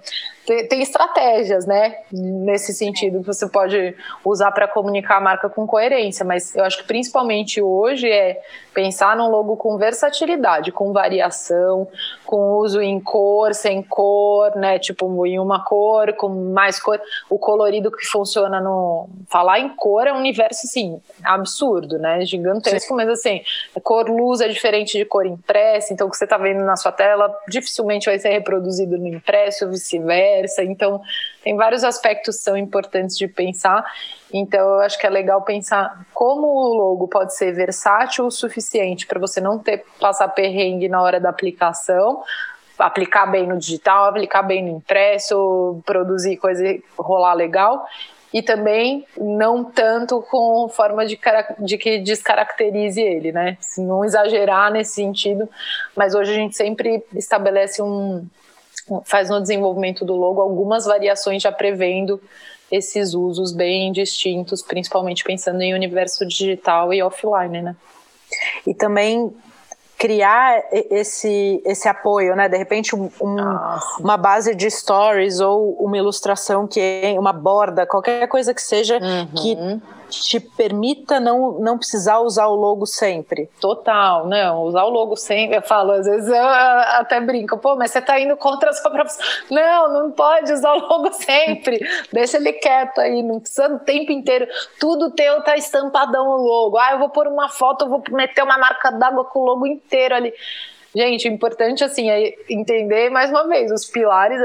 tem, 0.46 0.68
tem 0.68 0.82
estratégias, 0.82 1.66
né, 1.66 2.00
nesse 2.12 2.74
sentido 2.74 3.20
que 3.22 3.28
você 3.28 3.48
pode 3.48 3.96
usar 4.26 4.52
para 4.52 4.68
comunicar 4.68 5.18
a 5.18 5.22
marca 5.22 5.50
com 5.50 5.66
coerência, 5.66 6.26
mas 6.26 6.56
eu 6.56 6.64
acho 6.64 6.78
que 6.80 6.84
principalmente 6.84 7.62
hoje 7.62 8.10
é 8.10 8.42
pensar 8.74 9.16
num 9.16 9.30
logo 9.30 9.56
com 9.56 9.78
versatilidade, 9.78 10.72
com 10.72 10.92
variação, 10.92 11.88
com 12.34 12.58
uso 12.58 12.82
em 12.82 13.00
cor, 13.00 13.54
sem 13.54 13.84
cor, 13.84 14.56
né? 14.56 14.80
Tipo, 14.80 15.24
em 15.24 15.38
uma 15.38 15.64
cor, 15.64 16.14
com 16.14 16.52
mais 16.52 16.80
cor. 16.80 17.00
O 17.30 17.38
colorido 17.38 17.92
que 17.92 18.04
funciona 18.08 18.60
no. 18.60 19.08
Falar 19.30 19.60
em 19.60 19.70
cor 19.70 20.08
é 20.08 20.12
um 20.12 20.18
universo, 20.18 20.62
assim, 20.66 21.00
absurdo, 21.24 22.00
né? 22.00 22.26
Gigantesco, 22.26 22.88
Sim. 22.88 22.96
mas 22.96 23.08
assim, 23.08 23.44
cor 23.84 24.10
luz 24.10 24.42
é 24.42 24.48
diferente 24.48 24.98
de 24.98 25.06
cor 25.06 25.28
impressa, 25.28 25.94
então 25.94 26.08
o 26.08 26.10
que 26.10 26.18
você 26.18 26.24
está 26.24 26.40
vendo 26.40 26.64
na 26.64 26.76
sua 26.76 26.92
tela 26.92 27.32
dificilmente 27.48 28.08
vai 28.08 28.18
ser 28.18 28.30
reproduzido 28.30 28.98
no 28.98 29.08
impresso, 29.10 29.70
vice-versa. 29.70 30.64
Então, 30.64 31.04
tem 31.44 31.56
vários 31.56 31.84
aspectos 31.84 32.38
que 32.38 32.42
são 32.42 32.58
importantes 32.58 33.16
de 33.16 33.28
pensar. 33.28 33.86
Então, 34.34 34.60
eu 34.60 34.80
acho 34.80 34.98
que 34.98 35.06
é 35.06 35.10
legal 35.12 35.44
pensar 35.44 36.08
como 36.12 36.48
o 36.48 36.74
logo 36.74 37.08
pode 37.08 37.36
ser 37.36 37.52
versátil 37.52 38.26
o 38.26 38.32
suficiente 38.32 39.06
para 39.06 39.20
você 39.20 39.40
não 39.40 39.60
ter 39.60 39.86
passar 40.00 40.28
perrengue 40.30 40.90
na 40.90 41.04
hora 41.04 41.20
da 41.20 41.30
aplicação, 41.30 42.24
aplicar 42.80 43.28
bem 43.28 43.46
no 43.46 43.60
digital, 43.60 44.06
aplicar 44.06 44.42
bem 44.42 44.64
no 44.64 44.78
impresso, 44.78 45.80
produzir 45.86 46.38
coisa 46.38 46.64
rolar 46.98 47.36
legal. 47.36 47.86
E 48.34 48.42
também 48.42 49.06
não 49.16 49.64
tanto 49.64 50.20
com 50.24 50.68
forma 50.68 51.06
de, 51.06 51.20
de 51.60 51.78
que 51.78 52.00
descaracterize 52.00 53.00
ele, 53.00 53.32
né? 53.32 53.60
Não 53.78 54.04
exagerar 54.04 54.72
nesse 54.72 54.96
sentido, 54.96 55.48
mas 55.96 56.16
hoje 56.16 56.32
a 56.32 56.34
gente 56.34 56.58
sempre 56.58 57.04
estabelece 57.14 57.84
um, 57.84 58.26
faz 59.06 59.30
no 59.30 59.40
desenvolvimento 59.40 60.04
do 60.04 60.16
logo 60.16 60.42
algumas 60.42 60.86
variações 60.86 61.44
já 61.44 61.52
prevendo 61.52 62.20
esses 62.74 63.14
usos 63.14 63.52
bem 63.52 63.92
distintos, 63.92 64.64
principalmente 64.64 65.24
pensando 65.24 65.62
em 65.62 65.76
universo 65.76 66.26
digital 66.26 66.92
e 66.92 67.04
offline, 67.04 67.62
né? 67.62 67.76
E 68.66 68.74
também 68.74 69.32
criar 69.96 70.64
esse, 70.72 71.62
esse 71.64 71.88
apoio, 71.88 72.36
né? 72.36 72.50
De 72.50 72.58
repente, 72.58 72.96
um, 72.96 73.10
uma 74.00 74.18
base 74.18 74.56
de 74.56 74.70
stories 74.70 75.40
ou 75.40 75.74
uma 75.74 75.98
ilustração 75.98 76.68
que 76.68 76.80
é 76.80 77.16
uma 77.20 77.32
borda, 77.32 77.86
qualquer 77.86 78.28
coisa 78.28 78.56
que 78.56 78.62
seja 78.62 78.98
uhum. 78.98 79.28
que 79.28 79.56
te 80.22 80.40
permita 80.40 81.20
não, 81.20 81.60
não 81.60 81.78
precisar 81.78 82.20
usar 82.20 82.48
o 82.48 82.56
logo 82.56 82.86
sempre. 82.86 83.50
Total, 83.60 84.28
não, 84.28 84.64
usar 84.64 84.84
o 84.84 84.90
logo 84.90 85.16
sempre, 85.16 85.58
eu 85.58 85.62
falo, 85.62 85.92
às 85.92 86.06
vezes 86.06 86.28
eu 86.28 86.46
até 86.46 87.20
brinco, 87.22 87.58
pô, 87.58 87.76
mas 87.76 87.92
você 87.92 88.02
tá 88.02 88.20
indo 88.20 88.36
contra 88.38 88.70
a 88.70 88.74
sua 88.74 88.92
própria... 88.92 89.16
Não, 89.50 89.94
não 89.94 90.12
pode 90.12 90.52
usar 90.52 90.74
o 90.74 90.80
logo 90.80 91.12
sempre, 91.14 91.80
deixa 92.12 92.38
ele 92.38 92.54
quieto 92.54 93.00
aí, 93.00 93.24
não 93.24 93.40
precisa 93.40 93.68
o 93.74 93.80
tempo 93.80 94.12
inteiro, 94.12 94.48
tudo 94.80 95.12
teu 95.12 95.42
tá 95.44 95.56
estampadão 95.56 96.28
o 96.28 96.38
logo, 96.38 96.78
ah, 96.78 96.92
eu 96.94 97.00
vou 97.00 97.10
pôr 97.10 97.28
uma 97.28 97.50
foto, 97.50 97.86
eu 97.86 97.90
vou 97.90 98.04
meter 98.12 98.44
uma 98.44 98.58
marca 98.58 98.92
d'água 98.92 99.26
com 99.26 99.40
o 99.40 99.46
logo 99.46 99.68
inteiro 99.68 100.16
ali. 100.16 100.34
Gente, 100.96 101.28
o 101.28 101.32
importante 101.32 101.84
assim 101.84 102.10
é 102.10 102.36
entender 102.48 103.10
mais 103.10 103.32
uma 103.32 103.48
vez 103.48 103.72
os 103.72 103.86
pilares 103.86 104.40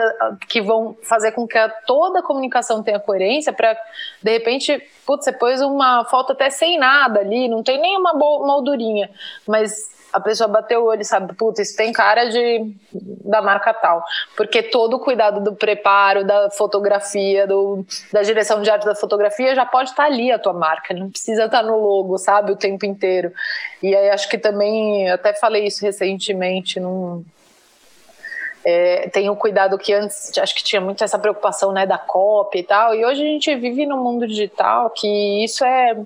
que 0.48 0.62
vão 0.62 0.96
fazer 1.02 1.32
com 1.32 1.46
que 1.46 1.58
toda 1.86 2.20
a 2.20 2.22
comunicação 2.22 2.82
tenha 2.82 2.98
coerência 2.98 3.52
para 3.52 3.76
de 4.22 4.32
repente, 4.32 4.82
putz, 5.06 5.24
você 5.24 5.32
pôs 5.32 5.60
uma 5.60 6.06
foto 6.06 6.32
até 6.32 6.48
sem 6.48 6.78
nada 6.78 7.20
ali, 7.20 7.48
não 7.48 7.62
tem 7.62 7.78
nenhuma 7.78 8.14
moldurinha, 8.14 9.10
mas 9.46 9.90
a 10.12 10.20
pessoa 10.20 10.48
bateu 10.48 10.82
o 10.82 10.86
olho 10.86 11.02
e 11.02 11.04
sabe, 11.04 11.34
puta, 11.34 11.60
isso 11.60 11.76
tem 11.76 11.92
cara 11.92 12.26
de 12.26 12.74
da 12.92 13.42
marca 13.42 13.74
tal. 13.74 14.02
Porque 14.36 14.62
todo 14.62 14.94
o 14.94 15.00
cuidado 15.00 15.40
do 15.40 15.54
preparo, 15.54 16.24
da 16.24 16.50
fotografia, 16.50 17.46
do, 17.46 17.84
da 18.12 18.22
direção 18.22 18.62
de 18.62 18.70
arte 18.70 18.86
da 18.86 18.94
fotografia 18.94 19.54
já 19.54 19.66
pode 19.66 19.90
estar 19.90 20.04
tá 20.04 20.08
ali 20.08 20.32
a 20.32 20.38
tua 20.38 20.52
marca, 20.52 20.94
não 20.94 21.10
precisa 21.10 21.44
estar 21.44 21.62
tá 21.62 21.62
no 21.62 21.76
logo, 21.78 22.16
sabe, 22.18 22.52
o 22.52 22.56
tempo 22.56 22.86
inteiro. 22.86 23.32
E 23.82 23.94
aí 23.94 24.10
acho 24.10 24.28
que 24.28 24.38
também, 24.38 25.10
até 25.10 25.34
falei 25.34 25.66
isso 25.66 25.84
recentemente 25.84 26.80
num, 26.80 27.24
é, 28.64 29.08
tem 29.08 29.30
o 29.30 29.36
cuidado 29.36 29.78
que 29.78 29.92
antes 29.92 30.36
acho 30.36 30.54
que 30.54 30.64
tinha 30.64 30.80
muito 30.80 31.02
essa 31.02 31.18
preocupação 31.18 31.72
né, 31.72 31.86
da 31.86 31.98
cópia 31.98 32.58
e 32.60 32.62
tal, 32.62 32.94
e 32.94 33.04
hoje 33.04 33.22
a 33.22 33.24
gente 33.24 33.54
vive 33.56 33.86
no 33.86 33.96
mundo 33.96 34.26
digital 34.26 34.90
que 34.90 35.44
isso 35.44 35.64
é 35.64 35.96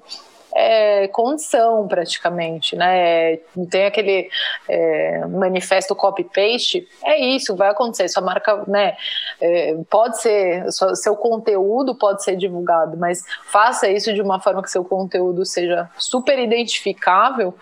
é, 0.54 1.08
condição 1.08 1.86
praticamente, 1.88 2.76
né? 2.76 3.36
Tem 3.70 3.86
aquele 3.86 4.28
é, 4.68 5.26
manifesto 5.26 5.94
copy-paste, 5.94 6.86
é 7.04 7.18
isso, 7.18 7.56
vai 7.56 7.70
acontecer. 7.70 8.08
Sua 8.08 8.22
marca, 8.22 8.64
né? 8.66 8.96
É, 9.40 9.76
pode 9.88 10.20
ser, 10.20 10.64
seu 10.94 11.16
conteúdo 11.16 11.94
pode 11.94 12.22
ser 12.22 12.36
divulgado, 12.36 12.96
mas 12.96 13.24
faça 13.44 13.88
isso 13.88 14.12
de 14.12 14.20
uma 14.20 14.40
forma 14.40 14.62
que 14.62 14.70
seu 14.70 14.84
conteúdo 14.84 15.44
seja 15.44 15.88
super 15.98 16.38
identificável 16.38 17.54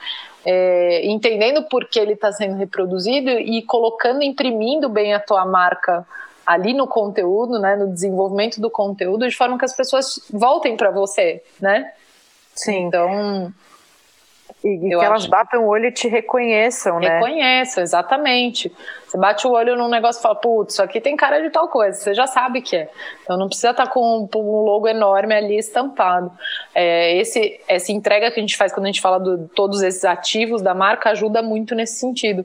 é, 0.45 1.07
entendendo 1.07 1.63
por 1.65 1.87
que 1.87 1.99
ele 1.99 2.13
está 2.13 2.33
sendo 2.33 2.57
reproduzido 2.57 3.31
e 3.31 3.63
colocando, 3.63 4.23
imprimindo 4.23 4.89
bem 4.89 5.13
a 5.15 5.21
tua 5.21 5.45
marca 5.45 6.07
ali 6.47 6.73
no 6.73 6.87
conteúdo, 6.87 7.59
né, 7.61 7.77
no 7.77 7.93
desenvolvimento 7.93 8.61
do 8.61 8.71
conteúdo, 8.71 9.29
de 9.29 9.37
forma 9.37 9.59
que 9.59 9.65
as 9.65 9.77
pessoas 9.77 10.21
voltem 10.33 10.77
para 10.77 10.91
você, 10.91 11.43
né? 11.61 11.93
Sim. 12.65 12.87
Então, 12.87 13.53
e, 14.65 14.69
e 14.69 14.89
que 14.89 14.95
elas 14.95 15.27
batam 15.27 15.65
o 15.65 15.69
olho 15.69 15.87
e 15.87 15.93
te 15.93 16.07
reconheçam, 16.09 17.01
né? 17.01 17.15
Reconheçam, 17.15 17.83
exatamente. 17.83 18.71
Você 19.07 19.19
bate 19.19 19.47
o 19.47 19.53
olho 19.53 19.77
num 19.77 19.89
negócio 19.89 20.21
e 20.21 20.23
fala, 20.23 20.35
putz, 20.35 20.75
isso 20.75 20.83
aqui 20.83 21.01
tem 21.01 21.17
cara 21.17 21.41
de 21.41 21.51
tal 21.51 21.69
coisa, 21.69 21.99
você 21.99 22.15
já 22.15 22.27
sabe 22.27 22.61
que 22.61 22.77
é. 22.77 22.89
Então 23.23 23.37
não 23.37 23.47
precisa 23.47 23.71
estar 23.71 23.87
tá 23.87 23.91
com 23.91 24.29
um 24.35 24.63
logo 24.63 24.87
enorme 24.87 25.35
ali 25.35 25.59
estampado. 25.59 26.31
É, 26.75 27.17
esse, 27.17 27.61
essa 27.67 27.91
entrega 27.91 28.31
que 28.31 28.39
a 28.39 28.43
gente 28.43 28.57
faz 28.57 28.73
quando 28.73 28.85
a 28.85 28.89
gente 28.89 29.01
fala 29.01 29.19
de 29.19 29.49
todos 29.55 29.83
esses 29.83 30.05
ativos 30.05 30.61
da 30.63 30.75
marca 30.75 31.11
ajuda 31.11 31.43
muito 31.43 31.75
nesse 31.75 31.99
sentido. 31.99 32.45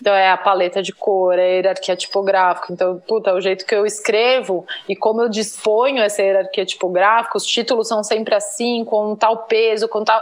Então 0.00 0.14
é 0.14 0.30
a 0.30 0.36
paleta 0.36 0.82
de 0.82 0.92
cor, 0.92 1.38
é 1.38 1.42
a 1.42 1.54
hierarquia 1.54 1.96
tipográfica. 1.96 2.72
Então, 2.72 3.00
puta, 3.06 3.32
o 3.34 3.40
jeito 3.40 3.64
que 3.64 3.74
eu 3.74 3.86
escrevo 3.86 4.66
e 4.88 4.94
como 4.94 5.22
eu 5.22 5.28
disponho 5.28 6.02
essa 6.02 6.22
hierarquia 6.22 6.66
tipográfica, 6.66 7.38
os 7.38 7.46
títulos 7.46 7.88
são 7.88 8.04
sempre 8.04 8.34
assim, 8.34 8.84
com 8.84 9.16
tal 9.16 9.44
peso, 9.44 9.88
com 9.88 10.04
tal 10.04 10.20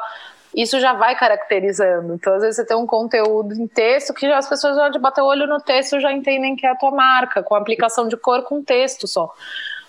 isso 0.57 0.79
já 0.79 0.93
vai 0.93 1.17
caracterizando. 1.17 2.15
Então, 2.15 2.35
às 2.35 2.43
vezes, 2.43 2.57
você 2.57 2.65
tem 2.65 2.77
um 2.77 2.87
conteúdo 2.87 3.55
em 3.55 3.67
texto 3.67 4.15
que 4.15 4.27
as 4.27 4.49
pessoas 4.49 4.77
já 4.77 4.89
de 4.89 4.99
bater 4.99 5.21
o 5.21 5.27
olho 5.27 5.47
no 5.47 5.61
texto 5.61 5.99
já 5.99 6.13
entendem 6.13 6.55
que 6.55 6.65
é 6.65 6.71
a 6.71 6.77
tua 6.77 6.93
marca, 6.93 7.43
com 7.43 7.55
aplicação 7.55 8.07
de 8.07 8.17
cor 8.17 8.43
com 8.43 8.63
texto 8.63 9.09
só. 9.09 9.35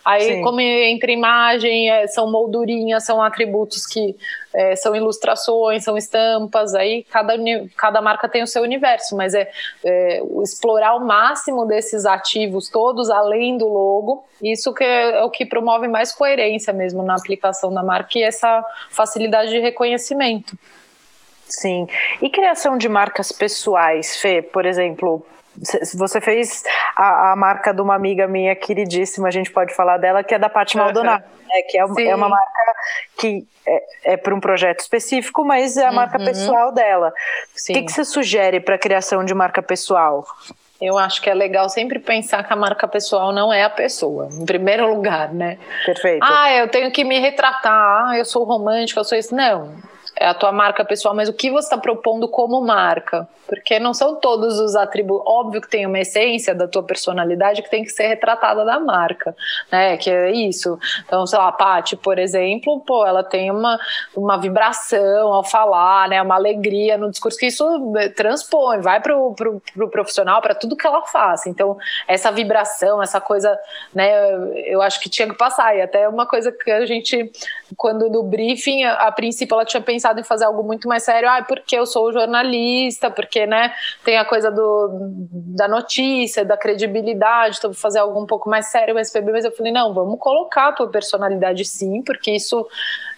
Aí, 0.06 0.36
Sim. 0.36 0.41
como 0.43 0.62
entre 0.62 1.14
imagem, 1.14 1.89
é, 1.89 2.06
são 2.06 2.32
moldurinhas, 2.32 3.03
são 3.03 3.24
atributos 3.24 3.88
que 3.88 4.16
é, 4.53 4.76
são 4.76 4.95
ilustrações, 4.95 5.84
são 5.84 5.97
estampas, 5.97 6.76
aí 6.76 7.03
cada, 7.10 7.34
cada 7.76 8.01
marca 8.01 8.30
tem 8.30 8.43
o 8.43 8.47
seu 8.47 8.62
universo, 8.62 9.18
mas 9.18 9.34
é, 9.34 9.49
é 9.84 10.22
explorar 10.43 10.93
o 10.93 11.03
máximo 11.03 11.66
desses 11.66 12.06
ativos 12.06 12.70
todos, 12.70 13.10
além 13.10 13.58
do 13.58 13.68
logo, 13.68 14.24
isso 14.43 14.72
que 14.76 14.84
é, 14.84 15.18
é, 15.18 15.24
o 15.24 15.32
que 15.32 15.43
promove 15.43 15.88
mais 15.88 16.12
coerência 16.12 16.72
mesmo 16.72 17.01
na 17.01 17.16
aplicação 17.16 17.74
da 17.74 17.82
marca 17.82 18.20
e 18.20 18.24
essa 18.24 18.64
facilidade 18.91 19.49
de 19.49 19.60
reconhecimento. 19.60 20.56
Sim. 21.47 21.88
E 22.22 22.30
criação 22.30 22.78
de 22.78 22.88
marcas 22.88 23.32
pessoais, 23.32 24.18
Fê, 24.18 24.41
por 24.43 24.68
exemplo, 24.68 25.26
você 25.93 26.20
fez 26.20 26.64
a, 26.95 27.32
a, 27.32 27.36
marca 27.36 27.74
de 27.74 27.82
uma 27.82 27.95
amiga 27.95 28.28
minha 28.28 28.56
queridíssima, 28.56 29.28
a 29.28 29.32
gente 29.32 29.51
pode 29.51 29.74
falar 29.74 29.97
dela, 29.97 30.24
que 30.24 30.34
é 30.34 30.39
da 30.39 30.49
Paty 30.49 30.78
Maldonado, 30.78 31.24
né, 31.47 31.62
que 31.70 31.78
é, 31.78 31.82
é, 31.82 32.16
uma 32.16 32.30
marca 32.30 32.76
que 33.18 33.47
é, 33.66 34.14
é 34.14 34.18
para 34.18 34.36
um 34.36 34.39
projeto 34.39 34.80
específico, 34.80 35.45
mas 35.45 35.78
é 35.78 35.86
a 35.86 35.91
marca 35.91 36.18
uhum. 36.20 36.26
pessoal 36.26 36.72
dela. 36.72 37.14
Sim. 37.56 37.74
O 37.74 37.76
que, 37.76 37.84
que 37.84 37.91
você 37.91 38.03
sugere 38.03 38.60
para 38.60 38.76
a 38.76 38.80
criação 38.80 39.24
de 39.24 39.34
marca 39.34 39.62
pessoal? 39.62 40.26
Eu 40.82 40.97
acho 40.97 41.22
que 41.22 41.30
é 41.30 41.34
legal 41.34 41.70
sempre 41.70 41.99
pensar 41.99 42.43
que 42.43 42.51
a 42.51 42.56
marca 42.56 42.86
pessoal 42.86 43.32
não 43.32 43.51
é 43.51 43.64
a 43.64 43.70
pessoa, 43.70 44.28
em 44.32 44.45
primeiro 44.45 44.93
lugar, 44.93 45.34
né? 45.34 45.58
Perfeito. 45.86 46.22
Ah, 46.22 46.51
eu 46.51 46.68
tenho 46.68 46.91
que 46.91 47.03
me 47.03 47.18
retratar, 47.18 48.10
ah, 48.10 48.18
eu 48.18 48.26
sou 48.26 48.43
romântica, 48.43 48.99
eu 48.99 49.06
sou 49.06 49.18
isso. 49.18 49.34
Não, 49.34 49.74
é 50.18 50.28
a 50.28 50.34
tua 50.34 50.51
marca 50.51 50.86
pessoal, 50.86 51.13
mas 51.13 51.28
o 51.28 51.34
que 51.34 51.51
você 51.51 51.66
está 51.66 51.78
propondo 51.78 52.28
como 52.28 52.61
marca? 52.61 53.28
Porque 53.47 53.78
não 53.78 53.93
são 53.93 54.16
todos 54.16 54.59
os 54.59 54.76
atributos. 54.76 55.28
Óbvio 55.28 55.61
que 55.61 55.70
tem 55.70 55.86
uma 55.86 55.99
essência 55.99 56.55
da 56.55 56.68
tua 56.68 56.82
personalidade 56.82 57.61
que 57.61 57.70
tem 57.70 57.84
que 57.84 57.89
ser 57.89 58.07
retratada 58.07 58.63
da 58.66 58.80
marca, 58.80 59.36
né? 59.72 59.97
Que 59.97 60.09
é 60.09 60.32
isso. 60.32 60.80
Então, 61.05 61.28
sei 61.28 61.38
lá, 61.38 61.49
a 61.49 61.51
Paty, 61.51 61.95
por 61.97 62.18
exemplo, 62.18 62.80
pô, 62.80 63.05
ela 63.05 63.24
tem 63.24 63.51
uma, 63.51 63.78
uma 64.16 64.38
vibração 64.38 65.34
ao 65.34 65.43
falar, 65.43 66.09
né? 66.09 66.22
Uma 66.22 66.36
alegria 66.36 66.97
no 66.97 67.11
discurso 67.11 67.38
que 67.38 67.47
isso 67.47 67.91
né, 67.91 68.09
transpõe, 68.09 68.80
vai 68.80 68.99
pro, 69.01 69.34
pro, 69.34 69.61
pro 69.74 69.89
profissional, 69.89 70.41
para 70.41 70.55
tudo 70.55 70.76
que 70.76 70.88
ela 70.88 71.03
faz. 71.03 71.45
Então, 71.45 71.78
essa 72.07 72.32
vibração, 72.32 73.03
essa 73.03 73.20
coisa, 73.22 73.59
né? 73.93 74.09
Eu 74.66 74.82
acho 74.82 74.99
que 74.99 75.09
tinha 75.09 75.28
que 75.28 75.36
passar. 75.38 75.76
E 75.76 75.82
até 75.82 76.07
uma 76.07 76.26
coisa 76.26 76.51
que 76.51 76.72
a 76.72 76.86
gente, 76.86 77.32
quando 77.78 78.09
no 78.09 78.24
briefing, 78.24 78.86
a, 78.86 79.07
a 79.07 79.11
princípio 79.11 79.53
ela 79.53 79.66
tinha 79.66 79.82
pensado 79.82 80.05
em 80.20 80.24
fazer 80.24 80.45
algo 80.45 80.64
muito 80.64 80.88
mais 80.88 81.03
sério. 81.03 81.30
Ah, 81.30 81.43
porque 81.47 81.76
eu 81.78 81.86
sou 81.86 82.12
jornalista, 82.12 83.10
porque 83.10 83.45
né, 83.45 83.74
tem 84.03 84.18
a 84.18 84.26
coisa 84.26 84.51
do, 84.51 84.89
da 85.32 85.68
notícia, 85.68 86.45
da 86.45 86.58
credibilidade, 86.58 87.58
então 87.58 87.72
vou 87.72 87.80
fazer 87.80 87.99
algo 87.99 88.22
um 88.22 88.26
pouco 88.26 88.49
mais 88.49 88.68
sério 88.68 88.97
SPB, 88.99 89.32
mas 89.32 89.45
eu 89.45 89.51
falei, 89.51 89.72
não, 89.72 89.93
vamos 89.93 90.20
colocar 90.20 90.70
a 90.70 90.72
tua 90.72 90.89
personalidade 90.89 91.66
sim, 91.66 92.01
porque 92.03 92.32
isso 92.32 92.68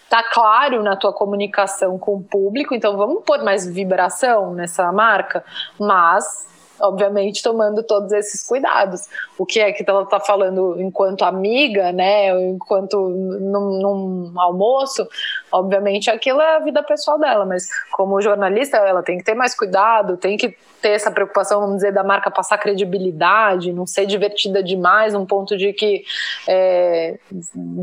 tá 0.09 0.23
claro 0.23 0.81
na 0.83 0.95
tua 0.95 1.13
comunicação 1.13 1.97
com 1.97 2.15
o 2.15 2.23
público, 2.23 2.73
então 2.73 2.95
vamos 2.95 3.23
pôr 3.25 3.43
mais 3.43 3.67
vibração 3.67 4.53
nessa 4.53 4.91
marca, 4.91 5.43
mas 5.79 6.47
obviamente 6.79 7.43
tomando 7.43 7.83
todos 7.83 8.11
esses 8.11 8.45
cuidados. 8.45 9.07
O 9.37 9.45
que 9.45 9.59
é 9.59 9.71
que 9.71 9.83
ela 9.87 10.03
está 10.03 10.19
falando 10.19 10.79
enquanto 10.79 11.23
amiga, 11.23 11.91
né, 11.91 12.29
enquanto 12.49 12.97
num, 12.97 13.79
num, 13.81 14.39
almoço, 14.39 15.07
obviamente 15.51 16.09
aquilo 16.09 16.41
é 16.41 16.55
a 16.55 16.59
vida 16.59 16.83
pessoal 16.83 17.19
dela, 17.19 17.45
mas 17.45 17.67
como 17.91 18.21
jornalista 18.21 18.77
ela 18.77 19.03
tem 19.03 19.17
que 19.17 19.23
ter 19.23 19.33
mais 19.33 19.55
cuidado, 19.55 20.17
tem 20.17 20.37
que 20.37 20.55
ter 20.81 20.89
essa 20.89 21.11
preocupação, 21.11 21.59
vamos 21.59 21.77
dizer, 21.77 21.91
da 21.91 22.03
marca 22.03 22.29
passar 22.29 22.57
credibilidade, 22.57 23.71
não 23.71 23.85
ser 23.85 24.05
divertida 24.05 24.61
demais, 24.61 25.15
um 25.15 25.25
ponto 25.25 25.57
de 25.57 25.73
que 25.73 26.03
é, 26.47 27.17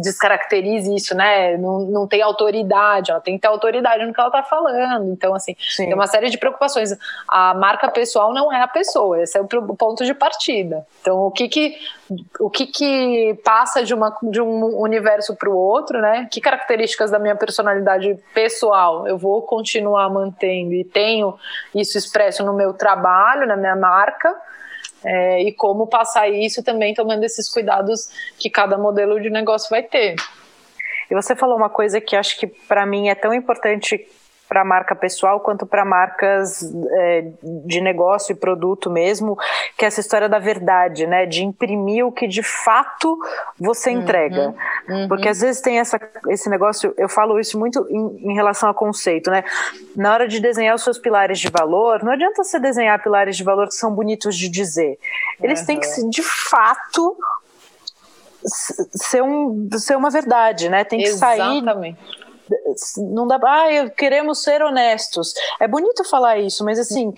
descaracterize 0.01 0.95
isso, 0.95 1.14
né? 1.14 1.57
Não, 1.57 1.80
não 1.80 2.07
tem 2.07 2.22
autoridade, 2.22 3.11
ela 3.11 3.20
tem 3.20 3.34
que 3.34 3.40
ter 3.40 3.49
autoridade 3.49 4.05
no 4.05 4.12
que 4.12 4.20
ela 4.20 4.28
está 4.28 4.42
falando. 4.42 5.12
Então, 5.12 5.34
assim, 5.34 5.57
Sim. 5.59 5.86
tem 5.86 5.95
uma 5.95 6.07
série 6.07 6.30
de 6.30 6.38
preocupações. 6.38 6.97
A 7.28 7.55
marca 7.55 7.90
pessoal 7.90 8.32
não 8.32 8.53
é 8.53 8.61
a 8.62 8.68
pessoa, 8.68 9.22
esse 9.22 9.36
é 9.36 9.40
o 9.40 9.47
ponto 9.47 10.05
de 10.05 10.14
partida. 10.14 10.86
Então, 11.01 11.18
o 11.26 11.30
que 11.30 11.49
que, 11.49 11.76
o 12.39 12.51
que, 12.51 12.67
que 12.67 13.41
passa 13.43 13.83
de, 13.83 13.95
uma, 13.95 14.15
de 14.23 14.41
um 14.41 14.79
universo 14.79 15.35
para 15.35 15.49
o 15.49 15.57
outro, 15.57 16.01
né? 16.01 16.29
Que 16.31 16.41
características 16.41 17.11
da 17.11 17.19
minha 17.19 17.35
personalidade 17.35 18.19
pessoal 18.35 19.09
eu 19.09 19.17
vou 19.17 19.43
continuar 19.43 20.11
mantendo 20.11 20.75
e 20.75 20.85
tenho 20.85 21.35
isso 21.75 21.97
expresso 21.97 22.45
no 22.45 22.53
meu 22.53 22.75
trabalho, 22.75 23.47
na 23.47 23.57
minha 23.57 23.77
marca, 23.77 24.35
é, 25.03 25.43
e 25.43 25.53
como 25.53 25.87
passar 25.87 26.29
isso 26.29 26.63
também 26.63 26.95
tomando 26.95 27.25
esses 27.25 27.49
cuidados 27.51 28.09
que 28.39 28.51
cada 28.51 28.77
modelo 28.77 29.21
de 29.21 29.31
negócio 29.31 29.71
vai 29.71 29.83
ter. 29.83 30.17
E 31.11 31.15
você 31.15 31.35
falou 31.35 31.57
uma 31.57 31.71
coisa 31.71 32.01
que 32.01 32.17
acho 32.17 32.39
que 32.39 32.47
para 32.47 32.85
mim 32.85 33.09
é 33.09 33.15
tão 33.15 33.33
importante 33.33 34.07
para 34.49 34.61
a 34.61 34.64
marca 34.64 34.95
pessoal 34.95 35.40
quanto 35.40 35.66
para 35.66 35.84
marcas 35.84 36.62
é, 36.92 37.32
de 37.42 37.80
negócio 37.80 38.32
e 38.32 38.36
produto 38.36 38.90
mesmo, 38.90 39.36
que 39.76 39.84
é 39.84 39.88
essa 39.88 40.01
história 40.01 40.28
da 40.28 40.38
verdade, 40.38 41.07
né? 41.07 41.26
De 41.26 41.42
imprimir 41.42 42.07
o 42.07 42.12
que 42.12 42.26
de 42.26 42.42
fato 42.42 43.18
você 43.59 43.90
uhum, 43.90 44.03
entrega. 44.03 44.55
Uhum. 44.88 45.09
Porque 45.09 45.28
às 45.28 45.40
vezes 45.40 45.61
tem 45.61 45.78
essa, 45.78 45.99
esse 46.28 46.49
negócio, 46.49 46.95
eu 46.97 47.09
falo 47.09 47.40
isso 47.40 47.59
muito 47.59 47.86
em, 47.88 48.30
em, 48.30 48.34
relação 48.34 48.68
ao 48.68 48.74
conceito, 48.74 49.30
né? 49.30 49.45
Na 49.97 50.12
hora 50.12 50.28
de 50.28 50.40
desenhar 50.40 50.74
os 50.74 50.84
seus 50.84 50.99
pilares 50.99 51.38
de 51.38 51.49
valor, 51.49 52.03
não 52.03 52.12
adianta 52.12 52.42
você 52.42 52.59
desenhar 52.59 53.03
pilares 53.03 53.36
de 53.36 53.45
valor 53.45 53.68
que 53.68 53.74
são 53.74 53.95
bonitos 53.95 54.36
de 54.36 54.49
dizer. 54.49 54.99
Eles 55.42 55.61
uhum. 55.61 55.66
têm 55.66 55.80
que 55.80 55.86
ser 55.86 56.09
de 56.09 56.22
fato 56.22 57.16
ser, 58.47 59.22
um, 59.22 59.68
ser 59.72 59.97
uma 59.97 60.11
verdade, 60.11 60.68
né? 60.68 60.84
Tem 60.84 60.99
que 60.99 61.09
Exatamente. 61.09 61.64
sair 61.64 61.97
não 62.97 63.26
dá, 63.26 63.36
ah, 63.36 63.90
queremos 63.90 64.42
ser 64.42 64.62
honestos. 64.62 65.34
É 65.61 65.68
bonito 65.68 66.05
falar 66.05 66.38
isso, 66.38 66.64
mas 66.64 66.78
assim, 66.78 67.12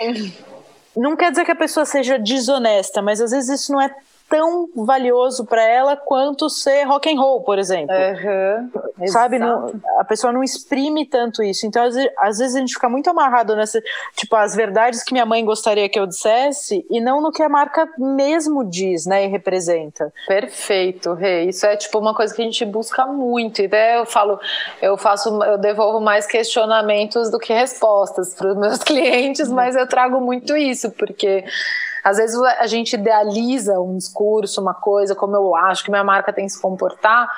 não 0.96 1.16
quer 1.16 1.30
dizer 1.30 1.44
que 1.44 1.52
a 1.52 1.56
pessoa 1.56 1.84
seja 1.84 2.18
desonesta, 2.18 3.02
mas 3.02 3.20
às 3.20 3.30
vezes 3.30 3.60
isso 3.60 3.72
não 3.72 3.80
é 3.80 3.94
tão 4.28 4.68
valioso 4.74 5.44
para 5.44 5.62
ela 5.62 5.96
quanto 5.96 6.48
ser 6.48 6.84
rock 6.84 7.12
and 7.12 7.20
roll, 7.20 7.42
por 7.42 7.58
exemplo. 7.58 7.94
Uhum, 7.94 9.06
Sabe, 9.08 9.38
não, 9.38 9.74
a 9.98 10.04
pessoa 10.04 10.32
não 10.32 10.42
exprime 10.42 11.06
tanto 11.06 11.42
isso. 11.42 11.66
Então, 11.66 11.84
às 11.84 11.94
vezes, 11.94 12.10
às 12.18 12.38
vezes, 12.38 12.56
a 12.56 12.60
gente 12.60 12.74
fica 12.74 12.88
muito 12.88 13.08
amarrado 13.10 13.54
nessa, 13.54 13.80
tipo, 14.16 14.34
as 14.36 14.54
verdades 14.54 15.02
que 15.02 15.12
minha 15.12 15.26
mãe 15.26 15.44
gostaria 15.44 15.88
que 15.88 15.98
eu 15.98 16.06
dissesse 16.06 16.84
e 16.90 17.00
não 17.00 17.20
no 17.20 17.30
que 17.30 17.42
a 17.42 17.48
marca 17.48 17.88
mesmo 17.98 18.64
diz, 18.64 19.06
né, 19.06 19.24
e 19.24 19.28
representa. 19.28 20.12
Perfeito, 20.26 21.12
Rê. 21.12 21.44
Isso 21.44 21.66
é 21.66 21.76
tipo 21.76 21.98
uma 21.98 22.14
coisa 22.14 22.34
que 22.34 22.42
a 22.42 22.44
gente 22.44 22.64
busca 22.64 23.06
muito. 23.06 23.60
E 23.60 23.68
eu 23.96 24.06
falo, 24.06 24.40
eu 24.80 24.96
faço, 24.96 25.42
eu 25.44 25.58
devolvo 25.58 26.00
mais 26.00 26.26
questionamentos 26.26 27.30
do 27.30 27.38
que 27.38 27.52
respostas 27.52 28.34
para 28.34 28.52
os 28.52 28.56
meus 28.56 28.78
clientes, 28.82 29.48
mas 29.48 29.76
eu 29.76 29.86
trago 29.86 30.20
muito 30.20 30.56
isso, 30.56 30.90
porque 30.92 31.44
às 32.06 32.18
vezes 32.18 32.40
a 32.40 32.68
gente 32.68 32.92
idealiza 32.92 33.80
um 33.80 33.96
discurso, 33.96 34.60
uma 34.60 34.72
coisa, 34.74 35.12
como 35.12 35.34
eu 35.34 35.56
acho 35.56 35.82
que 35.82 35.90
minha 35.90 36.04
marca 36.04 36.32
tem 36.32 36.46
que 36.46 36.52
se 36.52 36.62
comportar, 36.62 37.28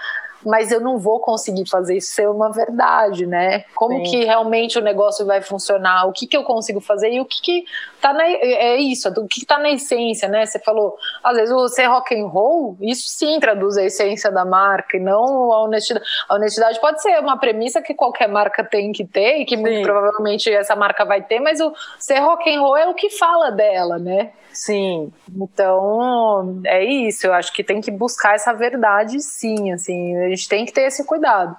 mas 0.45 0.71
eu 0.71 0.81
não 0.81 0.99
vou 0.99 1.21
conseguir 1.21 1.69
fazer 1.69 1.97
isso 1.97 2.13
ser 2.13 2.29
uma 2.29 2.51
verdade, 2.51 3.27
né? 3.27 3.65
Como 3.75 3.97
Sim. 3.97 4.11
que 4.11 4.25
realmente 4.25 4.79
o 4.79 4.83
negócio 4.83 5.27
vai 5.27 5.43
funcionar? 5.43 6.07
O 6.07 6.13
que, 6.13 6.27
que 6.27 6.37
eu 6.37 6.45
consigo 6.45 6.81
fazer 6.81 7.13
e 7.13 7.21
o 7.21 7.25
que, 7.25 7.41
que 7.43 7.65
tá 8.01 8.13
na, 8.13 8.25
é 8.25 8.77
isso, 8.77 9.09
o 9.09 9.27
que, 9.27 9.41
que 9.41 9.47
tá 9.47 9.59
na 9.59 9.71
essência, 9.71 10.29
né? 10.29 10.47
Você 10.47 10.59
falou, 10.59 10.97
às 11.23 11.37
vezes 11.37 11.55
o 11.55 11.69
ser 11.69 11.87
rock 11.87 12.19
and 12.19 12.27
roll, 12.27 12.77
isso 12.81 13.09
sim 13.09 13.39
traduz 13.41 13.77
a 13.77 13.85
essência 13.85 14.31
da 14.31 14.45
marca 14.45 14.97
e 14.97 15.01
não 15.01 15.53
a 15.53 15.63
honestidade. 15.65 16.07
A 16.29 16.35
honestidade 16.35 16.81
pode 16.81 17.03
ser 17.03 17.19
uma 17.21 17.39
premissa 17.39 17.83
que 17.83 17.95
qualquer 17.95 18.29
marca 18.29 18.65
tem 18.65 18.93
que 18.93 19.05
ter 19.05 19.39
e 19.39 19.45
que 19.45 19.57
muito 19.57 19.83
provavelmente 19.83 20.53
essa 20.53 20.77
marca 20.77 21.05
vai 21.05 21.23
ter, 21.23 21.41
mas 21.41 21.61
o 21.61 21.73
ser 21.99 22.21
rock 22.21 22.49
and 22.49 22.61
roll 22.61 22.77
é 22.77 22.89
o 22.89 22.95
que 22.95 23.11
fala 23.11 23.51
dela, 23.51 23.99
né? 23.99 24.31
Sim. 24.53 25.13
Então, 25.37 26.61
é 26.65 26.85
isso. 26.85 27.27
Eu 27.27 27.33
acho 27.33 27.53
que 27.53 27.63
tem 27.63 27.81
que 27.81 27.93
buscar 27.93 28.35
essa 28.35 28.53
verdade, 28.53 29.21
sim. 29.21 29.73
Assim, 29.73 30.17
a 30.29 30.37
gente 30.37 30.49
tem 30.49 30.65
que 30.65 30.73
ter 30.73 30.83
esse 30.83 31.05
cuidado. 31.05 31.57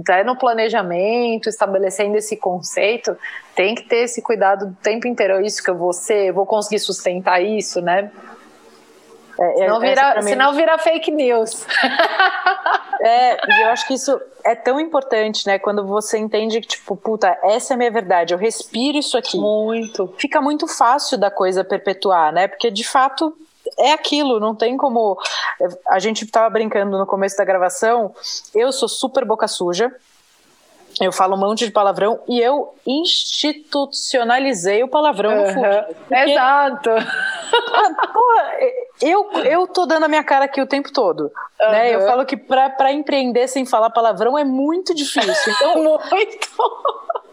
Até 0.00 0.24
no 0.24 0.36
planejamento, 0.36 1.48
estabelecendo 1.48 2.16
esse 2.16 2.36
conceito, 2.36 3.16
tem 3.54 3.74
que 3.74 3.82
ter 3.82 4.04
esse 4.04 4.20
cuidado 4.20 4.66
o 4.66 4.82
tempo 4.82 5.06
inteiro. 5.06 5.34
É 5.34 5.42
isso 5.42 5.62
que 5.62 5.70
eu 5.70 5.76
vou 5.76 5.92
ser, 5.92 6.32
vou 6.32 6.46
conseguir 6.46 6.80
sustentar 6.80 7.40
isso, 7.40 7.80
né? 7.80 8.10
É, 9.38 9.50
é 9.50 9.56
senão, 9.56 9.80
vira, 9.80 10.14
mim... 10.16 10.22
senão 10.22 10.52
vira 10.52 10.78
fake 10.78 11.10
news. 11.10 11.66
É, 13.00 13.62
eu 13.62 13.68
acho 13.68 13.86
que 13.86 13.92
isso 13.92 14.18
é 14.42 14.54
tão 14.54 14.80
importante, 14.80 15.46
né? 15.46 15.58
Quando 15.58 15.86
você 15.86 16.16
entende 16.16 16.58
que, 16.58 16.68
tipo, 16.68 16.96
puta, 16.96 17.38
essa 17.42 17.72
é 17.72 17.74
a 17.74 17.76
minha 17.76 17.90
verdade, 17.90 18.32
eu 18.32 18.38
respiro 18.38 18.96
isso 18.96 19.18
aqui. 19.18 19.36
Muito. 19.38 20.14
Fica 20.16 20.40
muito 20.40 20.66
fácil 20.66 21.18
da 21.18 21.30
coisa 21.30 21.62
perpetuar, 21.62 22.32
né? 22.32 22.48
Porque 22.48 22.70
de 22.70 22.82
fato 22.82 23.36
é 23.78 23.92
aquilo, 23.92 24.40
não 24.40 24.54
tem 24.54 24.76
como. 24.76 25.18
A 25.88 25.98
gente 25.98 26.24
estava 26.24 26.48
brincando 26.50 26.98
no 26.98 27.06
começo 27.06 27.36
da 27.36 27.44
gravação, 27.44 28.14
eu 28.54 28.72
sou 28.72 28.88
super 28.88 29.24
boca 29.24 29.48
suja. 29.48 29.94
Eu 31.00 31.10
falo 31.10 31.34
um 31.34 31.38
monte 31.38 31.64
de 31.64 31.72
palavrão 31.72 32.20
e 32.28 32.40
eu 32.40 32.72
institucionalizei 32.86 34.84
o 34.84 34.88
palavrão 34.88 35.32
uhum. 35.32 35.46
no 35.46 35.52
food. 35.52 35.96
Exato. 36.08 36.90
Porra, 38.12 38.52
eu, 39.02 39.32
eu 39.44 39.66
tô 39.66 39.86
dando 39.86 40.04
a 40.04 40.08
minha 40.08 40.22
cara 40.22 40.44
aqui 40.44 40.62
o 40.62 40.66
tempo 40.66 40.92
todo. 40.92 41.32
Uhum. 41.60 41.70
Né? 41.70 41.94
Eu 41.94 42.02
falo 42.02 42.24
que 42.24 42.36
para 42.36 42.92
empreender 42.92 43.48
sem 43.48 43.66
falar 43.66 43.90
palavrão 43.90 44.38
é 44.38 44.44
muito 44.44 44.94
difícil. 44.94 45.52
Então, 45.52 45.82
muito. 45.82 46.48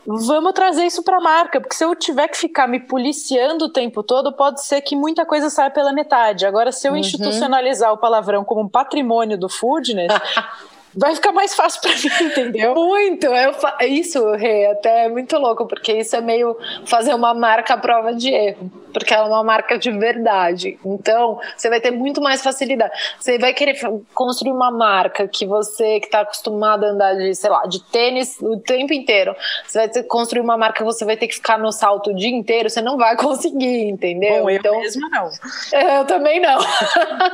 Vamos 0.05 0.53
trazer 0.53 0.85
isso 0.85 1.03
para 1.03 1.17
a 1.17 1.21
marca, 1.21 1.61
porque 1.61 1.75
se 1.75 1.83
eu 1.83 1.95
tiver 1.95 2.27
que 2.27 2.37
ficar 2.37 2.67
me 2.67 2.79
policiando 2.79 3.65
o 3.65 3.69
tempo 3.69 4.01
todo, 4.01 4.33
pode 4.33 4.65
ser 4.65 4.81
que 4.81 4.95
muita 4.95 5.25
coisa 5.25 5.49
saia 5.49 5.69
pela 5.69 5.93
metade. 5.93 6.45
Agora, 6.45 6.71
se 6.71 6.87
eu 6.87 6.93
uhum. 6.93 6.97
institucionalizar 6.97 7.93
o 7.93 7.97
palavrão 7.97 8.43
como 8.43 8.61
um 8.61 8.69
patrimônio 8.69 9.37
do 9.37 9.47
foodness, 9.47 10.11
vai 10.95 11.13
ficar 11.13 11.31
mais 11.31 11.53
fácil 11.53 11.81
para 11.81 11.91
mim, 11.91 12.25
entendeu? 12.31 12.73
Muito. 12.73 13.27
Eu 13.27 13.53
fa... 13.53 13.77
Isso, 13.85 14.31
Rê, 14.31 14.67
até 14.67 15.05
é 15.05 15.09
muito 15.09 15.37
louco, 15.37 15.67
porque 15.67 15.93
isso 15.93 16.15
é 16.15 16.21
meio 16.21 16.57
fazer 16.85 17.13
uma 17.13 17.33
marca 17.33 17.75
à 17.75 17.77
prova 17.77 18.13
de 18.13 18.29
erro 18.29 18.71
porque 18.91 19.13
ela 19.13 19.27
é 19.27 19.29
uma 19.29 19.43
marca 19.43 19.77
de 19.77 19.91
verdade. 19.91 20.77
Então, 20.85 21.39
você 21.55 21.69
vai 21.69 21.79
ter 21.79 21.91
muito 21.91 22.21
mais 22.21 22.41
facilidade. 22.41 22.93
Você 23.19 23.37
vai 23.37 23.53
querer 23.53 23.79
construir 24.13 24.51
uma 24.51 24.71
marca 24.71 25.27
que 25.27 25.45
você 25.45 25.99
que 25.99 26.07
está 26.07 26.21
acostumado 26.21 26.85
a 26.85 26.89
andar 26.89 27.15
de, 27.15 27.33
sei 27.35 27.49
lá, 27.49 27.65
de 27.65 27.81
tênis 27.83 28.37
o 28.41 28.57
tempo 28.57 28.93
inteiro. 28.93 29.35
Você 29.65 29.79
vai 29.79 29.89
ter, 29.89 30.03
construir 30.03 30.41
uma 30.41 30.57
marca 30.57 30.79
que 30.79 30.83
você 30.83 31.05
vai 31.05 31.17
ter 31.17 31.27
que 31.27 31.35
ficar 31.35 31.57
no 31.57 31.71
salto 31.71 32.11
o 32.11 32.15
dia 32.15 32.29
inteiro, 32.29 32.69
você 32.69 32.81
não 32.81 32.97
vai 32.97 33.15
conseguir, 33.17 33.89
entendeu? 33.89 34.43
Bom, 34.43 34.49
então, 34.49 34.73
eu 34.75 34.81
mesmo 34.81 35.09
não. 35.09 35.29
Eu 36.01 36.05
também 36.05 36.39
não. 36.39 36.59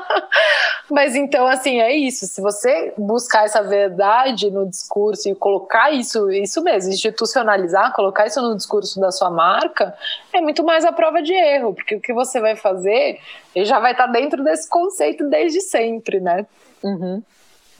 Mas 0.89 1.15
então, 1.15 1.47
assim, 1.47 1.81
é 1.81 1.93
isso. 1.95 2.25
Se 2.25 2.41
você 2.41 2.93
buscar 2.97 3.45
essa 3.45 3.61
verdade 3.61 4.49
no 4.49 4.67
discurso 4.67 5.29
e 5.29 5.35
colocar 5.35 5.91
isso, 5.91 6.29
isso 6.31 6.61
mesmo, 6.61 6.91
institucionalizar, 6.91 7.93
colocar 7.93 8.25
isso 8.25 8.41
no 8.41 8.55
discurso 8.55 8.99
da 8.99 9.11
sua 9.11 9.29
marca, 9.29 9.93
é 10.33 10.41
muito 10.41 10.63
mais 10.63 10.85
a 10.85 10.91
prova 10.91 11.21
de 11.21 11.33
erro 11.33 11.46
erro, 11.55 11.73
porque 11.73 11.95
o 11.95 12.01
que 12.01 12.13
você 12.13 12.39
vai 12.39 12.55
fazer 12.55 13.19
ele 13.55 13.65
já 13.65 13.79
vai 13.79 13.91
estar 13.91 14.07
dentro 14.07 14.43
desse 14.43 14.69
conceito 14.69 15.27
desde 15.29 15.61
sempre, 15.61 16.19
né? 16.19 16.45
Uhum. 16.83 17.21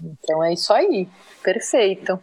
Então 0.04 0.44
é 0.44 0.54
isso 0.54 0.74
aí, 0.74 1.08
perfeito. 1.44 2.20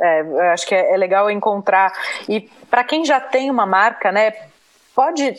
É, 0.00 0.20
eu 0.20 0.40
acho 0.52 0.66
que 0.66 0.74
é, 0.74 0.94
é 0.94 0.96
legal 0.96 1.30
encontrar. 1.30 1.92
E 2.28 2.40
para 2.70 2.84
quem 2.84 3.04
já 3.04 3.20
tem 3.20 3.50
uma 3.50 3.66
marca, 3.66 4.10
né, 4.10 4.32
pode 4.94 5.34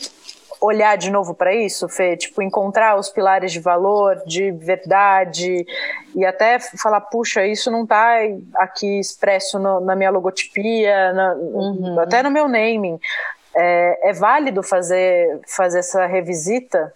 olhar 0.62 0.96
de 0.96 1.10
novo 1.10 1.34
para 1.34 1.54
isso, 1.56 1.90
Fê? 1.90 2.16
Tipo, 2.16 2.44
encontrar 2.44 2.96
os 2.96 3.10
pilares 3.10 3.52
de 3.52 3.60
valor, 3.60 4.22
de 4.28 4.52
verdade, 4.52 5.66
e 6.16 6.24
até 6.24 6.60
falar, 6.60 7.02
puxa, 7.02 7.46
isso 7.48 7.72
não 7.72 7.84
está 7.84 8.18
aqui 8.58 9.00
expresso 9.00 9.58
no, 9.58 9.80
na 9.80 9.96
minha 9.96 10.12
logotipia, 10.12 11.12
na, 11.14 11.34
uhum. 11.34 12.00
até 12.00 12.22
no 12.22 12.30
meu 12.30 12.48
naming. 12.48 13.00
É, 13.56 14.10
é 14.10 14.14
válido 14.14 14.64
fazer, 14.64 15.42
fazer 15.48 15.80
essa 15.80 16.06
revisita? 16.06 16.94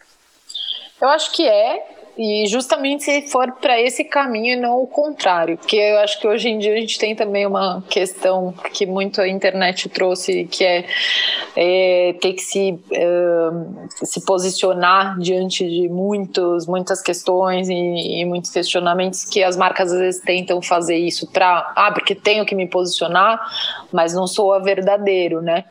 Eu 1.02 1.10
acho 1.10 1.32
que 1.34 1.48
é, 1.48 1.95
e 2.18 2.48
justamente 2.48 3.04
se 3.04 3.24
for 3.24 3.52
para 3.54 3.80
esse 3.80 4.04
caminho 4.04 4.54
e 4.54 4.56
não 4.56 4.82
o 4.82 4.88
contrário, 4.88 5.58
porque 5.58 5.76
eu 5.76 6.00
acho 6.00 6.20
que 6.20 6.28
hoje 6.28 6.48
em 6.48 6.58
dia 6.58 6.74
a 6.74 6.78
gente 6.78 6.98
tem 6.98 7.14
também 7.14 7.46
uma 7.46 7.84
questão 7.90 8.54
que 8.74 8.86
muito 8.86 9.20
a 9.20 9.28
internet 9.28 9.90
trouxe, 9.90 10.46
que 10.46 10.64
é, 10.64 10.86
é 11.56 12.14
ter 12.22 12.34
que 12.34 12.42
se, 12.42 12.80
é, 12.92 13.06
se 14.06 14.24
posicionar 14.26 15.20
diante 15.20 15.68
de 15.68 15.90
muitos, 15.90 16.66
muitas 16.66 17.02
questões 17.02 17.68
e, 17.68 17.74
e, 17.74 18.26
muitos 18.26 18.50
questionamentos 18.50 19.26
que 19.26 19.44
as 19.44 19.58
marcas 19.58 19.92
às 19.92 20.00
vezes 20.00 20.22
tentam 20.22 20.62
fazer 20.62 20.96
isso 20.96 21.30
para, 21.32 21.74
ah, 21.76 21.92
porque 21.92 22.16
tenho 22.16 22.46
que 22.46 22.56
me 22.56 22.68
posicionar, 22.68 23.46
mas 23.92 24.14
não 24.14 24.26
sou 24.26 24.54
a 24.54 24.60
verdadeiro, 24.60 25.42
né? 25.42 25.66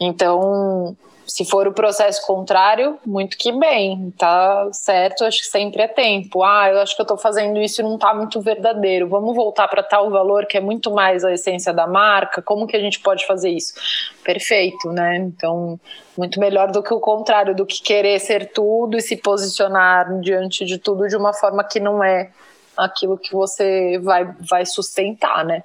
Então, 0.00 0.96
se 1.26 1.44
for 1.44 1.66
o 1.66 1.72
processo 1.72 2.26
contrário, 2.26 2.98
muito 3.04 3.36
que 3.36 3.50
bem, 3.52 4.12
tá 4.18 4.68
certo, 4.72 5.24
acho 5.24 5.40
que 5.40 5.46
sempre 5.46 5.82
é 5.82 5.88
tempo. 5.88 6.42
Ah, 6.42 6.68
eu 6.70 6.80
acho 6.80 6.94
que 6.94 7.02
eu 7.02 7.06
tô 7.06 7.16
fazendo 7.16 7.60
isso 7.60 7.80
e 7.80 7.84
não 7.84 7.98
tá 7.98 8.12
muito 8.14 8.40
verdadeiro. 8.40 9.08
Vamos 9.08 9.34
voltar 9.34 9.68
para 9.68 9.82
tal 9.82 10.10
valor 10.10 10.46
que 10.46 10.56
é 10.56 10.60
muito 10.60 10.90
mais 10.90 11.24
a 11.24 11.32
essência 11.32 11.72
da 11.72 11.86
marca. 11.86 12.42
Como 12.42 12.66
que 12.66 12.76
a 12.76 12.80
gente 12.80 13.00
pode 13.00 13.26
fazer 13.26 13.50
isso? 13.50 13.74
Perfeito, 14.22 14.90
né? 14.90 15.16
Então, 15.16 15.80
muito 16.16 16.38
melhor 16.38 16.70
do 16.70 16.82
que 16.82 16.92
o 16.92 17.00
contrário, 17.00 17.54
do 17.54 17.64
que 17.64 17.82
querer 17.82 18.18
ser 18.20 18.52
tudo 18.52 18.96
e 18.96 19.02
se 19.02 19.16
posicionar 19.16 20.20
diante 20.20 20.64
de 20.64 20.78
tudo 20.78 21.08
de 21.08 21.16
uma 21.16 21.32
forma 21.32 21.64
que 21.64 21.80
não 21.80 22.02
é 22.04 22.30
aquilo 22.76 23.16
que 23.16 23.32
você 23.32 23.98
vai, 24.02 24.24
vai 24.40 24.66
sustentar, 24.66 25.44
né? 25.44 25.62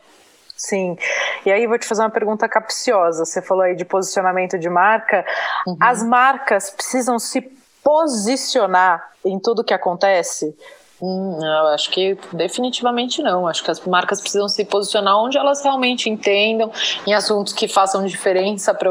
Sim. 0.60 0.98
E 1.46 1.52
aí 1.52 1.66
vou 1.66 1.80
te 1.80 1.88
fazer 1.88 2.02
uma 2.02 2.10
pergunta 2.10 2.48
capciosa. 2.50 3.24
Você 3.24 3.42
falou 3.42 3.64
aí 3.64 3.76
de 3.76 3.86
posicionamento 3.86 4.60
de 4.60 4.70
marca. 4.70 5.26
Uhum. 5.66 5.78
As 5.80 6.04
marcas 6.04 6.70
precisam 6.70 7.18
se 7.18 7.42
posicionar 7.82 9.10
em 9.24 9.40
tudo 9.40 9.64
que 9.64 9.74
acontece? 9.74 10.54
Hum, 11.02 11.40
acho 11.74 11.90
que 11.92 12.18
definitivamente 12.34 13.22
não. 13.22 13.48
Acho 13.48 13.64
que 13.64 13.72
as 13.72 13.80
marcas 13.86 14.20
precisam 14.20 14.50
se 14.50 14.66
posicionar 14.66 15.18
onde 15.18 15.38
elas 15.38 15.64
realmente 15.64 16.10
entendam, 16.10 16.72
em 17.08 17.14
assuntos 17.14 17.54
que 17.54 17.68
façam 17.68 18.06
diferença 18.06 18.74
para 18.74 18.90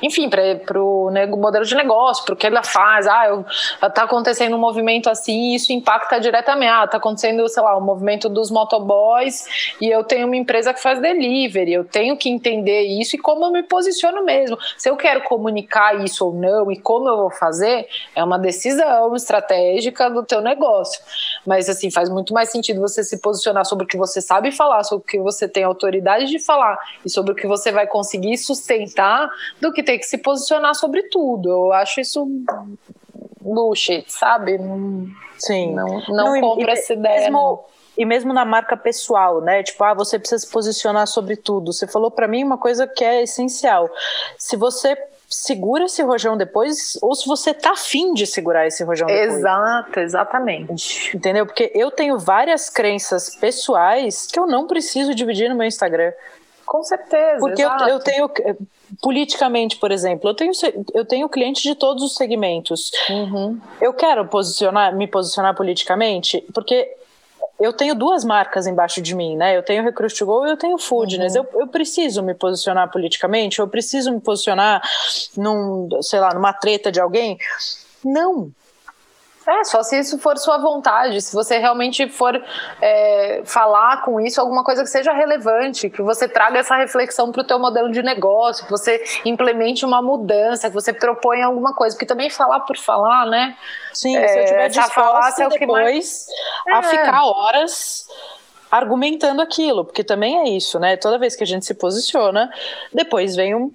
enfim, 0.00 0.28
para 0.28 0.82
o 0.82 1.10
modelo 1.36 1.64
de 1.64 1.74
negócio, 1.74 2.24
para 2.24 2.34
o 2.34 2.36
que 2.36 2.46
ela 2.46 2.62
faz. 2.62 3.06
Ah, 3.08 3.44
está 3.82 4.04
acontecendo 4.04 4.54
um 4.54 4.58
movimento 4.58 5.10
assim, 5.10 5.54
isso 5.54 5.72
impacta 5.72 6.20
diretamente. 6.20 6.70
Ah, 6.70 6.84
está 6.84 6.98
acontecendo, 6.98 7.48
sei 7.48 7.62
lá, 7.62 7.76
o 7.76 7.80
um 7.80 7.84
movimento 7.84 8.28
dos 8.28 8.50
motoboys 8.50 9.74
e 9.80 9.88
eu 9.88 10.04
tenho 10.04 10.26
uma 10.26 10.36
empresa 10.36 10.72
que 10.72 10.80
faz 10.80 11.00
delivery. 11.00 11.72
Eu 11.72 11.84
tenho 11.84 12.16
que 12.16 12.28
entender 12.28 12.82
isso 12.82 13.16
e 13.16 13.18
como 13.18 13.46
eu 13.46 13.50
me 13.50 13.62
posiciono 13.62 14.24
mesmo. 14.24 14.56
Se 14.76 14.88
eu 14.88 14.96
quero 14.96 15.22
comunicar 15.22 16.04
isso 16.04 16.26
ou 16.26 16.32
não 16.32 16.70
e 16.70 16.76
como 16.76 17.08
eu 17.08 17.16
vou 17.16 17.30
fazer, 17.30 17.88
é 18.14 18.22
uma 18.22 18.38
decisão 18.38 19.14
estratégica 19.16 20.08
do 20.08 20.22
teu 20.22 20.35
seu 20.36 20.42
negócio. 20.42 21.02
Mas 21.46 21.68
assim, 21.68 21.90
faz 21.90 22.08
muito 22.08 22.32
mais 22.32 22.50
sentido 22.50 22.80
você 22.80 23.02
se 23.02 23.18
posicionar 23.18 23.64
sobre 23.64 23.84
o 23.84 23.88
que 23.88 23.96
você 23.96 24.20
sabe 24.20 24.52
falar, 24.52 24.84
sobre 24.84 25.04
o 25.04 25.06
que 25.06 25.18
você 25.18 25.48
tem 25.48 25.64
autoridade 25.64 26.26
de 26.26 26.38
falar 26.38 26.78
e 27.04 27.10
sobre 27.10 27.32
o 27.32 27.34
que 27.34 27.46
você 27.46 27.72
vai 27.72 27.86
conseguir 27.86 28.36
sustentar 28.36 29.28
do 29.60 29.72
que 29.72 29.82
ter 29.82 29.98
que 29.98 30.04
se 30.04 30.18
posicionar 30.18 30.74
sobre 30.74 31.04
tudo. 31.04 31.50
Eu 31.50 31.72
acho 31.72 32.00
isso 32.00 32.26
bullshit, 33.40 34.04
sabe? 34.12 34.58
Sim. 35.38 35.74
Não, 35.74 36.02
não, 36.08 36.34
não 36.34 36.40
compro 36.40 36.68
e, 36.68 36.72
essa 36.72 36.92
ideia. 36.92 37.20
Mesmo, 37.20 37.64
e 37.96 38.04
mesmo 38.04 38.32
na 38.32 38.44
marca 38.44 38.76
pessoal, 38.76 39.40
né? 39.40 39.62
Tipo, 39.62 39.84
ah, 39.84 39.94
você 39.94 40.18
precisa 40.18 40.44
se 40.44 40.50
posicionar 40.50 41.06
sobre 41.06 41.36
tudo. 41.36 41.72
Você 41.72 41.86
falou 41.86 42.10
para 42.10 42.28
mim 42.28 42.44
uma 42.44 42.58
coisa 42.58 42.86
que 42.86 43.04
é 43.04 43.22
essencial. 43.22 43.88
Se 44.36 44.56
você 44.56 44.96
segura 45.28 45.84
esse 45.84 46.02
rojão 46.02 46.36
depois, 46.36 46.98
ou 47.02 47.14
se 47.14 47.26
você 47.26 47.52
tá 47.52 47.72
afim 47.72 48.14
de 48.14 48.26
segurar 48.26 48.66
esse 48.66 48.84
rojão 48.84 49.06
depois. 49.06 49.34
Exato, 49.34 50.00
exatamente. 50.00 51.16
Entendeu? 51.16 51.46
Porque 51.46 51.70
eu 51.74 51.90
tenho 51.90 52.18
várias 52.18 52.70
crenças 52.70 53.34
pessoais 53.36 54.26
que 54.26 54.38
eu 54.38 54.46
não 54.46 54.66
preciso 54.66 55.14
dividir 55.14 55.48
no 55.48 55.56
meu 55.56 55.66
Instagram. 55.66 56.12
Com 56.64 56.82
certeza. 56.82 57.38
Porque 57.38 57.62
eu, 57.62 57.70
eu, 57.88 58.00
tenho, 58.00 58.28
politicamente, 59.00 59.76
por 59.76 59.92
exemplo, 59.92 60.28
eu 60.28 60.34
tenho, 60.34 60.52
eu 60.92 61.04
tenho 61.04 61.28
clientes 61.28 61.62
de 61.62 61.74
todos 61.76 62.02
os 62.02 62.16
segmentos. 62.16 62.90
Uhum. 63.08 63.60
Eu 63.80 63.94
quero 63.94 64.26
posicionar, 64.26 64.94
me 64.94 65.06
posicionar 65.06 65.54
politicamente, 65.54 66.44
porque 66.52 66.96
eu 67.58 67.72
tenho 67.72 67.94
duas 67.94 68.24
marcas 68.24 68.66
embaixo 68.66 69.00
de 69.00 69.14
mim, 69.14 69.36
né? 69.36 69.56
Eu 69.56 69.62
tenho 69.62 69.82
Recruit 69.82 70.14
to 70.14 70.26
Go 70.26 70.46
e 70.46 70.50
eu 70.50 70.56
tenho 70.56 70.78
Foodness. 70.78 71.34
Uhum. 71.34 71.46
Eu, 71.52 71.60
eu 71.62 71.68
preciso 71.68 72.22
me 72.22 72.34
posicionar 72.34 72.90
politicamente, 72.90 73.58
eu 73.58 73.68
preciso 73.68 74.12
me 74.12 74.20
posicionar 74.20 74.82
num, 75.36 75.88
sei 76.02 76.20
lá, 76.20 76.34
numa 76.34 76.52
treta 76.52 76.92
de 76.92 77.00
alguém. 77.00 77.38
Não, 78.04 78.50
é, 79.46 79.64
só 79.64 79.82
se 79.82 79.98
isso 79.98 80.18
for 80.18 80.36
sua 80.38 80.58
vontade, 80.58 81.20
se 81.22 81.32
você 81.32 81.58
realmente 81.58 82.08
for 82.08 82.42
é, 82.80 83.42
falar 83.44 84.02
com 84.02 84.20
isso 84.20 84.40
alguma 84.40 84.64
coisa 84.64 84.82
que 84.82 84.90
seja 84.90 85.12
relevante, 85.12 85.88
que 85.88 86.02
você 86.02 86.28
traga 86.28 86.58
essa 86.58 86.76
reflexão 86.76 87.30
para 87.30 87.42
o 87.42 87.44
teu 87.44 87.58
modelo 87.58 87.90
de 87.90 88.02
negócio, 88.02 88.64
que 88.64 88.70
você 88.70 89.02
implemente 89.24 89.84
uma 89.84 90.02
mudança, 90.02 90.68
que 90.68 90.74
você 90.74 90.92
proponha 90.92 91.46
alguma 91.46 91.74
coisa, 91.74 91.94
porque 91.94 92.06
também 92.06 92.28
falar 92.28 92.60
por 92.60 92.76
falar, 92.76 93.26
né? 93.26 93.56
Sim, 93.92 94.16
é, 94.16 94.28
se 94.28 94.38
eu 94.38 94.44
tiver 94.46 94.68
disposta 94.68 95.44
é 95.44 95.48
depois 95.48 95.70
mais... 95.70 96.26
a 96.68 96.78
é. 96.78 96.82
ficar 96.82 97.24
horas 97.24 98.06
argumentando 98.70 99.40
aquilo, 99.40 99.84
porque 99.84 100.02
também 100.02 100.38
é 100.38 100.48
isso, 100.50 100.78
né? 100.78 100.96
Toda 100.96 101.18
vez 101.18 101.36
que 101.36 101.44
a 101.44 101.46
gente 101.46 101.64
se 101.64 101.74
posiciona, 101.74 102.50
depois 102.92 103.36
vem 103.36 103.54
um, 103.54 103.70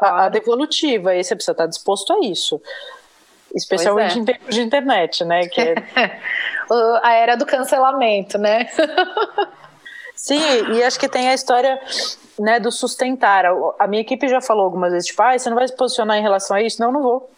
a, 0.00 0.24
a 0.24 0.28
devolutiva, 0.28 1.14
e 1.14 1.22
você 1.22 1.34
precisa 1.34 1.52
estar 1.52 1.66
disposto 1.66 2.12
a 2.12 2.26
isso. 2.26 2.60
Especialmente 3.54 4.18
é. 4.18 4.20
em 4.20 4.24
tempos 4.24 4.54
de 4.54 4.62
internet, 4.62 5.24
né? 5.24 5.46
Que 5.46 5.60
é... 5.60 6.20
a 7.02 7.12
era 7.12 7.36
do 7.36 7.46
cancelamento, 7.46 8.38
né? 8.38 8.68
Sim, 10.16 10.40
e 10.74 10.82
acho 10.82 11.00
que 11.00 11.08
tem 11.08 11.28
a 11.28 11.34
história 11.34 11.80
né, 12.38 12.60
do 12.60 12.70
sustentar. 12.70 13.44
A 13.78 13.86
minha 13.86 14.02
equipe 14.02 14.28
já 14.28 14.40
falou 14.40 14.64
algumas 14.64 14.92
vezes, 14.92 15.08
tipo, 15.08 15.20
ah, 15.22 15.36
você 15.36 15.50
não 15.50 15.56
vai 15.56 15.66
se 15.66 15.76
posicionar 15.76 16.16
em 16.16 16.22
relação 16.22 16.56
a 16.56 16.62
isso? 16.62 16.80
Não, 16.80 16.92
não 16.92 17.02
vou. 17.02 17.28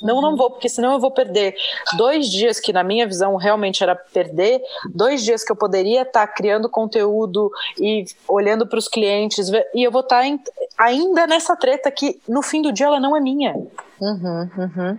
Não, 0.00 0.20
não 0.22 0.34
vou, 0.34 0.50
porque 0.50 0.68
senão 0.68 0.94
eu 0.94 0.98
vou 0.98 1.10
perder 1.10 1.54
dois 1.96 2.30
dias 2.30 2.58
que, 2.58 2.72
na 2.72 2.82
minha 2.82 3.06
visão, 3.06 3.36
realmente 3.36 3.82
era 3.82 3.94
perder, 3.94 4.62
dois 4.94 5.22
dias 5.22 5.44
que 5.44 5.52
eu 5.52 5.56
poderia 5.56 6.02
estar 6.02 6.26
tá 6.26 6.32
criando 6.32 6.70
conteúdo 6.70 7.50
e 7.78 8.04
olhando 8.26 8.66
para 8.66 8.78
os 8.78 8.88
clientes, 8.88 9.50
e 9.74 9.82
eu 9.82 9.90
vou 9.90 10.00
estar 10.00 10.22
tá 10.22 10.38
ainda 10.78 11.26
nessa 11.26 11.54
treta 11.54 11.90
que, 11.90 12.18
no 12.26 12.42
fim 12.42 12.62
do 12.62 12.72
dia, 12.72 12.86
ela 12.86 12.98
não 13.00 13.14
é 13.14 13.20
minha. 13.20 13.54
Uhum, 14.00 14.50
uhum. 14.56 14.98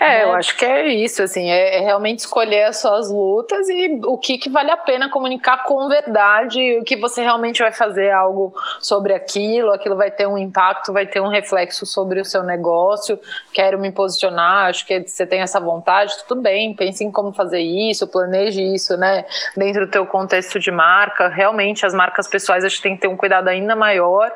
É, 0.00 0.24
eu 0.24 0.28
né? 0.28 0.34
acho 0.34 0.56
que 0.56 0.64
é 0.64 0.88
isso, 0.88 1.22
assim, 1.22 1.48
é, 1.48 1.76
é, 1.76 1.80
realmente 1.80 2.20
escolher 2.20 2.64
as 2.64 2.78
suas 2.78 3.08
lutas 3.08 3.68
e 3.68 4.00
o 4.04 4.18
que, 4.18 4.38
que 4.38 4.50
vale 4.50 4.72
a 4.72 4.76
pena 4.76 5.08
comunicar 5.08 5.62
com 5.62 5.88
verdade, 5.88 6.78
o 6.78 6.82
que 6.82 6.96
você 6.96 7.22
realmente 7.22 7.62
vai 7.62 7.70
fazer 7.70 8.10
algo 8.10 8.52
sobre 8.80 9.14
aquilo, 9.14 9.70
aquilo 9.70 9.94
vai 9.94 10.10
ter 10.10 10.26
um 10.26 10.36
impacto, 10.36 10.92
vai 10.92 11.06
ter 11.06 11.20
um 11.20 11.28
reflexo 11.28 11.86
sobre 11.86 12.20
o 12.20 12.24
seu 12.24 12.42
negócio, 12.42 13.20
quero 13.52 13.78
me 13.78 13.92
posicionar, 13.92 14.68
acho 14.68 14.84
que 14.84 15.06
você 15.06 15.24
tem 15.24 15.42
essa 15.42 15.60
vontade, 15.60 16.12
tudo 16.26 16.40
bem, 16.40 16.74
pense 16.74 17.04
em 17.04 17.10
como 17.12 17.32
fazer 17.32 17.60
isso, 17.60 18.08
planeje 18.08 18.62
isso, 18.62 18.96
né, 18.96 19.24
dentro 19.56 19.86
do 19.86 19.92
teu 19.92 20.04
contexto 20.04 20.58
de 20.58 20.72
marca, 20.72 21.28
realmente 21.28 21.86
as 21.86 21.94
marcas 21.94 22.26
pessoais 22.26 22.64
acho 22.64 22.78
que 22.78 22.82
tem 22.82 22.96
que 22.96 23.02
ter 23.02 23.08
um 23.08 23.16
cuidado 23.16 23.46
ainda 23.46 23.76
maior, 23.76 24.32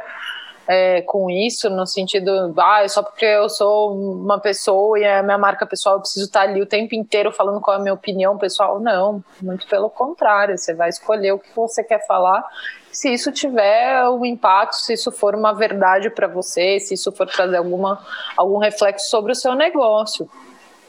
é, 0.67 1.03
com 1.03 1.31
isso, 1.31 1.69
no 1.69 1.87
sentido, 1.87 2.55
ah, 2.59 2.83
é 2.83 2.89
só 2.89 3.03
porque 3.03 3.25
eu 3.25 3.49
sou 3.49 3.95
uma 3.95 4.41
pessoa 4.41 4.99
e 4.99 5.03
é 5.03 5.23
minha 5.23 5.37
marca 5.37 5.67
pessoal, 5.67 5.97
eu 5.97 6.01
preciso 6.01 6.25
estar 6.27 6.43
ali 6.43 6.63
o 6.63 6.67
tempo 6.67 6.95
inteiro 6.95 7.31
falando 7.33 7.61
qual 7.61 7.77
é 7.77 7.81
a 7.81 7.83
minha 7.83 7.95
opinião 7.95 8.39
pessoal. 8.39 8.81
Não, 8.81 9.23
muito 9.43 9.67
pelo 9.67 9.91
contrário, 9.91 10.57
você 10.57 10.75
vai 10.75 10.89
escolher 10.89 11.33
o 11.33 11.39
que 11.39 11.55
você 11.55 11.85
quer 11.85 12.07
falar. 12.07 12.45
Se 12.91 13.13
isso 13.13 13.33
tiver 13.33 14.09
um 14.09 14.25
impacto, 14.25 14.77
se 14.77 14.95
isso 14.95 15.11
for 15.11 15.35
uma 15.35 15.53
verdade 15.53 16.09
para 16.11 16.29
você, 16.29 16.79
se 16.79 16.95
isso 16.95 17.11
for 17.13 17.27
trazer 17.27 17.57
alguma, 17.57 18.01
algum 18.37 18.59
reflexo 18.59 19.11
sobre 19.11 19.33
o 19.33 19.35
seu 19.35 19.55
negócio. 19.55 20.29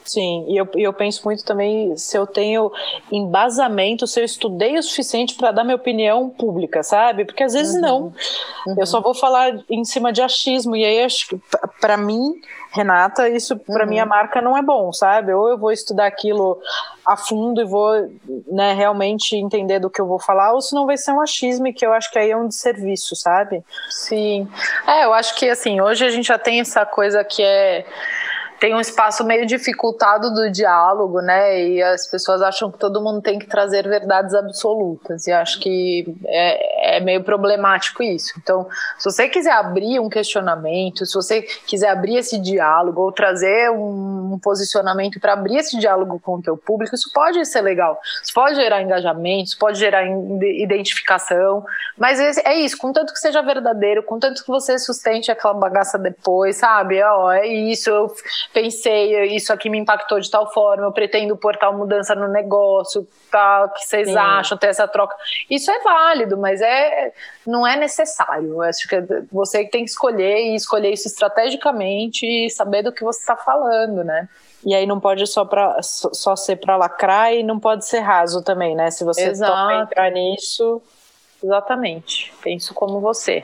Sim, 0.06 0.45
e 0.47 0.56
eu, 0.56 0.70
eu 0.76 0.93
penso 0.93 1.24
muito 1.26 1.43
também 1.43 1.97
se 1.97 2.16
eu 2.16 2.28
tenho 2.28 2.72
embasamento, 3.12 4.06
se 4.06 4.22
eu 4.22 4.24
estudei 4.24 4.78
o 4.78 4.84
suficiente 4.84 5.34
para 5.34 5.51
dar 5.51 5.64
minha 5.64 5.76
opinião 5.76 6.30
pública, 6.30 6.84
sabe? 6.84 7.26
Porque 7.26 7.43
às 7.43 7.53
vezes 7.53 7.74
uhum. 7.74 7.82
não. 7.82 8.14
Uhum. 8.68 8.76
Eu 8.78 8.86
só 8.86 9.01
vou 9.01 9.16
falar 9.16 9.58
em 9.68 9.84
cima 9.84 10.14
de 10.14 10.22
achismo, 10.22 10.76
e 10.76 10.86
aí 10.86 11.03
acho 11.03 11.28
que 11.28 11.41
para 11.82 11.97
mim, 11.97 12.36
Renata, 12.72 13.28
isso 13.28 13.58
para 13.58 13.84
uhum. 13.84 13.89
minha 13.89 14.06
marca 14.06 14.39
não 14.43 14.56
é 14.56 14.62
bom, 14.62 14.93
sabe? 14.93 15.34
Ou 15.34 15.49
eu 15.49 15.58
vou 15.58 15.72
estudar 15.72 16.06
aquilo 16.06 16.60
a 17.03 17.18
fundo 17.18 17.60
e 17.60 17.66
vou 17.66 18.08
né, 18.47 18.74
realmente 18.74 19.36
entender 19.36 19.80
do 19.80 19.89
que 19.89 19.99
eu 19.99 20.06
vou 20.06 20.20
falar, 20.20 20.53
ou 20.53 20.62
senão 20.62 20.86
vai 20.86 20.97
ser 20.97 21.14
um 21.14 21.22
achismo 21.22 21.74
que 21.74 21.84
eu 21.84 21.93
acho 21.93 22.12
que 22.12 22.20
aí 22.20 22.30
é 22.30 22.38
um 22.38 22.47
desserviço, 22.47 23.16
sabe? 23.16 23.64
Sim. 23.89 24.47
É, 24.86 25.06
eu 25.06 25.14
acho 25.14 25.34
que 25.36 25.49
assim, 25.49 25.82
hoje 25.82 26.06
a 26.06 26.10
gente 26.10 26.28
já 26.28 26.38
tem 26.38 26.60
essa 26.60 26.86
coisa 26.86 27.24
que 27.24 27.41
é 27.41 27.86
tem 28.60 28.74
um 28.74 28.80
espaço 28.80 29.24
meio 29.24 29.45
dificultado 29.45 30.34
do 30.34 30.49
diálogo, 30.49 31.22
né? 31.22 31.62
E 31.62 31.84
as 31.84 32.08
pessoas 32.08 32.41
acham 32.41 32.72
que 32.72 32.78
todo 32.78 33.01
mundo 33.01 33.22
tem 33.22 33.38
que 33.38 33.47
trazer 33.47 33.88
verdades 33.88 34.34
absolutas. 34.34 35.28
E 35.28 35.32
acho 35.32 35.60
que 35.60 36.16
é, 36.26 36.97
é 36.97 36.99
meio 36.99 37.24
problemático 37.24 38.01
isso. 38.01 38.34
Então, 38.38 38.68
se 38.97 39.12
você 39.12 39.28
quiser 39.28 39.51
abrir 39.51 39.99
um 39.99 40.10
questionamento, 40.10 41.06
se 41.06 41.14
você 41.14 41.41
quiser 41.41 41.89
abrir 41.89 42.18
esse 42.18 42.39
diálogo 42.39 43.01
ou 43.01 43.12
trazer 43.12 43.70
um, 43.72 44.34
um 44.34 44.39
posicionamento 44.39 45.20
para 45.20 45.34
abrir 45.34 45.58
esse 45.58 45.78
diálogo 45.78 46.20
com 46.20 46.36
o 46.36 46.41
teu 46.41 46.56
público, 46.56 46.95
isso 46.95 47.12
pode 47.14 47.43
ser 47.45 47.62
legal. 47.62 47.99
Isso 48.24 48.34
pode 48.34 48.56
gerar 48.56 48.82
engajamento, 48.82 49.49
isso 49.49 49.60
pode 49.60 49.78
gerar 49.78 50.06
identificação. 50.06 51.66
Mas 51.97 52.20
é 52.20 52.56
isso, 52.56 52.78
contanto 52.78 53.14
que 53.14 53.20
seja 53.20 53.41
verdadeiro, 53.41 54.03
contanto 54.03 54.43
que 54.43 54.47
você 54.47 54.78
sustente 54.80 55.32
aquela 55.32 55.53
bagaça 55.53 55.97
depois, 55.97 56.58
sabe? 56.58 57.01
Ó, 57.03 57.32
é 57.32 57.47
isso, 57.47 57.89
eu 57.89 58.12
pensei, 58.54 59.36
isso 59.36 59.52
aqui 59.52 59.70
me 59.70 59.78
impactou 59.78 60.20
de 60.20 60.30
tal 60.30 60.52
forma, 60.52 60.86
eu 60.86 60.91
pretendo 60.91 61.36
pôr 61.38 61.56
tal 61.58 61.76
mudança 61.76 62.16
no 62.16 62.28
negócio, 62.28 63.08
tal, 63.32 63.70
que 63.70 63.82
vocês 63.82 64.08
Sim. 64.08 64.18
acham, 64.18 64.58
ter 64.58 64.68
essa 64.68 64.88
troca. 64.88 65.16
Isso 65.50 65.70
é 65.72 65.80
válido, 65.80 66.38
mas 66.38 66.62
é, 66.62 67.14
não 67.46 67.66
é 67.66 67.76
necessário. 67.76 68.54
Eu 68.54 68.62
acho 68.62 68.88
que 68.88 68.96
você 69.32 69.66
tem 69.66 69.84
que 69.84 69.89
escolher 69.91 70.38
e 70.48 70.56
escolher 70.56 70.91
isso 70.91 71.08
estrategicamente 71.08 72.26
e 72.26 72.50
saber 72.50 72.84
do 72.84 72.91
que 72.91 73.04
você 73.04 73.20
está 73.20 73.36
falando, 73.36 74.04
né? 74.04 74.28
E 74.66 74.74
aí 74.74 74.88
não 74.88 75.00
pode 75.00 75.28
só, 75.28 75.46
pra, 75.46 75.78
só 75.82 76.36
ser 76.36 76.56
para 76.56 76.76
lacrar 76.76 77.34
e 77.34 77.43
não 77.43 77.60
pode 77.60 77.86
ser 77.86 78.00
raso 78.00 78.41
também, 78.43 78.76
né? 78.76 78.89
Se 78.89 79.04
você 79.04 79.30
Exato. 79.30 79.72
entrar 79.74 80.10
nisso. 80.10 80.82
Exatamente. 81.43 82.34
Penso 82.41 82.74
como 82.74 83.00
você. 83.00 83.43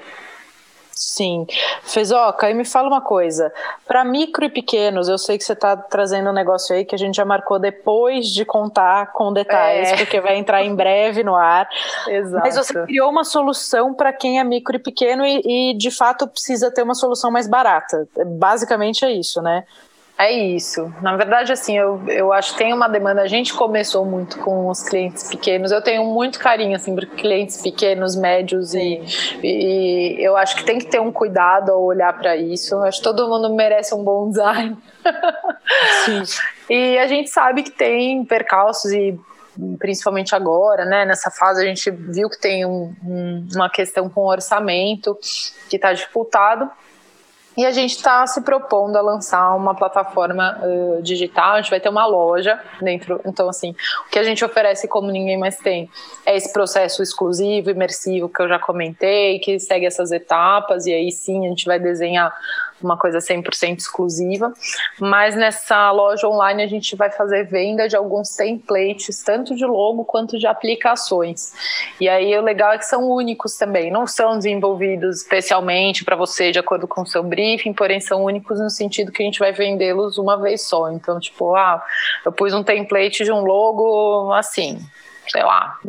Sim. 1.01 1.47
Fezoca, 1.81 2.47
e 2.47 2.53
me 2.53 2.63
fala 2.63 2.87
uma 2.87 3.01
coisa. 3.01 3.51
Para 3.87 4.05
micro 4.05 4.45
e 4.45 4.49
pequenos, 4.49 5.09
eu 5.09 5.17
sei 5.17 5.35
que 5.35 5.43
você 5.43 5.53
está 5.53 5.75
trazendo 5.75 6.29
um 6.29 6.33
negócio 6.33 6.75
aí 6.75 6.85
que 6.85 6.93
a 6.93 6.97
gente 6.97 7.15
já 7.15 7.25
marcou 7.25 7.57
depois 7.57 8.27
de 8.27 8.45
contar 8.45 9.11
com 9.11 9.33
detalhes, 9.33 9.91
é. 9.91 9.97
porque 9.97 10.21
vai 10.21 10.37
entrar 10.37 10.63
em 10.63 10.75
breve 10.75 11.23
no 11.23 11.35
ar. 11.35 11.67
Exato. 12.07 12.43
Mas 12.43 12.55
você 12.55 12.85
criou 12.85 13.09
uma 13.09 13.23
solução 13.23 13.95
para 13.95 14.13
quem 14.13 14.39
é 14.39 14.43
micro 14.43 14.75
e 14.75 14.79
pequeno 14.79 15.25
e, 15.25 15.71
e, 15.71 15.77
de 15.77 15.89
fato, 15.89 16.27
precisa 16.27 16.69
ter 16.69 16.83
uma 16.83 16.93
solução 16.93 17.31
mais 17.31 17.47
barata. 17.47 18.07
Basicamente 18.23 19.03
é 19.03 19.11
isso, 19.11 19.41
né? 19.41 19.63
É 20.21 20.31
isso. 20.31 20.93
Na 21.01 21.17
verdade, 21.17 21.51
assim, 21.51 21.75
eu, 21.75 21.99
eu 22.07 22.31
acho 22.31 22.51
que 22.51 22.59
tem 22.59 22.71
uma 22.71 22.87
demanda. 22.87 23.23
A 23.23 23.27
gente 23.27 23.55
começou 23.55 24.05
muito 24.05 24.37
com 24.37 24.69
os 24.69 24.83
clientes 24.83 25.27
pequenos. 25.27 25.71
Eu 25.71 25.81
tenho 25.81 26.05
muito 26.05 26.37
carinho, 26.37 26.75
assim, 26.75 26.93
por 26.93 27.07
clientes 27.07 27.59
pequenos, 27.59 28.15
médios 28.15 28.75
e, 28.75 29.01
e, 29.41 30.17
eu 30.19 30.37
acho 30.37 30.55
que 30.57 30.63
tem 30.63 30.77
que 30.77 30.85
ter 30.85 31.01
um 31.01 31.11
cuidado 31.11 31.71
ao 31.71 31.81
olhar 31.81 32.15
para 32.19 32.37
isso. 32.37 32.75
Eu 32.75 32.83
acho 32.83 32.99
que 32.99 33.03
todo 33.03 33.27
mundo 33.27 33.51
merece 33.55 33.95
um 33.95 34.03
bom 34.03 34.29
design. 34.29 34.77
Sim. 36.05 36.21
e 36.69 36.99
a 36.99 37.07
gente 37.07 37.31
sabe 37.31 37.63
que 37.63 37.71
tem 37.71 38.23
percalços 38.23 38.91
e 38.91 39.19
principalmente 39.79 40.35
agora, 40.35 40.85
né, 40.85 41.03
nessa 41.03 41.31
fase 41.31 41.63
a 41.63 41.65
gente 41.65 41.89
viu 41.89 42.29
que 42.29 42.39
tem 42.39 42.63
um, 42.63 42.95
um, 43.03 43.47
uma 43.55 43.69
questão 43.69 44.07
com 44.07 44.21
orçamento 44.21 45.17
que 45.67 45.77
está 45.77 45.91
dificultado 45.91 46.69
e 47.57 47.65
a 47.65 47.71
gente 47.71 47.95
está 47.95 48.25
se 48.25 48.41
propondo 48.41 48.95
a 48.95 49.01
lançar 49.01 49.55
uma 49.55 49.75
plataforma 49.75 50.57
uh, 50.61 51.01
digital, 51.01 51.53
a 51.53 51.61
gente 51.61 51.69
vai 51.69 51.79
ter 51.79 51.89
uma 51.89 52.05
loja 52.05 52.59
dentro. 52.81 53.19
Então, 53.25 53.49
assim, 53.49 53.75
o 54.07 54.09
que 54.09 54.17
a 54.17 54.23
gente 54.23 54.43
oferece 54.43 54.87
como 54.87 55.11
ninguém 55.11 55.37
mais 55.37 55.57
tem 55.57 55.89
é 56.25 56.35
esse 56.35 56.51
processo 56.53 57.03
exclusivo, 57.03 57.69
imersivo 57.69 58.29
que 58.29 58.41
eu 58.41 58.47
já 58.47 58.57
comentei, 58.57 59.39
que 59.39 59.59
segue 59.59 59.85
essas 59.85 60.11
etapas, 60.11 60.85
e 60.85 60.93
aí 60.93 61.11
sim 61.11 61.45
a 61.45 61.49
gente 61.49 61.65
vai 61.65 61.79
desenhar 61.79 62.33
uma 62.83 62.97
coisa 62.97 63.19
100% 63.19 63.77
exclusiva, 63.79 64.53
mas 64.99 65.35
nessa 65.35 65.91
loja 65.91 66.27
online 66.27 66.63
a 66.63 66.67
gente 66.67 66.95
vai 66.95 67.09
fazer 67.09 67.45
venda 67.45 67.87
de 67.87 67.95
alguns 67.95 68.35
templates, 68.35 69.23
tanto 69.23 69.55
de 69.55 69.65
logo 69.65 70.05
quanto 70.05 70.37
de 70.37 70.47
aplicações. 70.47 71.53
E 71.99 72.07
aí 72.07 72.37
o 72.37 72.41
legal 72.41 72.73
é 72.73 72.77
que 72.77 72.85
são 72.85 73.09
únicos 73.09 73.57
também, 73.57 73.91
não 73.91 74.05
são 74.07 74.37
desenvolvidos 74.37 75.21
especialmente 75.21 76.03
para 76.03 76.15
você 76.15 76.51
de 76.51 76.59
acordo 76.59 76.87
com 76.87 77.01
o 77.01 77.07
seu 77.07 77.23
briefing, 77.23 77.73
porém 77.73 77.99
são 77.99 78.23
únicos 78.23 78.59
no 78.59 78.69
sentido 78.69 79.11
que 79.11 79.21
a 79.21 79.25
gente 79.25 79.39
vai 79.39 79.51
vendê-los 79.51 80.17
uma 80.17 80.37
vez 80.37 80.63
só. 80.63 80.91
Então, 80.91 81.19
tipo, 81.19 81.55
ah, 81.55 81.83
eu 82.25 82.31
pus 82.31 82.53
um 82.53 82.63
template 82.63 83.23
de 83.23 83.31
um 83.31 83.41
logo 83.41 84.31
assim, 84.33 84.79
sei 85.31 85.43
lá, 85.43 85.79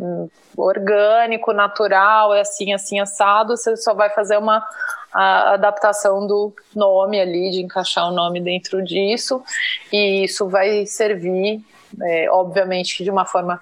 orgânico, 0.55 1.51
natural, 1.51 2.33
é 2.33 2.41
assim, 2.41 2.73
assim, 2.73 2.99
assado, 2.99 3.57
você 3.57 3.75
só 3.75 3.93
vai 3.93 4.09
fazer 4.09 4.37
uma 4.37 4.65
a 5.13 5.53
adaptação 5.53 6.25
do 6.25 6.51
nome 6.75 7.21
ali, 7.21 7.51
de 7.51 7.61
encaixar 7.61 8.07
o 8.07 8.11
nome 8.11 8.41
dentro 8.41 8.83
disso, 8.83 9.43
e 9.91 10.23
isso 10.23 10.49
vai 10.49 10.87
servir, 10.87 11.61
é, 12.01 12.31
obviamente, 12.31 13.03
de 13.03 13.11
uma 13.11 13.23
forma 13.23 13.61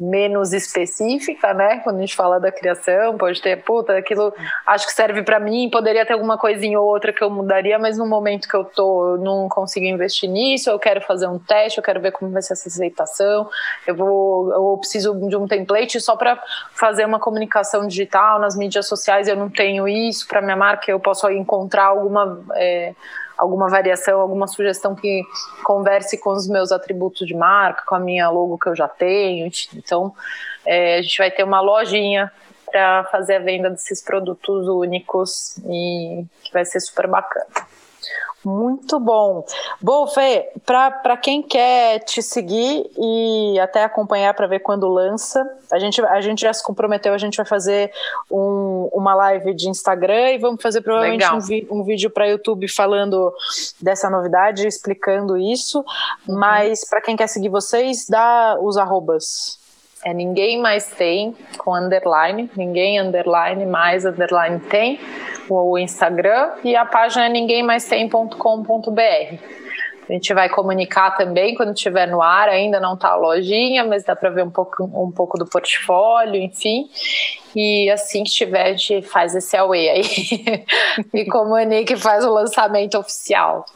menos 0.00 0.52
específica, 0.52 1.54
né? 1.54 1.78
Quando 1.78 1.96
a 1.96 2.00
gente 2.00 2.14
fala 2.14 2.38
da 2.38 2.52
criação, 2.52 3.16
pode 3.16 3.40
ter, 3.40 3.62
puta, 3.62 3.96
aquilo 3.96 4.32
acho 4.66 4.86
que 4.86 4.92
serve 4.92 5.22
para 5.22 5.40
mim, 5.40 5.70
poderia 5.70 6.04
ter 6.04 6.12
alguma 6.12 6.38
coisinha 6.38 6.80
ou 6.80 6.86
outra 6.86 7.12
que 7.12 7.22
eu 7.22 7.30
mudaria, 7.30 7.78
mas 7.78 7.98
no 7.98 8.06
momento 8.06 8.48
que 8.48 8.56
eu 8.56 8.64
tô, 8.64 9.14
eu 9.14 9.18
não 9.18 9.48
consigo 9.48 9.86
investir 9.86 10.30
nisso, 10.30 10.70
eu 10.70 10.78
quero 10.78 11.00
fazer 11.00 11.26
um 11.26 11.38
teste, 11.38 11.78
eu 11.78 11.84
quero 11.84 12.00
ver 12.00 12.12
como 12.12 12.30
vai 12.30 12.42
ser 12.42 12.52
essa 12.52 12.68
aceitação, 12.68 13.48
eu 13.86 13.94
vou, 13.94 14.52
eu 14.52 14.76
preciso 14.78 15.14
de 15.28 15.36
um 15.36 15.46
template 15.46 16.00
só 16.00 16.16
para 16.16 16.40
fazer 16.74 17.04
uma 17.04 17.18
comunicação 17.18 17.86
digital 17.86 18.38
nas 18.38 18.56
mídias 18.56 18.86
sociais, 18.86 19.28
eu 19.28 19.36
não 19.36 19.48
tenho 19.48 19.88
isso 19.88 20.26
para 20.28 20.42
minha 20.42 20.56
marca, 20.56 20.90
eu 20.90 21.00
posso 21.00 21.28
encontrar 21.30 21.86
alguma 21.86 22.44
é, 22.54 22.94
alguma 23.36 23.68
variação, 23.68 24.20
alguma 24.20 24.46
sugestão 24.46 24.94
que 24.94 25.22
converse 25.64 26.18
com 26.18 26.30
os 26.30 26.48
meus 26.48 26.72
atributos 26.72 27.26
de 27.26 27.34
marca, 27.34 27.84
com 27.86 27.94
a 27.94 28.00
minha 28.00 28.28
logo 28.30 28.58
que 28.58 28.68
eu 28.68 28.76
já 28.76 28.88
tenho. 28.88 29.50
Então, 29.74 30.14
é, 30.64 30.98
a 30.98 31.02
gente 31.02 31.18
vai 31.18 31.30
ter 31.30 31.44
uma 31.44 31.60
lojinha 31.60 32.32
para 32.70 33.04
fazer 33.04 33.36
a 33.36 33.38
venda 33.40 33.70
desses 33.70 34.02
produtos 34.02 34.68
únicos 34.68 35.56
e 35.66 36.24
que 36.42 36.52
vai 36.52 36.64
ser 36.64 36.80
super 36.80 37.06
bacana. 37.06 37.46
Muito 38.46 39.00
bom. 39.00 39.44
Bom, 39.82 40.06
Fê, 40.06 40.48
para 40.64 41.16
quem 41.16 41.42
quer 41.42 41.98
te 42.04 42.22
seguir 42.22 42.88
e 42.96 43.58
até 43.58 43.82
acompanhar 43.82 44.32
para 44.34 44.46
ver 44.46 44.60
quando 44.60 44.86
lança, 44.86 45.44
a 45.72 45.80
gente, 45.80 46.00
a 46.00 46.20
gente 46.20 46.42
já 46.42 46.52
se 46.52 46.62
comprometeu, 46.62 47.12
a 47.12 47.18
gente 47.18 47.36
vai 47.36 47.44
fazer 47.44 47.90
um, 48.30 48.88
uma 48.92 49.16
live 49.16 49.52
de 49.52 49.68
Instagram 49.68 50.30
e 50.30 50.38
vamos 50.38 50.62
fazer 50.62 50.80
provavelmente 50.80 51.26
um, 51.28 51.80
um, 51.80 51.82
vídeo 51.82 52.08
para 52.08 52.28
YouTube 52.28 52.68
falando 52.68 53.34
dessa 53.82 54.08
novidade, 54.08 54.64
explicando 54.64 55.36
isso. 55.36 55.84
Uhum. 56.28 56.38
Mas 56.38 56.88
para 56.88 57.00
quem 57.00 57.16
quer 57.16 57.26
seguir 57.26 57.48
vocês, 57.48 58.06
dá 58.08 58.56
os 58.60 58.76
arrobas. 58.76 59.58
É 60.06 60.14
ninguém 60.14 60.62
mais 60.62 60.86
tem 60.86 61.34
com 61.58 61.74
underline, 61.74 62.48
ninguém 62.56 63.00
underline 63.00 63.66
mais 63.66 64.04
underline 64.04 64.60
tem 64.60 65.00
o 65.50 65.76
Instagram 65.76 66.52
e 66.62 66.76
a 66.76 66.86
página 66.86 67.26
é 67.26 67.28
ninguémmaistem.com.br. 67.28 69.00
A 70.08 70.12
gente 70.12 70.32
vai 70.32 70.48
comunicar 70.48 71.16
também 71.16 71.56
quando 71.56 71.74
estiver 71.74 72.06
no 72.06 72.22
ar, 72.22 72.48
ainda 72.48 72.78
não 72.78 72.94
está 72.94 73.08
a 73.08 73.16
lojinha, 73.16 73.84
mas 73.84 74.04
dá 74.04 74.14
para 74.14 74.30
ver 74.30 74.44
um 74.44 74.50
pouco, 74.50 74.84
um 74.84 75.10
pouco 75.10 75.36
do 75.36 75.44
portfólio, 75.44 76.40
enfim. 76.40 76.88
E 77.56 77.90
assim 77.90 78.22
que 78.22 78.30
tiver, 78.30 78.62
a 78.62 78.72
gente 78.74 79.02
faz 79.02 79.34
esse 79.34 79.56
away 79.56 79.88
aí 79.88 80.04
e 81.12 81.24
comunica 81.24 81.94
e 81.94 81.96
faz 81.96 82.24
o 82.24 82.32
lançamento 82.32 82.96
oficial. 82.96 83.66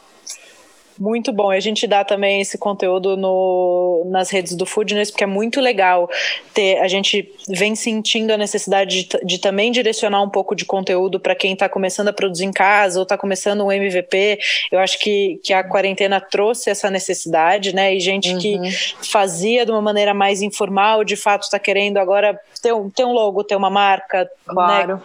Muito 1.00 1.32
bom. 1.32 1.50
A 1.50 1.58
gente 1.60 1.86
dá 1.86 2.04
também 2.04 2.42
esse 2.42 2.58
conteúdo 2.58 3.16
no, 3.16 4.06
nas 4.10 4.28
redes 4.28 4.54
do 4.54 4.66
Foodness, 4.66 5.10
porque 5.10 5.24
é 5.24 5.26
muito 5.26 5.58
legal 5.58 6.10
ter. 6.52 6.76
A 6.76 6.88
gente 6.88 7.32
vem 7.48 7.74
sentindo 7.74 8.32
a 8.32 8.36
necessidade 8.36 9.04
de, 9.04 9.18
de 9.24 9.38
também 9.38 9.72
direcionar 9.72 10.22
um 10.22 10.28
pouco 10.28 10.54
de 10.54 10.66
conteúdo 10.66 11.18
para 11.18 11.34
quem 11.34 11.54
está 11.54 11.70
começando 11.70 12.08
a 12.08 12.12
produzir 12.12 12.44
em 12.44 12.52
casa 12.52 12.98
ou 12.98 13.04
está 13.04 13.16
começando 13.16 13.64
um 13.64 13.72
MVP. 13.72 14.38
Eu 14.70 14.78
acho 14.78 14.98
que, 14.98 15.40
que 15.42 15.54
a 15.54 15.64
quarentena 15.64 16.20
trouxe 16.20 16.68
essa 16.68 16.90
necessidade, 16.90 17.74
né? 17.74 17.94
E 17.94 17.98
gente 17.98 18.34
uhum. 18.34 18.38
que 18.38 18.70
fazia 19.10 19.64
de 19.64 19.72
uma 19.72 19.80
maneira 19.80 20.12
mais 20.12 20.42
informal, 20.42 21.02
de 21.02 21.16
fato 21.16 21.44
está 21.44 21.58
querendo 21.58 21.96
agora 21.96 22.38
ter 22.60 22.74
um, 22.74 22.90
ter 22.90 23.06
um 23.06 23.12
logo, 23.12 23.42
ter 23.42 23.56
uma 23.56 23.70
marca, 23.70 24.30
claro. 24.46 24.96
né? 24.96 25.02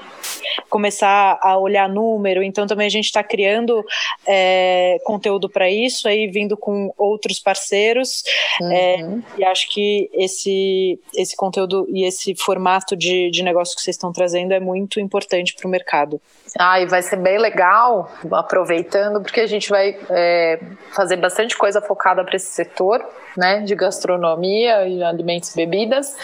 começar 0.70 1.40
a 1.42 1.58
olhar 1.58 1.88
número. 1.88 2.44
Então 2.44 2.68
também 2.68 2.88
a 2.88 2.90
gente 2.90 3.06
está 3.06 3.24
criando 3.24 3.84
é, 4.28 4.98
conteúdo 5.06 5.50
para 5.50 5.70
isso, 5.70 5.85
aí 6.08 6.28
vindo 6.28 6.56
com 6.58 6.94
outros 6.98 7.40
parceiros. 7.40 8.24
É, 8.62 8.96
uhum. 8.98 9.24
É, 9.38 9.42
e 9.42 9.46
acho 9.46 9.70
que 9.70 10.10
esse, 10.14 11.00
esse 11.16 11.36
conteúdo 11.36 11.86
e 11.90 12.06
esse 12.06 12.36
formato 12.36 12.96
de, 12.96 13.30
de 13.32 13.44
negócio 13.44 13.76
que 13.76 13.82
vocês 13.82 13.96
estão 13.96 14.12
trazendo 14.12 14.54
é 14.54 14.60
muito 14.60 15.00
importante 15.00 15.56
para 15.56 15.68
o 15.68 15.70
mercado. 15.70 16.22
Ah, 16.58 16.80
e 16.80 16.86
vai 16.86 17.02
ser 17.02 17.18
bem 17.18 17.38
legal, 17.38 18.10
aproveitando, 18.32 19.22
porque 19.22 19.42
a 19.42 19.48
gente 19.48 19.70
vai 19.70 19.98
é, 20.10 20.60
fazer 20.92 21.18
bastante 21.18 21.58
coisa 21.58 21.82
focada 21.82 22.24
para 22.24 22.36
esse 22.36 22.52
setor, 22.52 23.06
né, 23.36 23.62
de 23.62 23.76
gastronomia 23.76 24.88
e 24.88 25.04
alimentos 25.04 25.52
e 25.52 25.56
bebidas. 25.56 26.16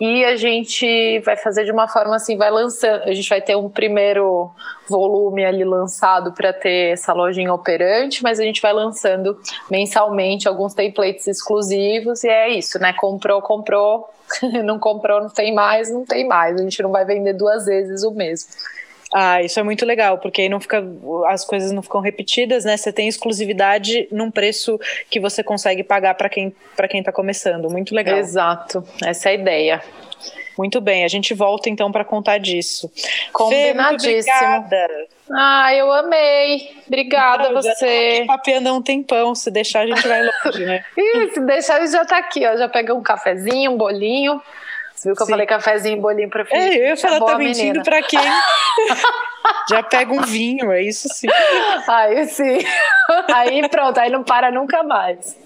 E 0.00 0.24
a 0.24 0.36
gente 0.36 1.20
vai 1.20 1.36
fazer 1.36 1.64
de 1.64 1.70
uma 1.70 1.86
forma 1.86 2.16
assim, 2.16 2.36
vai 2.36 2.50
lançando, 2.50 3.02
a 3.02 3.12
gente 3.12 3.28
vai 3.28 3.40
ter 3.40 3.56
um 3.56 3.68
primeiro 3.68 4.50
volume 4.88 5.44
ali 5.44 5.64
lançado 5.64 6.32
para 6.32 6.52
ter 6.52 6.92
essa 6.92 7.12
lojinha 7.12 7.52
operante, 7.52 8.22
mas 8.22 8.40
a 8.40 8.44
gente 8.44 8.60
vai 8.62 8.72
lançando 8.72 9.38
mensalmente 9.70 10.48
alguns 10.48 10.74
templates 10.74 11.26
exclusivos 11.26 12.24
e 12.24 12.28
é 12.28 12.48
isso, 12.50 12.78
né? 12.78 12.92
Comprou, 12.92 13.42
comprou, 13.42 14.08
não 14.64 14.78
comprou, 14.78 15.20
não 15.20 15.30
tem 15.30 15.54
mais, 15.54 15.90
não 15.90 16.04
tem 16.04 16.26
mais. 16.26 16.60
A 16.60 16.62
gente 16.62 16.82
não 16.82 16.90
vai 16.90 17.04
vender 17.04 17.34
duas 17.34 17.66
vezes 17.66 18.02
o 18.02 18.10
mesmo. 18.10 18.50
Ah, 19.14 19.42
isso 19.42 19.58
é 19.58 19.62
muito 19.62 19.86
legal, 19.86 20.18
porque 20.18 20.42
aí 20.42 20.48
não 20.50 20.60
fica, 20.60 20.84
as 21.28 21.42
coisas 21.44 21.72
não 21.72 21.80
ficam 21.80 22.00
repetidas, 22.00 22.64
né? 22.64 22.76
Você 22.76 22.92
tem 22.92 23.08
exclusividade 23.08 24.06
num 24.12 24.30
preço 24.30 24.78
que 25.08 25.18
você 25.18 25.42
consegue 25.42 25.82
pagar 25.82 26.14
para 26.14 26.28
quem 26.28 26.54
para 26.76 26.86
quem 26.86 27.00
está 27.00 27.10
começando. 27.10 27.70
Muito 27.70 27.94
legal. 27.94 28.18
Exato, 28.18 28.84
essa 29.02 29.30
é 29.30 29.32
a 29.32 29.34
ideia. 29.34 29.82
Muito 30.58 30.80
bem, 30.80 31.04
a 31.04 31.08
gente 31.08 31.32
volta 31.34 31.70
então 31.70 31.92
para 31.92 32.04
contar 32.04 32.38
disso. 32.38 32.90
Combinadíssimo. 33.32 34.68
Fê, 34.68 35.08
ah, 35.32 35.72
eu 35.72 35.92
amei. 35.92 36.76
Obrigada 36.86 37.50
a 37.50 37.52
você. 37.52 38.24
Papeando 38.26 38.68
há 38.68 38.72
um 38.72 38.82
tempão. 38.82 39.36
Se 39.36 39.52
deixar, 39.52 39.80
a 39.82 39.86
gente 39.86 40.08
vai 40.08 40.20
longe, 40.20 40.66
né? 40.66 40.84
Ih, 40.98 41.30
se 41.32 41.40
deixar, 41.40 41.76
a 41.76 41.80
gente 41.80 41.92
já 41.92 42.04
tá 42.04 42.18
aqui, 42.18 42.44
ó. 42.44 42.56
Já 42.56 42.68
pega 42.68 42.92
um 42.92 43.02
cafezinho, 43.02 43.70
um 43.70 43.76
bolinho. 43.76 44.42
Você 44.94 45.10
viu 45.10 45.14
que 45.14 45.18
Sim. 45.18 45.30
eu 45.30 45.34
falei 45.34 45.46
cafezinho 45.46 45.96
e 45.96 46.00
bolinho 46.00 46.28
pra 46.28 46.44
frente? 46.44 46.76
É, 46.76 46.82
eu 46.82 46.88
ia 46.88 46.96
falar, 46.96 47.20
tá 47.20 47.38
mentindo 47.38 47.80
pra 47.84 48.02
quem? 48.02 48.18
Já 49.70 49.82
pega 49.82 50.12
um 50.12 50.22
vinho, 50.22 50.72
é 50.72 50.82
isso 50.82 51.08
sim. 51.08 51.28
Aí 51.86 52.26
sim. 52.26 52.58
Aí 53.32 53.68
pronto, 53.68 53.98
aí 53.98 54.10
não 54.10 54.24
para 54.24 54.50
nunca 54.50 54.82
mais. 54.82 55.38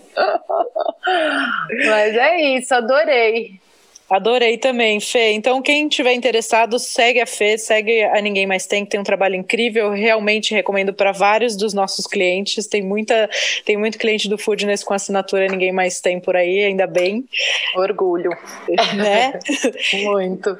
Mas 1.86 2.16
é 2.16 2.40
isso, 2.56 2.74
adorei. 2.74 3.60
Adorei 4.12 4.58
também, 4.58 5.00
Fê. 5.00 5.32
Então, 5.32 5.62
quem 5.62 5.88
tiver 5.88 6.12
interessado, 6.12 6.78
segue 6.78 7.18
a 7.18 7.26
Fê, 7.26 7.56
segue 7.56 8.04
a 8.04 8.20
Ninguém 8.20 8.46
Mais 8.46 8.66
Tem, 8.66 8.84
que 8.84 8.90
tem 8.90 9.00
um 9.00 9.04
trabalho 9.04 9.34
incrível. 9.36 9.90
realmente 9.90 10.52
recomendo 10.52 10.92
para 10.92 11.12
vários 11.12 11.56
dos 11.56 11.72
nossos 11.72 12.06
clientes. 12.06 12.66
Tem 12.66 12.82
muita, 12.82 13.30
tem 13.64 13.78
muito 13.78 13.96
cliente 13.96 14.28
do 14.28 14.36
Foodness 14.36 14.84
com 14.84 14.92
assinatura 14.92 15.48
Ninguém 15.48 15.72
Mais 15.72 15.98
Tem 16.02 16.20
por 16.20 16.36
aí, 16.36 16.62
ainda 16.62 16.86
bem. 16.86 17.24
Orgulho. 17.74 18.30
Né? 18.94 19.38
muito. 20.04 20.58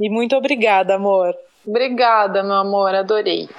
E 0.00 0.08
muito 0.08 0.34
obrigada, 0.34 0.94
amor. 0.94 1.34
Obrigada, 1.66 2.42
meu 2.42 2.54
amor, 2.54 2.94
adorei. 2.94 3.50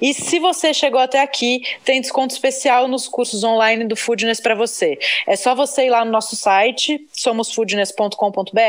E 0.00 0.14
se 0.14 0.38
você 0.38 0.72
chegou 0.72 1.00
até 1.00 1.20
aqui, 1.20 1.62
tem 1.84 2.00
desconto 2.00 2.34
especial 2.34 2.88
nos 2.88 3.08
cursos 3.08 3.42
online 3.44 3.84
do 3.84 3.96
Foodness 3.96 4.40
para 4.40 4.54
você. 4.54 4.98
É 5.26 5.36
só 5.36 5.54
você 5.54 5.86
ir 5.86 5.90
lá 5.90 6.04
no 6.04 6.10
nosso 6.10 6.36
site, 6.36 7.04
somosfoodness.com.br, 7.12 8.60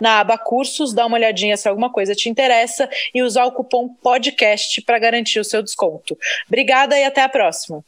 na 0.00 0.20
aba 0.20 0.38
cursos, 0.38 0.94
dar 0.94 1.06
uma 1.06 1.16
olhadinha 1.16 1.56
se 1.56 1.68
alguma 1.68 1.90
coisa 1.90 2.14
te 2.14 2.28
interessa 2.28 2.88
e 3.14 3.22
usar 3.22 3.44
o 3.44 3.52
cupom 3.52 3.88
podcast 4.02 4.80
para 4.82 4.98
garantir 4.98 5.40
o 5.40 5.44
seu 5.44 5.62
desconto. 5.62 6.16
Obrigada 6.46 6.98
e 6.98 7.04
até 7.04 7.22
a 7.22 7.28
próxima. 7.28 7.84